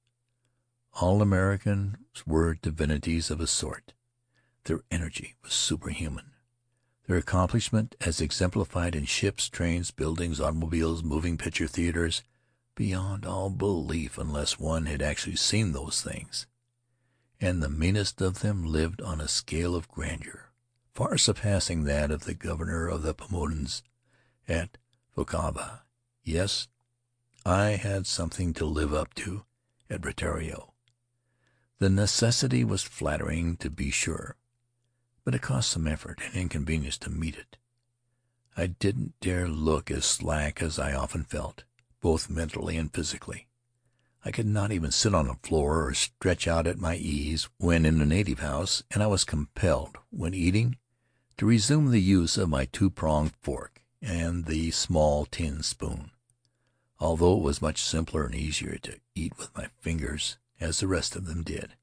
All 0.92 1.22
Americans 1.22 1.96
were 2.24 2.54
divinities 2.54 3.32
of 3.32 3.40
a 3.40 3.48
sort. 3.48 3.94
Their 4.64 4.82
energy 4.92 5.34
was 5.42 5.54
superhuman. 5.54 6.30
Their 7.08 7.16
accomplishment, 7.16 7.96
as 8.00 8.20
exemplified 8.20 8.94
in 8.94 9.06
ships, 9.06 9.48
trains, 9.48 9.90
buildings, 9.90 10.40
automobiles, 10.40 11.02
moving 11.02 11.36
picture 11.36 11.66
theaters, 11.66 12.22
beyond 12.76 13.26
all 13.26 13.50
belief 13.50 14.18
unless 14.18 14.60
one 14.60 14.86
had 14.86 15.02
actually 15.02 15.34
seen 15.34 15.72
those 15.72 16.00
things. 16.00 16.46
And 17.40 17.60
the 17.60 17.68
meanest 17.68 18.20
of 18.20 18.38
them 18.38 18.64
lived 18.64 19.02
on 19.02 19.20
a 19.20 19.26
scale 19.26 19.74
of 19.74 19.88
grandeur 19.88 20.51
far 20.94 21.16
surpassing 21.16 21.84
that 21.84 22.10
of 22.10 22.24
the 22.24 22.34
governor 22.34 22.86
of 22.86 23.02
the 23.02 23.14
Paumotuans 23.14 23.82
at 24.46 24.76
Fakarava. 25.16 25.80
Yes, 26.22 26.68
I 27.44 27.70
had 27.70 28.06
something 28.06 28.52
to 28.54 28.66
live 28.66 28.92
up 28.92 29.14
to 29.14 29.44
at 29.88 30.02
Rutiaro. 30.02 30.72
The 31.78 31.90
necessity 31.90 32.62
was 32.62 32.82
flattering, 32.82 33.56
to 33.56 33.70
be 33.70 33.90
sure, 33.90 34.36
but 35.24 35.34
it 35.34 35.42
cost 35.42 35.70
some 35.70 35.88
effort 35.88 36.20
and 36.24 36.34
inconvenience 36.34 36.98
to 36.98 37.10
meet 37.10 37.36
it. 37.36 37.56
I 38.56 38.66
didn't 38.66 39.14
dare 39.20 39.48
look 39.48 39.90
as 39.90 40.04
slack 40.04 40.62
as 40.62 40.78
I 40.78 40.92
often 40.92 41.24
felt, 41.24 41.64
both 42.00 42.30
mentally 42.30 42.76
and 42.76 42.92
physically. 42.92 43.48
I 44.24 44.30
could 44.30 44.46
not 44.46 44.70
even 44.70 44.92
sit 44.92 45.14
on 45.14 45.26
the 45.26 45.34
floor 45.42 45.86
or 45.86 45.94
stretch 45.94 46.46
out 46.46 46.66
at 46.66 46.78
my 46.78 46.96
ease 46.96 47.48
when 47.58 47.84
in 47.84 48.00
a 48.00 48.06
native 48.06 48.38
house, 48.38 48.84
and 48.90 49.02
I 49.02 49.08
was 49.08 49.24
compelled, 49.24 49.96
when 50.10 50.34
eating, 50.34 50.76
to 51.36 51.46
resume 51.46 51.90
the 51.90 52.00
use 52.00 52.36
of 52.36 52.48
my 52.48 52.66
two-pronged 52.66 53.32
fork 53.40 53.82
and 54.00 54.46
the 54.46 54.70
small 54.70 55.24
tin 55.26 55.62
spoon, 55.62 56.10
although 56.98 57.36
it 57.36 57.42
was 57.42 57.62
much 57.62 57.82
simpler 57.82 58.24
and 58.26 58.34
easier 58.34 58.76
to 58.78 58.98
eat 59.14 59.36
with 59.38 59.56
my 59.56 59.68
fingers 59.80 60.38
as 60.60 60.80
the 60.80 60.86
rest 60.86 61.16
of 61.16 61.26
them 61.26 61.42
did. 61.42 61.74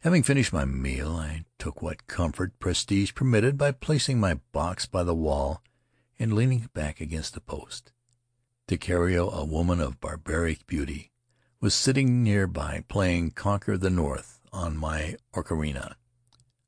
Having 0.00 0.24
finished 0.24 0.52
my 0.52 0.66
meal, 0.66 1.12
I 1.16 1.44
took 1.58 1.80
what 1.80 2.06
comfort 2.06 2.58
prestige 2.58 3.14
permitted 3.14 3.56
by 3.56 3.72
placing 3.72 4.20
my 4.20 4.34
box 4.52 4.84
by 4.84 5.02
the 5.02 5.14
wall 5.14 5.62
and 6.18 6.34
leaning 6.34 6.68
back 6.74 7.00
against 7.00 7.36
a 7.36 7.40
post. 7.40 7.92
Takiero, 8.68 9.32
a 9.32 9.44
woman 9.44 9.80
of 9.80 10.00
barbaric 10.00 10.66
beauty, 10.66 11.10
was 11.60 11.74
sitting 11.74 12.22
near 12.22 12.46
by 12.46 12.84
playing 12.88 13.30
Cock 13.30 13.68
o' 13.68 13.78
the 13.78 13.88
North 13.88 14.40
on 14.52 14.76
my 14.76 15.16
ocarina. 15.34 15.94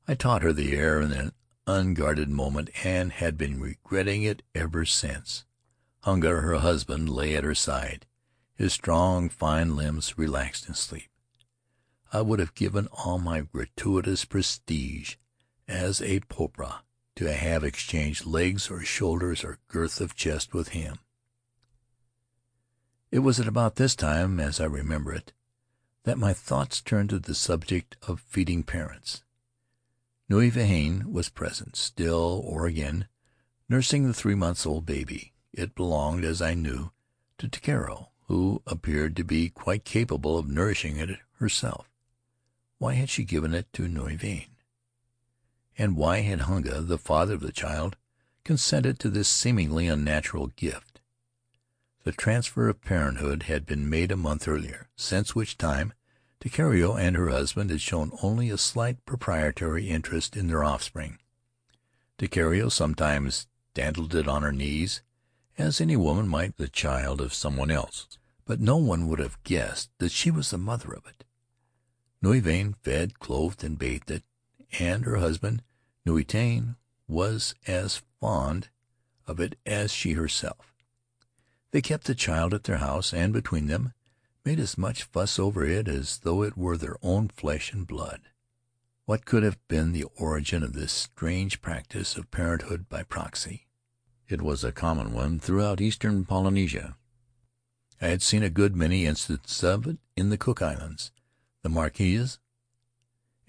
I 0.07 0.15
taught 0.15 0.43
her 0.43 0.53
the 0.53 0.75
air 0.75 1.01
in 1.01 1.11
an 1.11 1.33
unguarded 1.65 2.29
moment 2.29 2.69
and 2.83 3.11
had 3.11 3.37
been 3.37 3.59
regretting 3.59 4.23
it 4.23 4.41
ever 4.55 4.85
since. 4.85 5.45
Hunga, 6.03 6.41
her 6.41 6.55
husband, 6.59 7.09
lay 7.09 7.35
at 7.35 7.43
her 7.43 7.55
side 7.55 8.05
his 8.57 8.73
strong, 8.73 9.29
fine 9.29 9.75
limbs 9.75 10.17
relaxed 10.17 10.67
in 10.67 10.73
sleep. 10.73 11.09
I 12.11 12.21
would 12.21 12.39
have 12.39 12.55
given 12.55 12.87
all 12.87 13.19
my 13.19 13.41
gratuitous 13.41 14.25
prestige 14.25 15.15
as 15.67 16.01
a 16.01 16.21
popra 16.21 16.79
to 17.17 17.31
have 17.31 17.63
exchanged 17.63 18.25
legs 18.25 18.71
or 18.71 18.81
shoulders 18.81 19.43
or 19.43 19.59
girth 19.67 20.01
of 20.01 20.15
chest 20.15 20.53
with 20.53 20.69
him. 20.69 20.97
It 23.11 23.19
was 23.19 23.39
at 23.39 23.47
about 23.47 23.75
this 23.75 23.95
time, 23.95 24.39
as 24.39 24.59
I 24.59 24.65
remember 24.65 25.13
it, 25.13 25.33
that 26.03 26.17
my 26.17 26.33
thoughts 26.33 26.81
turned 26.81 27.11
to 27.11 27.19
the 27.19 27.35
subject 27.35 27.95
of 28.07 28.21
feeding 28.21 28.63
parents. 28.63 29.23
Nui 30.29 30.51
Vahine 30.51 31.05
was 31.05 31.29
present, 31.29 31.75
still 31.75 32.41
or 32.43 32.65
again, 32.65 33.07
nursing 33.69 34.05
the 34.05 34.13
three 34.13 34.35
months 34.35 34.65
old 34.65 34.85
baby. 34.85 35.33
It 35.53 35.75
belonged, 35.75 36.25
as 36.25 36.41
I 36.41 36.53
knew, 36.53 36.91
to 37.37 37.47
Takiero 37.47 38.09
who 38.27 38.61
appeared 38.67 39.15
to 39.15 39.23
be 39.23 39.49
quite 39.49 39.85
capable 39.85 40.37
of 40.37 40.49
nourishing 40.49 40.97
it 40.97 41.17
herself. 41.39 41.89
Why 42.77 42.93
had 42.93 43.09
she 43.09 43.23
given 43.23 43.53
it 43.53 43.71
to 43.73 43.87
Nui 43.87 44.17
Vahine? 44.17 44.49
And 45.77 45.95
why 45.95 46.19
had 46.21 46.41
Hunga, 46.41 46.85
the 46.85 46.97
father 46.97 47.35
of 47.35 47.41
the 47.41 47.51
child, 47.51 47.95
consented 48.43 48.99
to 48.99 49.09
this 49.09 49.29
seemingly 49.29 49.87
unnatural 49.87 50.47
gift? 50.47 50.99
The 52.03 52.11
transfer 52.11 52.67
of 52.67 52.81
parenthood 52.81 53.43
had 53.43 53.65
been 53.65 53.89
made 53.89 54.11
a 54.11 54.17
month 54.17 54.47
earlier, 54.47 54.89
since 54.95 55.35
which 55.35 55.57
time 55.57 55.93
Takiero 56.39 56.95
and 56.95 57.15
her 57.15 57.29
husband 57.29 57.69
had 57.69 57.81
shown 57.81 58.11
only 58.21 58.49
a 58.49 58.57
slight 58.57 59.05
proprietary 59.05 59.89
interest 59.89 60.37
in 60.37 60.47
their 60.47 60.63
offspring. 60.63 61.17
Takiero 62.17 62.69
sometimes 62.69 63.47
dandled 63.73 64.15
it 64.15 64.27
on 64.27 64.43
her 64.43 64.51
knees, 64.51 65.01
as 65.57 65.81
any 65.81 65.95
woman 65.95 66.27
might 66.27 66.57
the 66.57 66.67
child 66.67 67.21
of 67.21 67.33
some 67.33 67.57
one 67.57 67.71
else, 67.71 68.07
but 68.45 68.59
no 68.59 68.77
one 68.77 69.07
would 69.07 69.19
have 69.19 69.41
guessed 69.43 69.89
that 69.97 70.11
she 70.11 70.29
was 70.29 70.51
the 70.51 70.57
mother 70.57 70.93
of 70.93 71.05
it. 71.05 71.23
Nui 72.21 72.41
fed, 72.81 73.19
clothed, 73.19 73.63
and 73.63 73.77
bathed 73.77 74.11
it, 74.11 74.23
and 74.79 75.05
her 75.05 75.17
husband, 75.17 75.63
Nui 76.05 76.25
was 77.07 77.55
as 77.65 78.01
fond 78.19 78.69
of 79.25 79.39
it 79.39 79.57
as 79.65 79.91
she 79.91 80.13
herself. 80.13 80.73
They 81.71 81.81
kept 81.81 82.05
the 82.05 82.15
child 82.15 82.53
at 82.53 82.63
their 82.63 82.77
house, 82.77 83.13
and 83.13 83.33
between 83.33 83.67
them 83.67 83.93
made 84.47 84.59
as 84.61 84.77
much 84.77 85.03
fuss 85.03 85.37
over 85.37 85.65
it 85.65 85.89
as 85.89 86.19
though 86.19 86.41
it 86.41 86.55
were 86.55 86.77
their 86.77 86.95
own 87.01 87.27
flesh 87.27 87.73
and 87.73 87.85
blood. 87.85 88.21
What 89.03 89.25
could 89.25 89.43
have 89.43 89.57
been 89.67 89.91
the 89.91 90.05
origin 90.15 90.63
of 90.63 90.71
this 90.71 90.93
strange 90.93 91.61
practice 91.61 92.15
of 92.15 92.31
parenthood 92.31 92.87
by 92.87 93.03
proxy? 93.03 93.67
It 94.29 94.41
was 94.41 94.63
a 94.63 94.71
common 94.71 95.11
one 95.11 95.37
throughout 95.37 95.81
eastern 95.81 96.23
Polynesia. 96.23 96.95
I 98.01 98.07
had 98.07 98.21
seen 98.21 98.41
a 98.41 98.49
good 98.49 98.73
many 98.73 99.05
instances 99.05 99.65
of 99.65 99.85
it 99.85 99.97
in 100.15 100.29
the 100.29 100.37
Cook 100.37 100.61
Islands, 100.61 101.11
the 101.61 101.67
Marquesas, 101.67 102.39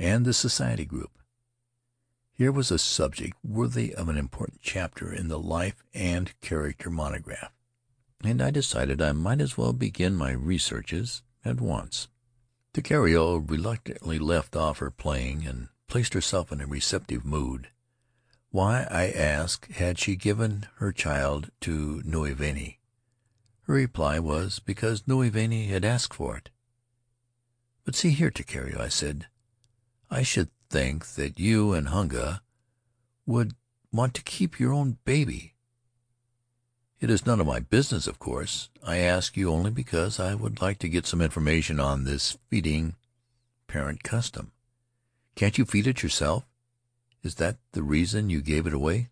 and 0.01 0.25
the 0.25 0.35
Society 0.35 0.85
Group. 0.85 1.13
Here 2.33 2.51
was 2.51 2.73
a 2.73 2.79
subject 2.79 3.37
worthy 3.45 3.95
of 3.95 4.09
an 4.09 4.17
important 4.17 4.63
chapter 4.63 5.13
in 5.13 5.29
the 5.29 5.39
life 5.39 5.85
and 5.95 6.33
character 6.41 6.91
monograph, 6.91 7.53
and 8.23 8.43
I 8.43 8.51
decided 8.51 9.01
I 9.01 9.13
might 9.13 9.41
as 9.41 9.57
well 9.57 9.73
begin 9.73 10.15
my 10.15 10.33
researches 10.33 11.23
at 11.45 11.61
once. 11.61 12.09
Takiero 12.75 13.39
reluctantly 13.39 14.19
left 14.19 14.57
off 14.57 14.79
her 14.79 14.91
playing 14.91 15.47
and 15.47 15.69
placed 15.87 16.15
herself 16.15 16.53
in 16.53 16.61
a 16.61 16.67
receptive 16.67 17.25
mood. 17.25 17.71
Why, 18.51 18.87
I 18.91 19.11
asked, 19.11 19.73
had 19.73 19.99
she 19.99 20.17
given 20.17 20.67
her 20.77 20.93
child 20.93 21.51
to 21.61 22.03
Nui 22.05 22.35
Vahine? 22.35 22.77
Her 23.63 23.75
reply 23.75 24.19
was, 24.19 24.59
because 24.59 25.07
Nui 25.07 25.31
Vahine 25.31 25.69
had 25.69 25.85
asked 25.85 26.15
for 26.15 26.37
it. 26.37 26.51
"But 27.85 27.95
see 27.95 28.11
here, 28.11 28.31
Takiero," 28.31 28.81
I 28.81 28.89
said, 28.89 29.29
"I 30.11 30.23
should 30.23 30.51
think 30.71 31.07
that 31.15 31.39
you 31.39 31.73
and 31.73 31.89
Hunga 31.89 32.41
would 33.27 33.55
want 33.93 34.15
to 34.15 34.23
keep 34.23 34.59
your 34.59 34.73
own 34.73 34.99
baby. 35.05 35.55
It 37.01 37.11
is 37.11 37.25
none 37.25 37.41
of 37.41 37.47
my 37.47 37.61
business, 37.61 38.09
of 38.09 38.19
course. 38.19 38.71
I 38.83 38.97
ask 38.99 39.37
you 39.37 39.51
only 39.51 39.71
because 39.71 40.19
I 40.19 40.35
would 40.35 40.61
like 40.61 40.79
to 40.81 40.89
get 40.89 41.07
some 41.07 41.23
information 41.23 41.79
on 41.79 42.03
this 42.03 42.37
feeding 42.51 42.97
parent 43.69 44.03
custom. 44.03 44.51
Can't 45.37 45.59
you 45.59 45.65
feed 45.65 45.87
it 45.87 46.03
yourself? 46.03 46.45
Is 47.23 47.37
that 47.37 47.59
the 47.71 47.85
reason 47.85 48.31
you 48.31 48.41
gave 48.41 48.67
it 48.67 48.75
away?" 48.75 49.11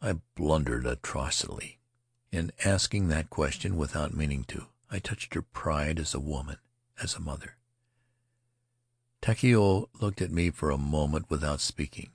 I 0.00 0.20
blundered 0.36 0.86
atrociously 0.86 1.80
in 2.30 2.52
asking 2.64 3.08
that 3.08 3.30
question 3.30 3.76
without 3.76 4.14
meaning 4.14 4.44
to. 4.44 4.66
I 4.90 5.00
touched 5.00 5.34
her 5.34 5.42
pride 5.42 5.98
as 5.98 6.14
a 6.14 6.20
woman, 6.20 6.58
as 7.02 7.16
a 7.16 7.20
mother. 7.20 7.56
Takeo 9.20 9.88
looked 10.00 10.22
at 10.22 10.30
me 10.30 10.50
for 10.50 10.70
a 10.70 10.78
moment 10.78 11.28
without 11.28 11.60
speaking. 11.60 12.13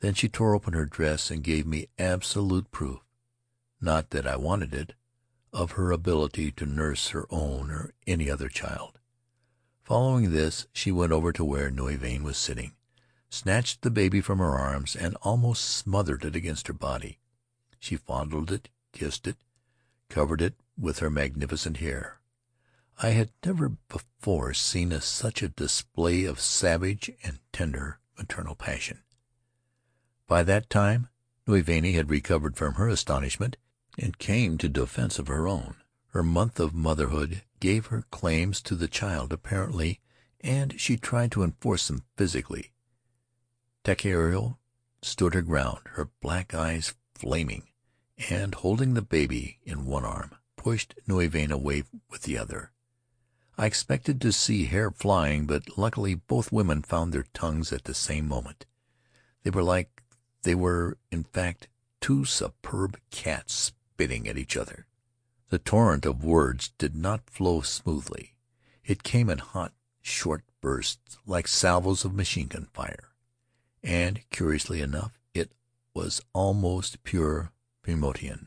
Then 0.00 0.14
she 0.14 0.28
tore 0.28 0.54
open 0.54 0.74
her 0.74 0.86
dress 0.86 1.30
and 1.30 1.42
gave 1.42 1.66
me 1.66 1.88
absolute 1.98 2.70
proof 2.70 3.00
not 3.80 4.10
that 4.10 4.26
I 4.26 4.36
wanted 4.36 4.74
it 4.74 4.94
of 5.52 5.72
her 5.72 5.90
ability 5.90 6.50
to 6.52 6.66
nurse 6.66 7.08
her 7.10 7.26
own 7.30 7.70
or 7.70 7.92
any 8.06 8.30
other 8.30 8.48
child. 8.48 8.98
Following 9.84 10.32
this 10.32 10.66
she 10.72 10.90
went 10.90 11.12
over 11.12 11.32
to 11.32 11.44
where 11.44 11.70
Nui 11.70 11.96
Vahine 11.96 12.22
was 12.22 12.36
sitting, 12.36 12.72
snatched 13.30 13.82
the 13.82 13.90
baby 13.90 14.20
from 14.20 14.38
her 14.38 14.58
arms, 14.58 14.96
and 14.96 15.16
almost 15.22 15.64
smothered 15.64 16.24
it 16.24 16.34
against 16.34 16.66
her 16.66 16.72
body. 16.72 17.18
She 17.78 17.96
fondled 17.96 18.50
it, 18.50 18.68
kissed 18.92 19.26
it, 19.26 19.36
covered 20.08 20.42
it 20.42 20.54
with 20.76 20.98
her 20.98 21.10
magnificent 21.10 21.76
hair. 21.78 22.18
I 22.98 23.10
had 23.10 23.30
never 23.44 23.68
before 23.88 24.54
seen 24.54 24.98
such 25.00 25.42
a 25.42 25.48
display 25.48 26.24
of 26.24 26.40
savage 26.40 27.10
and 27.22 27.38
tender 27.52 28.00
maternal 28.18 28.54
passion. 28.54 29.02
By 30.28 30.42
that 30.42 30.68
time 30.68 31.08
Nui 31.46 31.62
Vahine 31.62 31.94
had 31.94 32.10
recovered 32.10 32.56
from 32.56 32.74
her 32.74 32.88
astonishment 32.88 33.56
and 33.98 34.18
came 34.18 34.58
to 34.58 34.68
defense 34.68 35.18
of 35.18 35.28
her 35.28 35.46
own. 35.46 35.76
Her 36.08 36.22
month 36.22 36.58
of 36.58 36.74
motherhood 36.74 37.42
gave 37.60 37.86
her 37.86 38.02
claims 38.10 38.60
to 38.62 38.74
the 38.74 38.88
child, 38.88 39.32
apparently, 39.32 40.00
and 40.40 40.80
she 40.80 40.96
tried 40.96 41.30
to 41.32 41.42
enforce 41.42 41.86
them 41.88 42.04
physically. 42.16 42.72
Takiero 43.84 44.58
stood 45.02 45.34
her 45.34 45.42
ground, 45.42 45.80
her 45.92 46.10
black 46.20 46.54
eyes 46.54 46.94
flaming, 47.14 47.68
and, 48.30 48.54
holding 48.54 48.94
the 48.94 49.02
baby 49.02 49.58
in 49.62 49.86
one 49.86 50.04
arm, 50.04 50.34
pushed 50.56 50.94
Nui 51.06 51.28
Vahine 51.28 51.52
away 51.52 51.84
with 52.10 52.22
the 52.22 52.36
other. 52.36 52.72
I 53.56 53.66
expected 53.66 54.20
to 54.20 54.32
see 54.32 54.64
hair 54.64 54.90
flying, 54.90 55.46
but 55.46 55.78
luckily 55.78 56.14
both 56.14 56.52
women 56.52 56.82
found 56.82 57.12
their 57.12 57.26
tongues 57.32 57.72
at 57.72 57.84
the 57.84 57.94
same 57.94 58.26
moment. 58.26 58.66
They 59.44 59.50
were 59.50 59.62
like 59.62 59.95
they 60.46 60.54
were, 60.54 60.96
in 61.10 61.24
fact, 61.24 61.68
two 62.00 62.24
superb 62.24 62.98
cats 63.10 63.52
spitting 63.92 64.26
at 64.26 64.38
each 64.38 64.56
other. 64.56 64.86
The 65.50 65.58
torrent 65.58 66.06
of 66.06 66.24
words 66.24 66.72
did 66.78 66.96
not 66.96 67.28
flow 67.28 67.60
smoothly. 67.60 68.34
It 68.84 69.02
came 69.02 69.28
in 69.28 69.38
hot, 69.38 69.74
short 70.00 70.42
bursts 70.60 71.18
like 71.26 71.48
salvos 71.48 72.04
of 72.04 72.14
machine 72.14 72.46
gun 72.46 72.68
fire. 72.72 73.10
And, 73.82 74.20
curiously 74.30 74.80
enough, 74.80 75.18
it 75.34 75.52
was 75.92 76.22
almost 76.32 77.02
pure 77.04 77.52
Paumotuan 77.84 78.46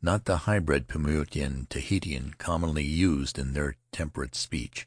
not 0.00 0.24
the 0.26 0.38
hybrid 0.38 0.86
Paumotuan 0.86 1.68
Tahitian 1.68 2.34
commonly 2.38 2.84
used 2.84 3.38
in 3.38 3.52
their 3.52 3.76
temperate 3.92 4.34
speech. 4.34 4.86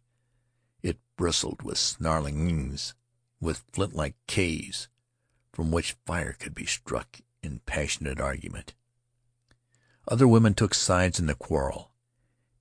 It 0.81 0.99
bristled 1.17 1.61
with 1.63 1.77
snarling 1.77 2.37
ngs, 2.47 2.93
with 3.39 3.63
flint-like 3.73 4.15
k's, 4.27 4.87
from 5.53 5.71
which 5.71 5.97
fire 6.05 6.33
could 6.33 6.53
be 6.53 6.65
struck 6.65 7.19
in 7.43 7.59
passionate 7.65 8.19
argument. 8.19 8.73
Other 10.07 10.27
women 10.27 10.53
took 10.53 10.73
sides 10.73 11.19
in 11.19 11.27
the 11.27 11.35
quarrel, 11.35 11.91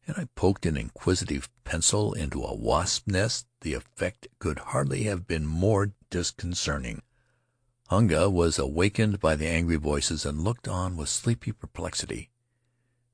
and 0.07 0.17
I 0.17 0.29
poked 0.35 0.67
an 0.67 0.77
inquisitive 0.77 1.49
pencil 1.65 2.13
into 2.13 2.43
a 2.43 2.55
wasp's 2.55 3.07
nest 3.07 3.47
the 3.61 3.75
effect 3.75 4.29
could 4.39 4.59
hardly 4.59 5.05
have 5.05 5.27
been 5.27 5.47
more 5.47 5.93
disconcerting. 6.11 7.03
Hunga 7.91 8.31
was 8.31 8.59
awakened 8.59 9.21
by 9.21 9.37
the 9.37 9.49
angry 9.49 9.77
voices 9.77 10.25
and 10.25 10.43
looked 10.43 10.69
on 10.69 10.97
with 10.97 11.09
sleepy 11.09 11.53
perplexity. 11.53 12.31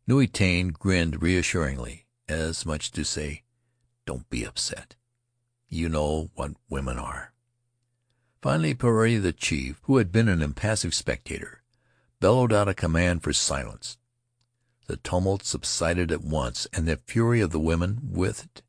Nui 0.07 0.27
Tane 0.27 0.69
grinned 0.69 1.23
reassuringly, 1.23 2.07
as 2.29 2.67
much 2.67 2.91
to 2.93 3.05
say, 3.05 3.43
"Don't 4.05 4.29
be 4.29 4.45
upset. 4.45 4.97
You 5.69 5.89
know 5.89 6.31
what 6.35 6.53
women 6.69 6.99
are." 6.99 7.33
Finally 8.43 8.75
Puarei 8.75 9.21
the 9.21 9.33
chief, 9.33 9.81
who 9.83 9.97
had 9.97 10.13
been 10.13 10.29
an 10.29 10.43
impassive 10.43 10.95
spectator, 10.95 11.63
bellowed 12.21 12.53
out 12.53 12.69
a 12.69 12.75
command 12.75 13.23
for 13.23 13.33
silence. 13.33 13.99
The 14.87 14.99
tumult 14.99 15.43
subsided 15.45 16.13
at 16.13 16.23
once, 16.23 16.67
and 16.73 16.87
the 16.87 17.01
fury 17.07 17.41
of 17.41 17.51
the 17.51 17.59
women 17.59 18.01
with 18.03 18.45
it. 18.45 18.63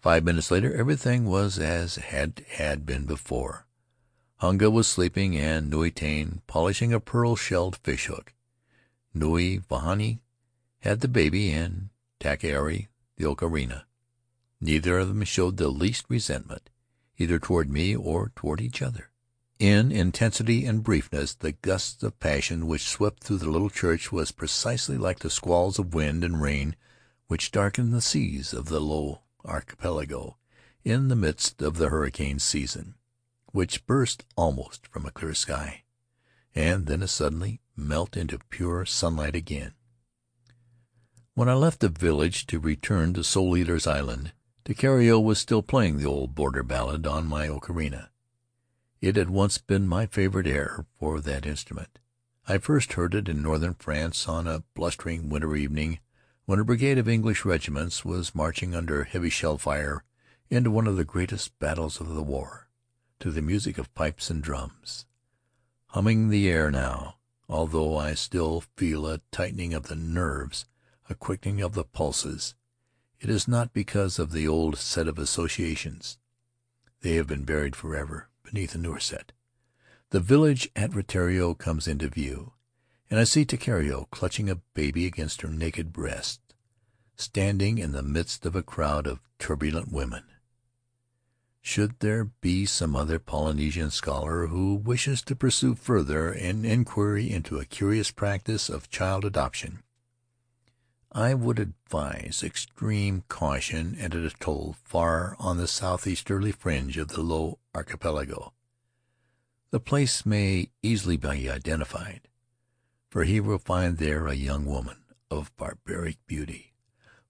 Five 0.00 0.24
minutes 0.24 0.50
later 0.50 0.74
everything 0.74 1.26
was 1.26 1.58
as 1.58 1.98
it 1.98 2.46
had 2.48 2.86
been 2.86 3.04
before. 3.06 3.66
Hunga 4.40 4.70
was 4.70 4.86
sleeping 4.86 5.36
and 5.36 5.68
Nui 5.68 5.90
Tane 5.90 6.42
polishing 6.46 6.92
a 6.92 7.00
pearl-shelled 7.00 7.76
fishhook. 7.76 8.34
Nui 9.12 9.58
Vahine 9.58 10.20
had 10.80 11.00
the 11.00 11.08
baby, 11.08 11.50
and 11.50 11.88
Takiero 12.20 12.86
the 13.16 13.24
ocarina. 13.24 13.82
Neither 14.60 14.98
of 14.98 15.08
them 15.08 15.24
showed 15.24 15.56
the 15.56 15.68
least 15.68 16.06
resentment, 16.08 16.70
either 17.18 17.38
toward 17.38 17.70
me 17.70 17.94
or 17.94 18.32
toward 18.36 18.60
each 18.60 18.82
other. 18.82 19.10
In 19.58 19.90
intensity 19.90 20.66
and 20.66 20.84
briefness 20.84 21.34
the 21.34 21.52
gusts 21.52 22.02
of 22.02 22.20
passion 22.20 22.66
which 22.66 22.86
swept 22.86 23.24
through 23.24 23.38
the 23.38 23.50
little 23.50 23.70
church 23.70 24.12
was 24.12 24.30
precisely 24.30 24.98
like 24.98 25.20
the 25.20 25.30
squalls 25.30 25.78
of 25.78 25.94
wind 25.94 26.22
and 26.22 26.42
rain 26.42 26.76
which 27.26 27.50
darken 27.50 27.90
the 27.90 28.02
seas 28.02 28.52
of 28.52 28.66
the 28.66 28.80
Low 28.80 29.22
Archipelago 29.44 30.36
in 30.84 31.08
the 31.08 31.16
midst 31.16 31.62
of 31.62 31.78
the 31.78 31.88
hurricane 31.88 32.38
season, 32.38 32.94
which 33.46 33.86
burst 33.86 34.24
almost 34.36 34.86
from 34.86 35.06
a 35.06 35.10
clear 35.10 35.34
sky, 35.34 35.82
and 36.54 36.86
then 36.86 37.02
as 37.02 37.10
suddenly 37.10 37.60
melt 37.74 38.16
into 38.16 38.38
pure 38.50 38.84
sunlight 38.84 39.34
again. 39.34 39.72
When 41.34 41.48
I 41.48 41.54
left 41.54 41.80
the 41.80 41.88
village 41.88 42.46
to 42.46 42.60
return 42.60 43.12
to 43.14 43.24
Soul 43.24 43.56
Eaters' 43.56 43.86
Island, 43.86 44.32
Takiero 44.66 45.22
was 45.22 45.38
still 45.38 45.62
playing 45.62 45.98
the 45.98 46.06
old 46.06 46.34
border 46.34 46.64
ballad 46.64 47.06
on 47.06 47.28
my 47.28 47.46
ocarina. 47.46 48.08
It 49.00 49.14
had 49.14 49.30
once 49.30 49.58
been 49.58 49.86
my 49.86 50.06
favorite 50.06 50.48
air 50.48 50.86
for 50.98 51.20
that 51.20 51.46
instrument. 51.46 52.00
I 52.48 52.58
first 52.58 52.94
heard 52.94 53.14
it 53.14 53.28
in 53.28 53.40
northern 53.40 53.74
France 53.74 54.26
on 54.26 54.48
a 54.48 54.64
blustering 54.74 55.28
winter 55.28 55.54
evening 55.54 56.00
when 56.46 56.58
a 56.58 56.64
brigade 56.64 56.98
of 56.98 57.08
English 57.08 57.44
regiments 57.44 58.04
was 58.04 58.34
marching 58.34 58.74
under 58.74 59.04
heavy 59.04 59.30
shell 59.30 59.56
fire 59.56 60.02
into 60.50 60.72
one 60.72 60.88
of 60.88 60.96
the 60.96 61.04
greatest 61.04 61.56
battles 61.60 62.00
of 62.00 62.08
the 62.08 62.22
war, 62.24 62.68
to 63.20 63.30
the 63.30 63.42
music 63.42 63.78
of 63.78 63.94
pipes 63.94 64.30
and 64.30 64.42
drums. 64.42 65.06
Humming 65.90 66.28
the 66.28 66.48
air 66.50 66.72
now, 66.72 67.18
although 67.48 67.96
I 67.96 68.14
still 68.14 68.64
feel 68.76 69.06
a 69.06 69.20
tightening 69.30 69.74
of 69.74 69.84
the 69.84 69.94
nerves 69.94 70.64
a 71.08 71.14
quickening 71.14 71.60
of 71.60 71.74
the 71.74 71.84
pulses. 71.84 72.56
It 73.18 73.30
is 73.30 73.48
not 73.48 73.72
because 73.72 74.18
of 74.18 74.32
the 74.32 74.46
old 74.46 74.76
set 74.76 75.08
of 75.08 75.18
associations. 75.18 76.18
They 77.00 77.14
have 77.14 77.26
been 77.26 77.44
buried 77.44 77.74
forever 77.74 78.28
beneath 78.42 78.74
a 78.74 78.78
newer 78.78 79.00
set. 79.00 79.32
The 80.10 80.20
village 80.20 80.70
at 80.76 80.94
Rutiaro 80.94 81.54
comes 81.54 81.88
into 81.88 82.08
view, 82.08 82.52
and 83.10 83.18
I 83.18 83.24
see 83.24 83.44
Takiero 83.44 84.08
clutching 84.10 84.50
a 84.50 84.60
baby 84.74 85.06
against 85.06 85.42
her 85.42 85.48
naked 85.48 85.92
breast, 85.92 86.40
standing 87.16 87.78
in 87.78 87.92
the 87.92 88.02
midst 88.02 88.44
of 88.44 88.54
a 88.54 88.62
crowd 88.62 89.06
of 89.06 89.20
turbulent 89.38 89.90
women. 89.90 90.24
Should 91.60 91.98
there 91.98 92.24
be 92.24 92.66
some 92.66 92.94
other 92.94 93.18
Polynesian 93.18 93.90
scholar 93.90 94.46
who 94.46 94.74
wishes 94.74 95.22
to 95.22 95.34
pursue 95.34 95.74
further 95.74 96.30
an 96.30 96.64
inquiry 96.64 97.30
into 97.30 97.58
a 97.58 97.64
curious 97.64 98.12
practice 98.12 98.68
of 98.68 98.90
child 98.90 99.24
adoption, 99.24 99.82
I 101.16 101.32
would 101.32 101.58
advise 101.58 102.42
extreme 102.44 103.24
caution 103.28 103.96
at 103.98 104.12
an 104.12 104.26
atoll 104.26 104.76
far 104.84 105.34
on 105.38 105.56
the 105.56 105.66
southeasterly 105.66 106.52
fringe 106.52 106.98
of 106.98 107.08
the 107.08 107.22
Low 107.22 107.58
Archipelago. 107.74 108.52
The 109.70 109.80
place 109.80 110.26
may 110.26 110.72
easily 110.82 111.16
be 111.16 111.48
identified, 111.48 112.28
for 113.08 113.24
he 113.24 113.40
will 113.40 113.56
find 113.56 113.96
there 113.96 114.26
a 114.26 114.34
young 114.34 114.66
woman 114.66 115.04
of 115.30 115.56
barbaric 115.56 116.18
beauty, 116.26 116.74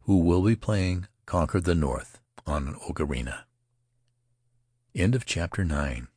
who 0.01 0.17
will 0.17 0.43
be 0.43 0.57
playing 0.57 1.07
"Cock 1.25 1.55
o' 1.55 1.61
the 1.61 1.77
North" 1.77 2.19
on 2.45 2.67
an 2.67 2.75
ocarina. 2.89 3.45
Chapter 5.27 5.63
X 5.63 6.09